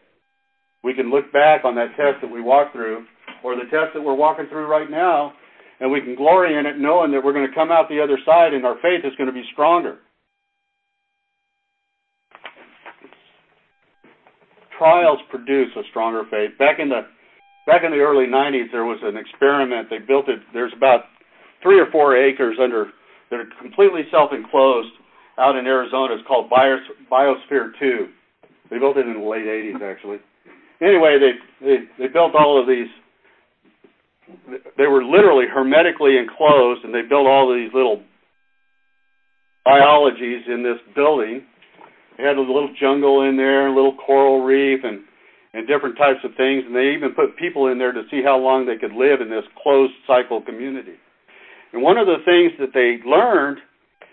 we 0.84 0.96
can 0.96 1.12
look 1.12 1.32
back 1.32 1.66
on 1.66 1.76
that 1.76 1.96
test 1.96 2.22
that 2.22 2.32
we 2.32 2.42
walked 2.42 2.74
through, 2.74 3.06
or 3.44 3.56
the 3.56 3.70
test 3.70 3.94
that 3.94 4.02
we're 4.02 4.16
walking 4.16 4.48
through 4.48 4.66
right 4.66 4.90
now, 4.90 5.34
and 5.80 5.92
we 5.92 6.02
can 6.02 6.16
glory 6.16 6.58
in 6.58 6.66
it 6.66 6.80
knowing 6.80 7.12
that 7.12 7.24
we're 7.24 7.34
going 7.34 7.48
to 7.48 7.56
come 7.56 7.72
out 7.72 7.88
the 7.90 8.02
other 8.02 8.18
side 8.26 8.54
and 8.54 8.66
our 8.66 8.76
faith 8.82 9.06
is 9.06 9.14
going 9.18 9.28
to 9.28 9.34
be 9.34 9.46
stronger. 9.54 10.00
Trials 14.80 15.20
produce 15.30 15.70
a 15.76 15.82
stronger 15.90 16.24
faith. 16.32 16.58
Back 16.58 16.80
in 16.80 16.90
the 16.90 17.02
back 17.68 17.84
in 17.84 17.92
the 17.92 18.00
early 18.00 18.26
90s, 18.26 18.72
there 18.72 18.86
was 18.86 18.98
an 19.04 19.18
experiment. 19.18 19.90
They 19.90 20.00
built 20.00 20.30
it. 20.30 20.40
There's 20.54 20.74
about 20.76 21.02
three 21.62 21.80
or 21.80 21.92
four 21.92 22.16
acres 22.18 22.58
under 22.60 22.88
that 23.30 23.42
are 23.42 23.50
completely 23.62 24.04
self-enclosed 24.10 24.94
out 25.38 25.56
in 25.56 25.68
Arizona. 25.68 26.16
It's 26.16 26.28
called 26.28 26.50
Bios, 26.50 26.80
Biosphere 27.12 27.72
2. 27.80 28.08
They 28.72 28.80
built 28.80 28.98
it 28.98 29.06
in 29.06 29.20
the 29.20 29.28
late 29.28 29.46
80s, 29.46 29.82
actually. 29.84 30.18
Anyway, 30.82 31.18
they, 31.20 31.66
they 31.66 31.78
they 31.98 32.08
built 32.08 32.34
all 32.34 32.60
of 32.60 32.66
these. 32.66 32.88
They 34.78 34.88
were 34.88 35.04
literally 35.04 35.46
hermetically 35.52 36.18
enclosed, 36.18 36.86
and 36.86 36.94
they 36.94 37.02
built 37.02 37.28
all 37.28 37.52
of 37.52 37.58
these 37.58 37.74
little 37.74 38.02
biologies 39.66 40.44
in 40.48 40.64
this 40.64 40.78
building. 40.96 41.44
They 42.20 42.26
had 42.28 42.36
a 42.36 42.42
little 42.42 42.76
jungle 42.76 43.24
in 43.24 43.38
there, 43.38 43.68
a 43.68 43.74
little 43.76 43.96
coral 43.96 44.44
reef, 44.44 44.84
and 44.84 45.08
and 45.54 45.68
different 45.68 45.98
types 45.98 46.20
of 46.24 46.36
things. 46.36 46.64
And 46.68 46.76
they 46.76 46.92
even 46.94 47.16
put 47.16 47.38
people 47.38 47.68
in 47.68 47.80
there 47.80 47.92
to 47.92 48.04
see 48.12 48.22
how 48.22 48.38
long 48.38 48.66
they 48.68 48.78
could 48.78 48.94
live 48.94 49.22
in 49.22 49.30
this 49.30 49.46
closed 49.64 49.94
cycle 50.06 50.42
community. 50.42 50.94
And 51.74 51.82
one 51.82 51.98
of 51.98 52.06
the 52.06 52.22
things 52.26 52.52
that 52.60 52.70
they 52.74 53.00
learned 53.08 53.58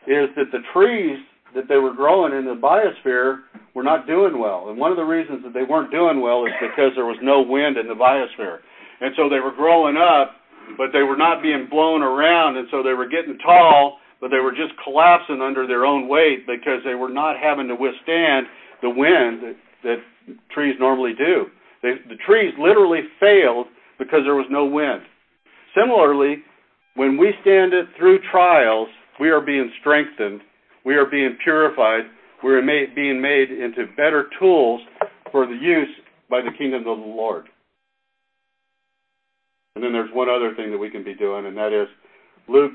is 0.07 0.31
that 0.37 0.53
the 0.53 0.63
trees 0.73 1.19
that 1.55 1.69
they 1.69 1.77
were 1.77 1.93
growing 1.93 2.33
in 2.33 2.47
the 2.47 2.55
biosphere 2.55 3.41
were 3.75 3.83
not 3.83 4.07
doing 4.07 4.39
well. 4.39 4.69
And 4.71 4.79
one 4.79 4.93
of 4.93 4.97
the 4.97 5.05
reasons 5.05 5.43
that 5.43 5.53
they 5.53 5.65
weren't 5.65 5.91
doing 5.91 6.21
well 6.21 6.47
is 6.47 6.53
because 6.61 6.93
there 6.95 7.05
was 7.05 7.19
no 7.23 7.43
wind 7.43 7.77
in 7.77 7.89
the 7.89 7.95
biosphere. 7.95 8.59
And 9.01 9.13
so 9.17 9.29
they 9.29 9.41
were 9.41 9.53
growing 9.53 9.97
up, 9.97 10.33
but 10.79 10.89
they 10.93 11.03
were 11.03 11.17
not 11.17 11.43
being 11.43 11.67
blown 11.69 12.03
around, 12.03 12.57
and 12.57 12.69
so 12.71 12.83
they 12.83 12.95
were 12.95 13.09
getting 13.09 13.37
tall, 13.39 13.99
but 14.21 14.31
they 14.31 14.39
were 14.39 14.53
just 14.53 14.73
collapsing 14.83 15.41
under 15.43 15.67
their 15.67 15.85
own 15.85 16.09
weight 16.09 16.47
because 16.47 16.81
they 16.85 16.95
were 16.95 17.09
not 17.09 17.37
having 17.39 17.69
to 17.69 17.75
withstand 17.75 18.47
the 18.83 18.91
wind 18.91 19.43
that, 19.43 19.57
that 19.85 19.97
trees 20.51 20.75
normally 20.79 21.13
do. 21.17 21.47
They, 21.83 21.95
the 22.09 22.17
trees 22.27 22.53
literally 22.59 23.03
failed 23.21 23.67
because 23.99 24.21
there 24.25 24.35
was 24.35 24.47
no 24.51 24.65
wind. 24.65 25.03
Similarly, 25.75 26.43
when 26.95 27.19
we 27.19 27.33
stand 27.43 27.75
it 27.75 27.87
through 27.99 28.21
trials, 28.31 28.89
we 29.21 29.31
are 29.31 29.41
being 29.41 29.71
strengthened, 29.81 30.41
we 30.85 30.95
are 30.95 31.07
being 31.07 31.37
purified, 31.43 32.05
we 32.43 32.53
are 32.53 32.63
made, 32.63 32.95
being 32.95 33.21
made 33.21 33.51
into 33.51 33.87
better 33.97 34.29
tools 34.39 34.81
for 35.31 35.47
the 35.47 35.55
use 35.55 35.89
by 36.31 36.41
the 36.41 36.51
kingdom 36.57 36.87
of 36.87 36.99
the 36.99 37.05
Lord. 37.05 37.49
And 39.75 39.85
then 39.85 39.93
there's 39.93 40.11
one 40.13 40.29
other 40.31 40.55
thing 40.55 40.71
that 40.71 40.79
we 40.79 40.91
can 40.91 41.05
be 41.05 41.15
doing, 41.15 41.47
and 41.47 41.57
that 41.57 41.73
is 41.73 41.89
Luke. 42.49 42.73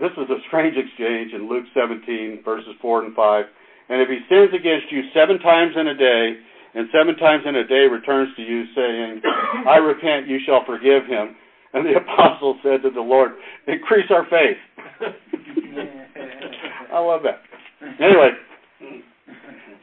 This 0.00 0.12
is 0.16 0.30
a 0.30 0.40
strange 0.48 0.76
exchange 0.80 1.32
in 1.34 1.46
Luke 1.48 1.66
17, 1.74 2.40
verses 2.42 2.72
4 2.80 3.04
and 3.04 3.14
5. 3.14 3.44
And 3.90 4.00
if 4.00 4.08
he 4.08 4.18
sins 4.32 4.48
against 4.56 4.90
you 4.90 5.02
seven 5.12 5.38
times 5.40 5.74
in 5.76 5.88
a 5.88 5.94
day, 5.94 6.40
and 6.72 6.88
seven 6.88 7.16
times 7.16 7.44
in 7.46 7.56
a 7.56 7.66
day 7.66 7.84
returns 7.90 8.34
to 8.36 8.42
you, 8.42 8.64
saying, 8.74 9.20
I 9.68 9.76
repent, 9.76 10.26
you 10.26 10.38
shall 10.46 10.64
forgive 10.64 11.04
him. 11.04 11.36
And 11.74 11.84
the 11.84 12.00
apostle 12.00 12.58
said 12.62 12.82
to 12.82 12.90
the 12.90 13.00
Lord, 13.00 13.32
Increase 13.66 14.10
our 14.10 14.24
faith. 14.30 14.56
I 16.92 16.98
love 16.98 17.20
that. 17.24 17.42
Anyway, 18.00 18.30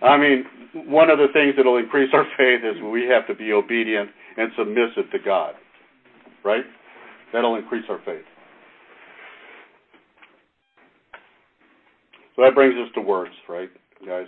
I 0.02 0.18
mean, 0.18 0.46
one 0.90 1.10
of 1.10 1.20
the 1.20 1.28
things 1.32 1.56
that 1.58 1.66
will 1.66 1.78
increase 1.78 2.10
our 2.14 2.26
faith 2.38 2.62
is 2.64 2.82
we 2.82 3.06
have 3.06 3.28
to 3.28 3.36
be 3.36 3.54
obedient 3.54 4.10
and 4.38 4.52
submissive 4.58 5.12
to 5.12 5.20
God. 5.24 5.54
Right? 6.44 6.64
That'll 7.34 7.56
increase 7.56 7.86
our 7.90 8.00
faith. 8.06 8.26
So 12.38 12.44
that 12.44 12.54
brings 12.54 12.76
us 12.76 12.88
to 12.94 13.02
works, 13.02 13.34
right, 13.50 13.70
guys? 14.06 14.28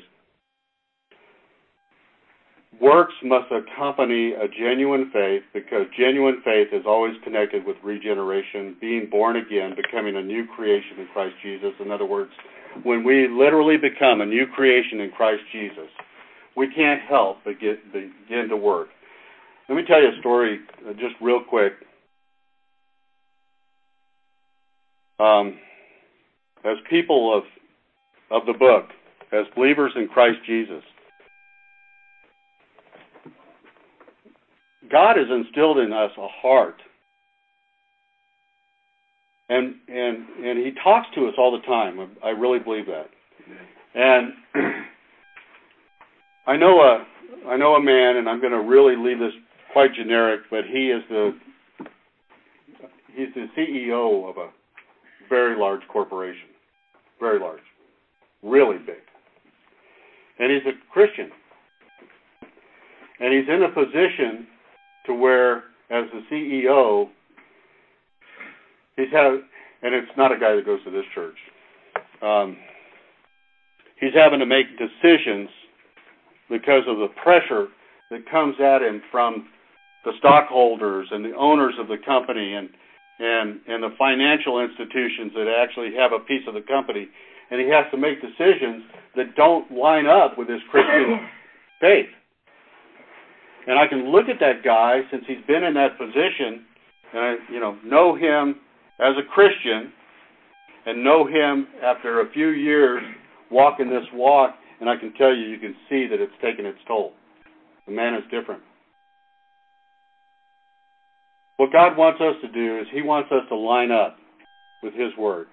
Works 2.81 3.13
must 3.23 3.51
accompany 3.51 4.33
a 4.33 4.47
genuine 4.47 5.11
faith 5.13 5.43
because 5.53 5.85
genuine 5.97 6.41
faith 6.43 6.69
is 6.73 6.85
always 6.87 7.13
connected 7.23 7.65
with 7.67 7.77
regeneration, 7.83 8.75
being 8.81 9.09
born 9.11 9.35
again, 9.35 9.75
becoming 9.75 10.15
a 10.15 10.23
new 10.23 10.47
creation 10.55 10.97
in 10.97 11.07
Christ 11.13 11.35
Jesus. 11.43 11.71
In 11.79 11.91
other 11.91 12.05
words, 12.05 12.31
when 12.81 13.03
we 13.03 13.27
literally 13.27 13.77
become 13.77 14.21
a 14.21 14.25
new 14.25 14.47
creation 14.55 15.01
in 15.01 15.11
Christ 15.11 15.43
Jesus, 15.51 15.89
we 16.57 16.73
can't 16.73 17.01
help 17.07 17.37
but 17.45 17.59
get, 17.59 17.93
begin 17.93 18.47
to 18.49 18.57
work. 18.57 18.87
Let 19.67 19.75
me 19.75 19.83
tell 19.85 20.01
you 20.01 20.09
a 20.15 20.19
story 20.19 20.59
uh, 20.87 20.93
just 20.93 21.13
real 21.21 21.41
quick. 21.47 21.73
Um, 25.19 25.59
as 26.63 26.77
people 26.89 27.37
of 27.37 27.43
of 28.31 28.45
the 28.45 28.53
book, 28.53 28.85
as 29.31 29.45
believers 29.55 29.91
in 29.95 30.07
Christ 30.07 30.37
Jesus, 30.45 30.83
God 34.91 35.17
has 35.17 35.27
instilled 35.29 35.77
in 35.79 35.93
us 35.93 36.11
a 36.17 36.27
heart. 36.41 36.81
And 39.49 39.75
and 39.87 40.29
and 40.45 40.59
he 40.59 40.71
talks 40.83 41.07
to 41.15 41.27
us 41.27 41.33
all 41.37 41.51
the 41.51 41.65
time. 41.65 42.11
I 42.23 42.29
really 42.29 42.59
believe 42.59 42.85
that. 42.85 43.09
And 43.95 44.33
I 46.47 46.55
know 46.55 46.81
a 46.81 47.05
I 47.47 47.57
know 47.57 47.73
a 47.73 47.81
man 47.81 48.17
and 48.17 48.29
I'm 48.29 48.39
going 48.39 48.51
to 48.51 48.61
really 48.61 48.95
leave 48.95 49.19
this 49.19 49.33
quite 49.73 49.93
generic, 49.95 50.41
but 50.51 50.65
he 50.65 50.91
is 50.91 51.01
the 51.09 51.31
he's 53.15 53.33
the 53.33 53.47
CEO 53.57 54.29
of 54.29 54.37
a 54.37 54.49
very 55.29 55.57
large 55.57 55.81
corporation. 55.91 56.49
Very 57.19 57.39
large. 57.39 57.61
Really 58.43 58.77
big. 58.77 59.01
And 60.39 60.51
he's 60.51 60.65
a 60.65 60.91
Christian. 60.91 61.29
And 63.19 63.33
he's 63.33 63.49
in 63.53 63.63
a 63.63 63.69
position 63.69 64.47
to 65.05 65.13
where, 65.13 65.57
as 65.89 66.05
the 66.13 66.21
CEO, 66.31 67.09
he's 68.95 69.11
had, 69.11 69.27
and 69.81 69.93
it's 69.93 70.11
not 70.17 70.31
a 70.31 70.39
guy 70.39 70.55
that 70.55 70.65
goes 70.65 70.83
to 70.85 70.91
this 70.91 71.03
church. 71.13 71.35
Um, 72.21 72.57
he's 73.99 74.13
having 74.13 74.39
to 74.39 74.45
make 74.45 74.67
decisions 74.77 75.49
because 76.49 76.83
of 76.87 76.97
the 76.97 77.09
pressure 77.21 77.67
that 78.09 78.29
comes 78.29 78.55
at 78.59 78.81
him 78.81 79.01
from 79.11 79.47
the 80.05 80.11
stockholders 80.17 81.07
and 81.11 81.23
the 81.23 81.35
owners 81.35 81.75
of 81.79 81.87
the 81.87 81.97
company 82.05 82.55
and 82.55 82.69
and 83.19 83.59
and 83.67 83.83
the 83.83 83.93
financial 83.97 84.59
institutions 84.61 85.33
that 85.35 85.47
actually 85.61 85.93
have 85.95 86.13
a 86.13 86.19
piece 86.19 86.47
of 86.47 86.53
the 86.53 86.61
company 86.61 87.07
and 87.51 87.59
he 87.59 87.67
has 87.69 87.85
to 87.91 87.97
make 87.97 88.21
decisions 88.21 88.83
that 89.15 89.35
don't 89.35 89.71
line 89.71 90.05
up 90.05 90.37
with 90.37 90.49
his 90.49 90.61
Christian 90.69 91.27
faith. 91.81 92.07
And 93.67 93.77
I 93.77 93.87
can 93.87 94.11
look 94.11 94.29
at 94.29 94.39
that 94.39 94.63
guy 94.63 95.01
since 95.11 95.23
he's 95.27 95.45
been 95.47 95.63
in 95.63 95.73
that 95.75 95.97
position, 95.97 96.65
and 97.13 97.21
I, 97.21 97.35
you 97.51 97.59
know, 97.59 97.77
know 97.83 98.15
him 98.15 98.55
as 98.99 99.13
a 99.17 99.27
Christian, 99.33 99.91
and 100.85 101.03
know 101.03 101.27
him 101.27 101.67
after 101.83 102.21
a 102.21 102.31
few 102.31 102.49
years 102.49 103.03
walking 103.51 103.89
this 103.89 104.05
walk, 104.13 104.55
and 104.79 104.89
I 104.89 104.95
can 104.95 105.13
tell 105.13 105.35
you, 105.35 105.45
you 105.47 105.59
can 105.59 105.75
see 105.89 106.07
that 106.07 106.21
it's 106.21 106.33
taken 106.41 106.65
its 106.65 106.79
toll. 106.87 107.13
The 107.85 107.93
man 107.93 108.13
is 108.13 108.23
different. 108.31 108.61
What 111.57 111.73
God 111.73 111.97
wants 111.97 112.21
us 112.21 112.35
to 112.41 112.47
do 112.47 112.79
is 112.79 112.87
He 112.93 113.01
wants 113.01 113.29
us 113.33 113.43
to 113.49 113.55
line 113.55 113.91
up 113.91 114.15
with 114.81 114.93
His 114.93 115.11
Word. 115.17 115.47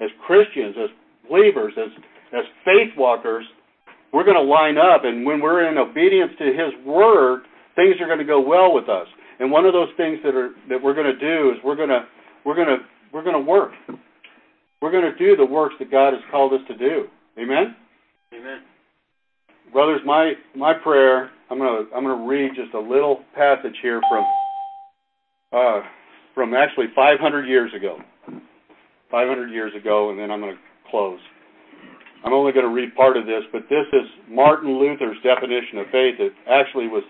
As 0.00 0.08
Christians, 0.26 0.76
as 0.82 0.88
believers, 1.30 1.72
as 1.78 1.90
as 2.32 2.44
faith 2.64 2.92
walkers, 2.98 3.44
we're 4.12 4.24
going 4.24 4.36
to 4.36 4.42
line 4.42 4.76
up, 4.76 5.04
and 5.04 5.24
when 5.24 5.40
we're 5.40 5.68
in 5.68 5.78
obedience 5.78 6.32
to 6.38 6.46
His 6.46 6.74
word, 6.84 7.42
things 7.76 7.96
are 8.00 8.06
going 8.06 8.18
to 8.18 8.24
go 8.24 8.40
well 8.40 8.74
with 8.74 8.88
us. 8.88 9.06
And 9.38 9.50
one 9.50 9.64
of 9.64 9.72
those 9.72 9.88
things 9.96 10.18
that 10.24 10.34
are 10.34 10.50
that 10.68 10.82
we're 10.82 10.94
going 10.94 11.06
to 11.06 11.18
do 11.18 11.50
is 11.50 11.56
we're 11.64 11.76
going 11.76 11.88
to 11.88 12.04
we're 12.44 12.56
going 12.56 12.68
to 12.68 12.78
we're 13.12 13.24
going 13.24 13.38
to 13.38 13.50
work. 13.50 13.72
We're 14.82 14.90
going 14.90 15.10
to 15.10 15.16
do 15.16 15.36
the 15.36 15.44
works 15.44 15.74
that 15.78 15.90
God 15.90 16.12
has 16.12 16.22
called 16.30 16.52
us 16.52 16.60
to 16.68 16.76
do. 16.76 17.04
Amen. 17.38 17.76
Amen. 18.34 18.60
Brothers, 19.72 20.00
my 20.04 20.32
my 20.56 20.74
prayer. 20.74 21.30
I'm 21.50 21.58
going 21.58 21.86
to 21.86 21.94
I'm 21.94 22.04
going 22.04 22.18
to 22.18 22.26
read 22.26 22.52
just 22.54 22.74
a 22.74 22.80
little 22.80 23.20
passage 23.34 23.74
here 23.82 24.00
from 24.08 24.24
uh, 25.52 25.80
from 26.34 26.54
actually 26.54 26.86
500 26.94 27.46
years 27.46 27.72
ago. 27.74 27.98
500 29.10 29.50
years 29.50 29.72
ago, 29.74 30.10
and 30.10 30.18
then 30.18 30.30
I'm 30.30 30.40
going 30.40 30.54
to 30.54 30.60
close. 30.90 31.20
I'm 32.24 32.32
only 32.32 32.52
going 32.52 32.66
to 32.66 32.72
read 32.72 32.94
part 32.94 33.16
of 33.16 33.26
this, 33.26 33.42
but 33.52 33.62
this 33.70 33.86
is 33.92 34.06
Martin 34.28 34.78
Luther's 34.78 35.16
definition 35.22 35.78
of 35.78 35.86
faith. 35.86 36.16
It 36.20 36.32
actually 36.48 36.88
was 36.88 37.02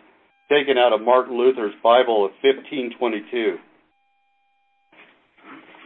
taken 0.49 0.79
out 0.79 0.93
of 0.93 1.01
Martin 1.01 1.37
Luther's 1.37 1.75
Bible 1.83 2.25
of 2.25 2.31
1522. 2.43 3.57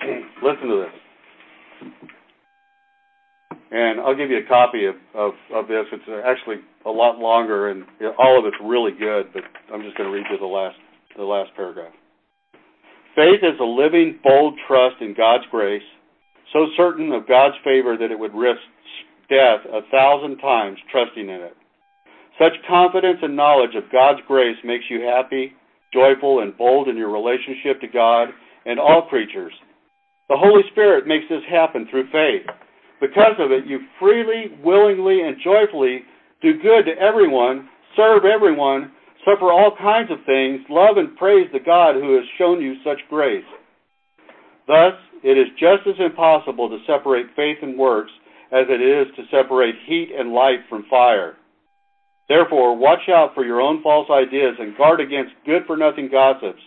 Listen 0.42 0.68
to 0.68 0.84
this. 0.84 0.92
And 3.70 4.00
I'll 4.00 4.14
give 4.14 4.30
you 4.30 4.38
a 4.38 4.48
copy 4.48 4.84
of, 4.86 4.94
of, 5.14 5.32
of 5.52 5.68
this. 5.68 5.84
It's 5.90 6.04
actually 6.24 6.56
a 6.86 6.90
lot 6.90 7.18
longer, 7.18 7.70
and 7.70 7.84
all 8.18 8.38
of 8.38 8.44
it's 8.46 8.56
really 8.62 8.92
good. 8.92 9.32
But 9.32 9.42
I'm 9.72 9.82
just 9.82 9.96
going 9.96 10.08
to 10.10 10.14
read 10.14 10.26
you 10.30 10.38
the 10.38 10.46
last 10.46 10.76
the 11.16 11.24
last 11.24 11.50
paragraph. 11.56 11.92
Faith 13.14 13.40
is 13.42 13.58
a 13.60 13.64
living, 13.64 14.18
bold 14.22 14.54
trust 14.66 14.96
in 15.00 15.14
God's 15.14 15.44
grace, 15.50 15.82
so 16.54 16.66
certain 16.76 17.12
of 17.12 17.28
God's 17.28 17.56
favor 17.64 17.98
that 17.98 18.12
it 18.12 18.18
would 18.18 18.34
risk 18.34 18.62
death 19.28 19.66
a 19.66 19.82
thousand 19.90 20.38
times 20.38 20.78
trusting 20.90 21.28
in 21.28 21.40
it. 21.42 21.56
Such 22.38 22.52
confidence 22.66 23.18
and 23.22 23.36
knowledge 23.36 23.74
of 23.74 23.90
God's 23.92 24.20
grace 24.26 24.56
makes 24.64 24.84
you 24.88 25.02
happy, 25.02 25.52
joyful, 25.92 26.40
and 26.40 26.56
bold 26.56 26.88
in 26.88 26.96
your 26.96 27.10
relationship 27.10 27.80
to 27.80 27.88
God 27.88 28.28
and 28.66 28.78
all 28.78 29.08
creatures. 29.08 29.52
The 30.28 30.36
Holy 30.38 30.62
Spirit 30.70 31.06
makes 31.06 31.26
this 31.28 31.42
happen 31.50 31.86
through 31.90 32.10
faith. 32.10 32.46
Because 33.00 33.34
of 33.38 33.50
it, 33.50 33.66
you 33.66 33.80
freely, 34.00 34.56
willingly, 34.62 35.22
and 35.22 35.36
joyfully 35.42 36.02
do 36.40 36.54
good 36.62 36.84
to 36.84 36.98
everyone, 37.00 37.68
serve 37.96 38.24
everyone, 38.24 38.92
suffer 39.24 39.50
all 39.50 39.76
kinds 39.76 40.10
of 40.10 40.18
things, 40.24 40.60
love 40.70 40.96
and 40.96 41.16
praise 41.16 41.48
the 41.52 41.60
God 41.60 41.96
who 41.96 42.14
has 42.14 42.24
shown 42.38 42.62
you 42.62 42.76
such 42.84 42.98
grace. 43.10 43.44
Thus, 44.66 44.94
it 45.24 45.38
is 45.38 45.48
just 45.58 45.88
as 45.88 45.98
impossible 45.98 46.68
to 46.68 46.84
separate 46.86 47.26
faith 47.34 47.58
and 47.62 47.78
works 47.78 48.12
as 48.52 48.66
it 48.68 48.80
is 48.80 49.06
to 49.16 49.24
separate 49.34 49.74
heat 49.86 50.10
and 50.16 50.32
light 50.32 50.60
from 50.68 50.84
fire. 50.90 51.36
Therefore, 52.28 52.76
watch 52.76 53.08
out 53.08 53.34
for 53.34 53.44
your 53.44 53.60
own 53.60 53.82
false 53.82 54.08
ideas 54.10 54.54
and 54.60 54.76
guard 54.76 55.00
against 55.00 55.32
good 55.46 55.62
for 55.66 55.76
nothing 55.76 56.10
gossips 56.12 56.60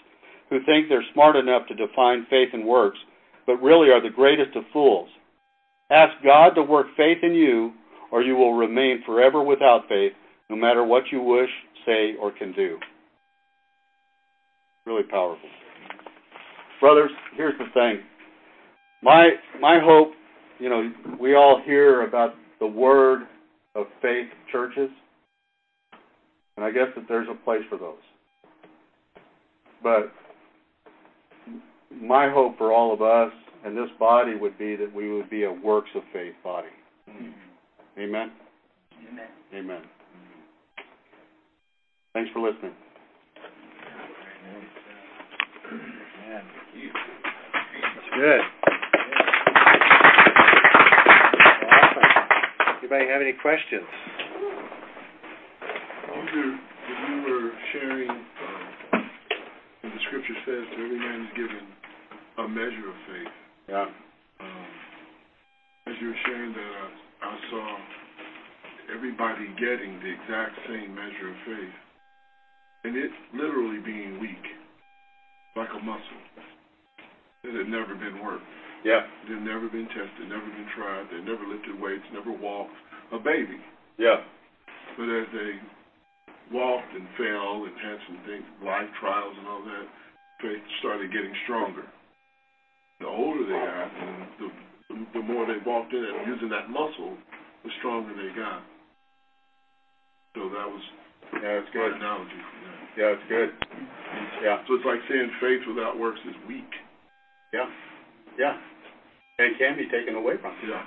who 0.50 0.58
think 0.66 0.90
they're 0.90 1.06
smart 1.14 1.36
enough 1.36 1.68
to 1.68 1.76
define 1.76 2.26
faith 2.30 2.50
and 2.54 2.66
works, 2.66 2.98
but 3.46 3.62
really 3.62 3.90
are 3.90 4.02
the 4.02 4.10
greatest 4.10 4.56
of 4.56 4.64
fools. 4.74 5.10
Ask 5.92 6.14
God 6.24 6.56
to 6.56 6.64
work 6.64 6.88
faith 6.98 7.20
in 7.22 7.34
you, 7.34 7.74
or 8.12 8.24
you 8.24 8.36
will 8.36 8.54
remain 8.54 9.04
forever 9.06 9.44
without 9.44 9.88
faith, 9.88 10.14
no 10.50 10.56
matter 10.56 10.84
what 10.84 11.04
you 11.12 11.22
wish, 11.22 11.50
say, 11.86 12.16
or 12.20 12.32
can 12.32 12.54
do. 12.54 12.80
Really 14.86 15.04
powerful. 15.04 15.50
Brothers, 16.80 17.12
here's 17.36 17.58
the 17.58 17.66
thing. 17.74 18.04
My 19.04 19.30
my 19.60 19.80
hope, 19.82 20.10
you 20.60 20.70
know, 20.70 20.92
we 21.20 21.36
all 21.36 21.62
hear 21.66 22.04
about 22.08 22.34
the 22.60 22.68
word 22.68 23.22
of 23.76 23.86
faith 24.02 24.28
churches. 24.52 24.90
And 26.58 26.66
I 26.66 26.72
guess 26.72 26.88
that 26.96 27.06
there's 27.08 27.28
a 27.30 27.44
place 27.46 27.62
for 27.70 27.78
those. 27.78 27.96
But 29.84 30.12
my 31.94 32.30
hope 32.32 32.58
for 32.58 32.74
all 32.74 32.92
of 32.94 33.02
us 33.02 33.32
and 33.64 33.78
this 33.78 33.90
body 34.00 34.36
would 34.36 34.58
be 34.58 34.76
that 34.76 34.94
we 34.94 35.14
would 35.14 35.30
be 35.30 35.44
a 35.44 35.52
works 35.52 35.90
of 35.96 36.02
faith 36.12 36.34
body. 36.44 36.68
Mm-hmm. 37.10 38.00
Amen? 38.00 38.32
Amen. 39.12 39.28
Amen. 39.54 39.82
Thanks 42.14 42.32
for 42.34 42.40
listening. 42.40 42.74
That's 47.96 48.16
good. 48.16 48.57
Anybody 52.88 53.12
have 53.12 53.22
any 53.22 53.34
questions? 53.34 53.84
Peter, 56.08 56.56
when 56.56 57.12
you 57.12 57.34
were 57.36 57.52
sharing, 57.74 58.10
um, 58.10 59.12
the 59.84 60.00
scripture 60.08 60.40
says 60.48 60.64
to 60.72 60.84
every 60.86 60.96
man 60.96 61.28
is 61.28 61.34
given 61.36 61.68
a 62.40 62.48
measure 62.48 62.88
of 62.88 62.96
faith. 63.12 63.34
Yeah. 63.68 63.92
Um, 64.40 64.68
as 65.88 65.96
you 66.00 66.08
were 66.08 66.22
sharing 66.26 66.54
that, 66.54 66.64
I, 66.64 67.28
I 67.28 67.36
saw 67.52 67.78
everybody 68.96 69.52
getting 69.60 70.00
the 70.00 70.08
exact 70.08 70.56
same 70.70 70.96
measure 70.96 71.28
of 71.28 71.36
faith, 71.44 71.76
and 72.86 72.96
it 72.96 73.12
literally 73.36 73.80
being 73.84 74.18
weak, 74.22 74.48
like 75.58 75.70
a 75.76 75.84
muscle 75.84 76.24
that 77.44 77.54
had 77.54 77.68
never 77.68 77.96
been 77.96 78.24
worked. 78.24 78.48
Yeah. 78.84 79.02
Had 79.28 79.42
never 79.42 79.68
been 79.68 79.88
tested, 79.88 80.30
never 80.30 80.46
been 80.46 80.68
tried. 80.76 81.08
They 81.12 81.20
never 81.20 81.46
lifted 81.46 81.80
weights, 81.80 82.04
never 82.14 82.32
walked. 82.32 82.74
A 83.12 83.18
baby. 83.18 83.58
Yeah. 83.98 84.22
But 84.98 85.10
as 85.10 85.28
they 85.34 85.56
walked 86.52 86.94
and 86.94 87.08
fell 87.18 87.64
and 87.66 87.74
had 87.80 87.98
some 88.08 88.20
things, 88.26 88.44
life 88.64 88.90
trials 89.00 89.36
and 89.38 89.48
all 89.48 89.64
that, 89.64 89.86
faith 90.42 90.62
started 90.80 91.12
getting 91.12 91.34
stronger. 91.44 91.84
The 93.00 93.08
older 93.08 93.46
they 93.46 93.54
got, 93.54 93.92
and 93.94 94.28
the 94.40 94.50
the 95.14 95.22
more 95.22 95.46
they 95.46 95.60
walked 95.66 95.94
in 95.94 96.02
it 96.04 96.28
using 96.28 96.50
that 96.50 96.70
muscle, 96.70 97.16
the 97.64 97.70
stronger 97.80 98.16
they 98.16 98.34
got. 98.36 98.64
So 100.36 100.50
that 100.50 100.68
was 100.68 100.82
yeah, 101.34 101.62
it's 101.62 101.70
my 101.76 101.90
good. 101.90 101.96
analogy. 101.98 102.42
Yeah, 102.98 103.14
it's 103.14 103.28
good. 103.30 103.50
Yeah. 104.42 104.64
So 104.68 104.76
it's 104.76 104.86
like 104.86 105.00
saying 105.10 105.30
faith 105.42 105.62
without 105.68 106.00
works 106.00 106.20
is 106.28 106.36
weak. 106.48 106.70
Yeah. 107.54 107.66
Yeah. 108.38 108.58
And 109.40 109.58
can 109.58 109.78
be 109.78 109.86
taken 109.86 110.16
away 110.16 110.36
from 110.42 110.54
you. 110.64 110.70
Yeah. 110.70 110.84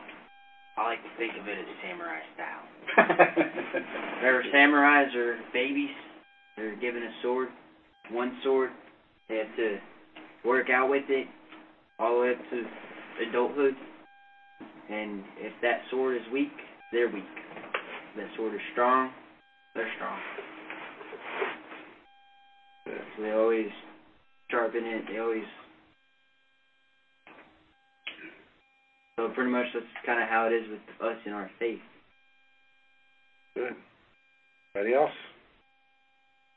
I 0.76 0.84
like 0.84 1.02
to 1.02 1.08
think 1.18 1.32
of 1.40 1.46
it 1.46 1.58
as 1.58 1.66
samurai 1.82 2.20
style. 2.34 2.64
Remember, 4.22 4.44
samurais 4.54 5.14
are 5.14 5.38
babies. 5.52 5.90
They're 6.56 6.76
given 6.80 7.02
a 7.02 7.10
sword, 7.22 7.48
one 8.10 8.36
sword. 8.42 8.70
They 9.28 9.38
have 9.38 9.56
to 9.56 9.78
work 10.44 10.70
out 10.70 10.88
with 10.88 11.04
it 11.08 11.26
all 11.98 12.14
the 12.14 12.20
way 12.20 12.30
up 12.30 12.38
to 12.50 12.64
adulthood. 13.28 13.74
And 14.88 15.22
if 15.38 15.52
that 15.62 15.82
sword 15.90 16.16
is 16.16 16.22
weak, 16.32 16.50
they're 16.92 17.08
weak. 17.08 17.24
If 18.10 18.16
that 18.16 18.36
sword 18.36 18.54
is 18.54 18.60
strong, 18.72 19.10
they're 19.74 19.90
strong. 19.96 20.18
So 22.86 23.22
they 23.22 23.30
always 23.32 23.68
sharpen 24.50 24.84
it. 24.84 25.04
They 25.10 25.18
always. 25.18 25.44
So 29.20 29.28
pretty 29.34 29.50
much 29.50 29.66
that's 29.74 29.84
kind 30.06 30.16
of 30.22 30.30
how 30.30 30.46
it 30.48 30.52
is 30.56 30.64
with 30.70 30.80
us 31.04 31.18
in 31.26 31.32
our 31.32 31.50
faith. 31.58 31.84
Good. 33.54 33.76
Anybody 34.74 34.96
else? 34.96 35.12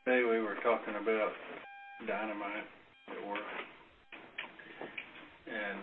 Today 0.05 0.23
we 0.23 0.39
were 0.39 0.55
talking 0.63 0.95
about 0.95 1.35
dynamite 2.07 2.63
at 3.11 3.27
work, 3.27 3.43
and 5.43 5.79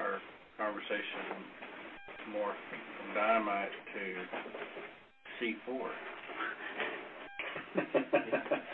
our 0.00 0.16
conversation 0.56 1.36
morphed 2.32 2.64
from 2.64 3.12
dynamite 3.12 3.76
to 3.92 4.24
C4. 5.36 5.84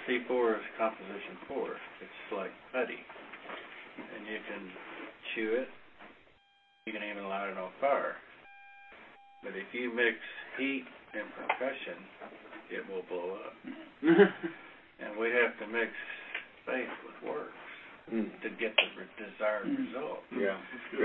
C4 0.07 0.55
is 0.55 0.67
composition 0.79 1.35
4. 1.49 1.59
It's 2.07 2.23
like 2.39 2.55
putty, 2.71 3.03
and 3.99 4.31
you 4.31 4.39
can 4.47 4.71
chew 5.35 5.59
it. 5.59 5.82
You 6.87 6.93
can 6.93 7.03
even 7.05 7.29
light 7.29 7.49
it 7.49 7.57
on 7.57 7.71
fire. 7.81 8.17
But 9.43 9.55
if 9.55 9.67
you 9.73 9.89
mix 9.91 10.17
heat 10.59 10.83
and 11.15 11.27
percussion, 11.31 12.03
it 12.71 12.83
will 12.91 13.03
blow 13.09 13.39
up. 13.39 13.55
and 14.99 15.17
we 15.17 15.29
have 15.31 15.51
to 15.61 15.67
mix 15.67 15.91
faith 16.67 16.91
with 17.07 17.31
works 17.31 17.55
Mm. 18.11 18.27
to 18.43 18.51
get 18.59 18.75
the 18.83 18.91
re- 18.99 19.07
desired 19.15 19.63
result. 19.63 20.27
Yeah. 20.35 20.59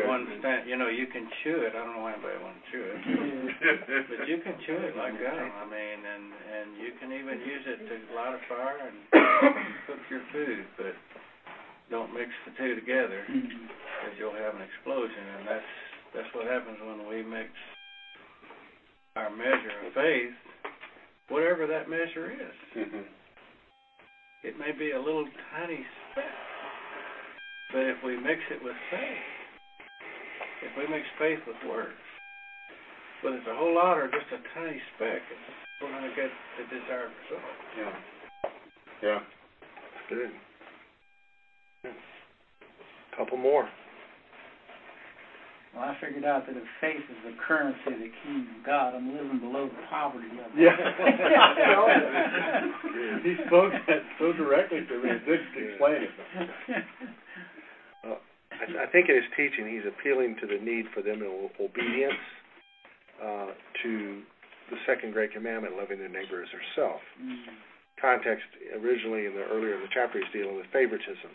One 0.09 0.25
stand, 0.39 0.65
you 0.67 0.75
know, 0.75 0.87
you 0.87 1.05
can 1.05 1.27
chew 1.43 1.61
it. 1.61 1.75
I 1.77 1.85
don't 1.85 1.93
know 1.93 2.01
why 2.01 2.13
anybody 2.13 2.41
want 2.41 2.57
to 2.57 2.71
chew 2.73 2.81
it, 2.89 2.97
but 4.09 4.27
you 4.27 4.39
can 4.41 4.57
chew 4.65 4.73
it 4.81 4.95
like 4.97 5.13
gum. 5.13 5.37
I 5.61 5.63
mean, 5.63 6.01
and 6.03 6.33
and 6.33 6.67
you 6.81 6.89
can 6.99 7.13
even 7.13 7.37
use 7.45 7.61
it 7.69 7.77
to 7.85 8.15
light 8.15 8.33
a 8.33 8.41
fire 8.49 8.89
and 8.89 8.97
cook 9.85 9.99
your 10.09 10.21
food, 10.33 10.65
but 10.75 10.97
don't 11.89 12.13
mix 12.13 12.29
the 12.45 12.51
two 12.57 12.75
together 12.75 13.23
because 13.27 14.13
you'll 14.19 14.35
have 14.35 14.55
an 14.55 14.61
explosion, 14.61 15.23
and 15.39 15.47
that's 15.47 15.71
that's 16.15 16.31
what 16.33 16.47
happens 16.47 16.77
when 16.83 17.07
we 17.07 17.23
mix 17.23 17.49
our 19.15 19.29
measure 19.29 19.75
of 19.85 19.93
faith, 19.93 20.35
whatever 21.29 21.67
that 21.67 21.89
measure 21.89 22.31
is. 22.31 22.57
Mm-hmm. 22.75 23.05
It 24.43 24.59
may 24.59 24.71
be 24.71 24.91
a 24.91 24.99
little 24.99 25.25
tiny 25.51 25.83
speck, 26.11 26.37
but 27.73 27.81
if 27.81 27.97
we 28.05 28.15
mix 28.15 28.39
it 28.51 28.63
with 28.63 28.75
faith, 28.91 29.25
if 30.63 30.71
we 30.77 30.87
mix 30.87 31.05
faith 31.19 31.39
with 31.47 31.57
words, 31.69 31.97
whether 33.21 33.37
it's 33.37 33.47
a 33.47 33.55
whole 33.55 33.75
lot 33.75 33.97
or 33.97 34.07
just 34.07 34.29
a 34.31 34.41
tiny 34.53 34.79
speck, 34.95 35.21
we're 35.81 35.89
going 35.89 36.09
to 36.09 36.15
get 36.15 36.29
the 36.57 36.63
desired 36.69 37.11
result. 37.25 37.57
Yeah. 37.77 37.93
Yeah. 39.03 39.19
Good. 40.09 40.31
Couple 43.17 43.37
more. 43.37 43.67
Well, 45.73 45.85
I 45.85 45.97
figured 45.99 46.23
out 46.25 46.45
that 46.45 46.55
if 46.55 46.63
faith 46.81 47.01
is 47.01 47.17
the 47.25 47.33
currency 47.41 47.79
of 47.85 47.97
the 47.99 48.11
kingdom 48.23 48.55
of 48.59 48.65
God, 48.65 48.93
I'm 48.93 49.11
living 49.13 49.39
below 49.39 49.69
the 49.69 49.81
poverty 49.89 50.27
level. 50.33 50.51
Yeah. 50.53 50.73
he 53.25 53.35
spoke 53.45 53.73
that 53.87 54.03
so 54.17 54.33
directly 54.33 54.85
to 54.85 54.97
me. 55.01 55.09
It 55.09 55.25
didn't 55.25 55.53
explain 55.53 56.03
it. 56.05 56.11
Uh, 58.05 58.17
I, 58.53 58.83
I 58.85 58.87
think 58.89 59.09
in 59.09 59.15
his 59.15 59.25
teaching, 59.37 59.67
he's 59.69 59.85
appealing 59.85 60.35
to 60.41 60.47
the 60.47 60.57
need 60.63 60.85
for 60.93 61.01
them 61.01 61.21
in 61.21 61.49
obedience 61.59 62.21
uh, 63.21 63.53
to 63.81 64.21
the 64.69 64.77
second 64.85 65.13
great 65.13 65.31
commandment, 65.33 65.75
loving 65.77 65.97
their 65.97 66.09
neighbor 66.09 66.41
as 66.41 66.49
herself. 66.49 67.01
Context 68.01 68.45
originally 68.77 69.25
in 69.25 69.33
the 69.33 69.43
earlier 69.49 69.73
in 69.73 69.81
the 69.81 69.89
chapter 69.93 70.19
is 70.19 70.29
dealing 70.33 70.55
with 70.55 70.65
favoritism 70.73 71.31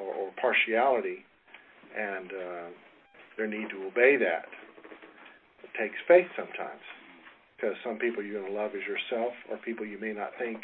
or, 0.00 0.14
or 0.14 0.30
partiality, 0.40 1.24
and 1.96 2.30
uh, 2.32 2.66
their 3.36 3.46
need 3.46 3.68
to 3.70 3.86
obey 3.86 4.16
that. 4.16 4.46
It 5.64 5.70
takes 5.78 5.96
faith 6.06 6.26
sometimes, 6.36 6.82
because 7.56 7.76
some 7.84 7.98
people 7.98 8.22
you're 8.22 8.40
going 8.40 8.52
to 8.52 8.58
love 8.58 8.72
as 8.74 8.82
yourself, 8.86 9.32
or 9.50 9.56
people 9.58 9.86
you 9.86 9.98
may 10.00 10.12
not 10.12 10.30
think 10.38 10.60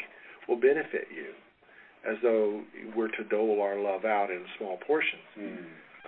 will 0.47 0.59
benefit 0.59 1.07
you, 1.13 1.33
as 2.09 2.17
though 2.23 2.61
we're 2.95 3.09
to 3.09 3.23
dole 3.29 3.61
our 3.61 3.77
love 3.79 4.05
out 4.05 4.29
in 4.31 4.45
small 4.57 4.77
portions. 4.87 5.21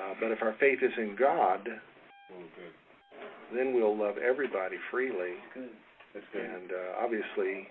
Uh, 0.02 0.14
but 0.20 0.32
if 0.32 0.42
our 0.42 0.56
faith 0.60 0.80
is 0.82 0.94
in 0.98 1.16
God, 1.20 1.68
then 3.54 3.74
we'll 3.76 3.98
love 3.98 4.16
everybody 4.18 4.78
freely. 4.90 5.36
And 6.34 6.72
uh, 6.72 7.04
obviously, 7.04 7.68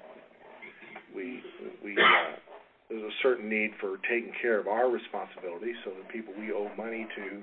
we 1.17 1.43
we 1.85 1.93
uh, 1.93 2.37
there's 2.91 3.03
a 3.03 3.17
certain 3.23 3.49
need 3.49 3.71
for 3.81 3.97
taking 4.03 4.33
care 4.43 4.59
of 4.59 4.67
our 4.67 4.91
responsibilities, 4.91 5.77
so 5.85 5.93
the 5.95 6.13
people 6.13 6.35
we 6.37 6.53
owe 6.53 6.71
money 6.77 7.07
to 7.17 7.41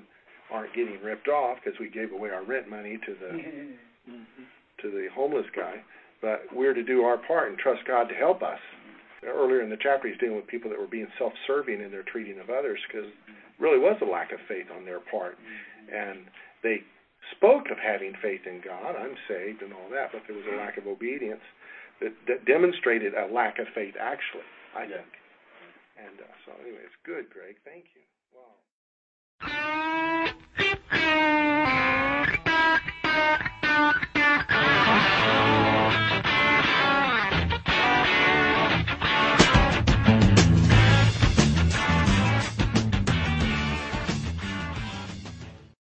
aren't 0.52 0.74
getting 0.74 1.00
ripped 1.02 1.28
off 1.28 1.58
because 1.62 1.78
we 1.80 1.88
gave 1.88 2.12
away 2.12 2.30
our 2.30 2.44
rent 2.44 2.68
money 2.68 2.98
to 3.04 3.16
the 3.16 3.32
mm-hmm. 3.32 4.44
to 4.82 4.90
the 4.90 5.08
homeless 5.14 5.46
guy. 5.56 5.80
But 6.20 6.44
we're 6.52 6.74
to 6.74 6.84
do 6.84 7.02
our 7.02 7.16
part 7.16 7.48
and 7.48 7.58
trust 7.58 7.80
God 7.86 8.08
to 8.08 8.14
help 8.14 8.42
us. 8.42 8.58
Earlier 9.24 9.62
in 9.62 9.70
the 9.70 9.78
chapter, 9.80 10.06
he's 10.08 10.18
dealing 10.18 10.36
with 10.36 10.46
people 10.46 10.70
that 10.70 10.78
were 10.78 10.86
being 10.86 11.08
self-serving 11.18 11.80
in 11.80 11.90
their 11.90 12.04
treating 12.04 12.38
of 12.38 12.50
others 12.50 12.78
because 12.86 13.10
really 13.58 13.78
was 13.78 13.98
a 14.02 14.06
lack 14.06 14.30
of 14.30 14.38
faith 14.46 14.66
on 14.70 14.84
their 14.84 15.00
part, 15.00 15.34
mm-hmm. 15.34 15.94
and 15.94 16.26
they 16.62 16.82
spoke 17.36 17.70
of 17.70 17.78
having 17.78 18.14
faith 18.22 18.46
in 18.46 18.60
God, 18.64 18.94
I'm 18.94 19.16
saved 19.26 19.62
and 19.62 19.72
all 19.72 19.90
that, 19.90 20.10
but 20.12 20.22
there 20.26 20.36
was 20.36 20.46
a 20.46 20.56
lack 20.56 20.78
of 20.78 20.86
obedience 20.86 21.42
that, 22.00 22.14
that 22.26 22.46
demonstrated 22.46 23.14
a 23.14 23.26
lack 23.26 23.58
of 23.58 23.66
faith 23.74 23.94
actually, 23.98 24.46
I 24.76 24.86
think. 24.86 25.10
And 25.98 26.20
uh, 26.20 26.24
so 26.46 26.52
anyway, 26.62 26.82
it's 26.84 26.94
good, 27.04 27.30
Greg. 27.30 27.56
Thank 27.64 27.86
you. 27.94 28.02
Wow. 28.32 28.54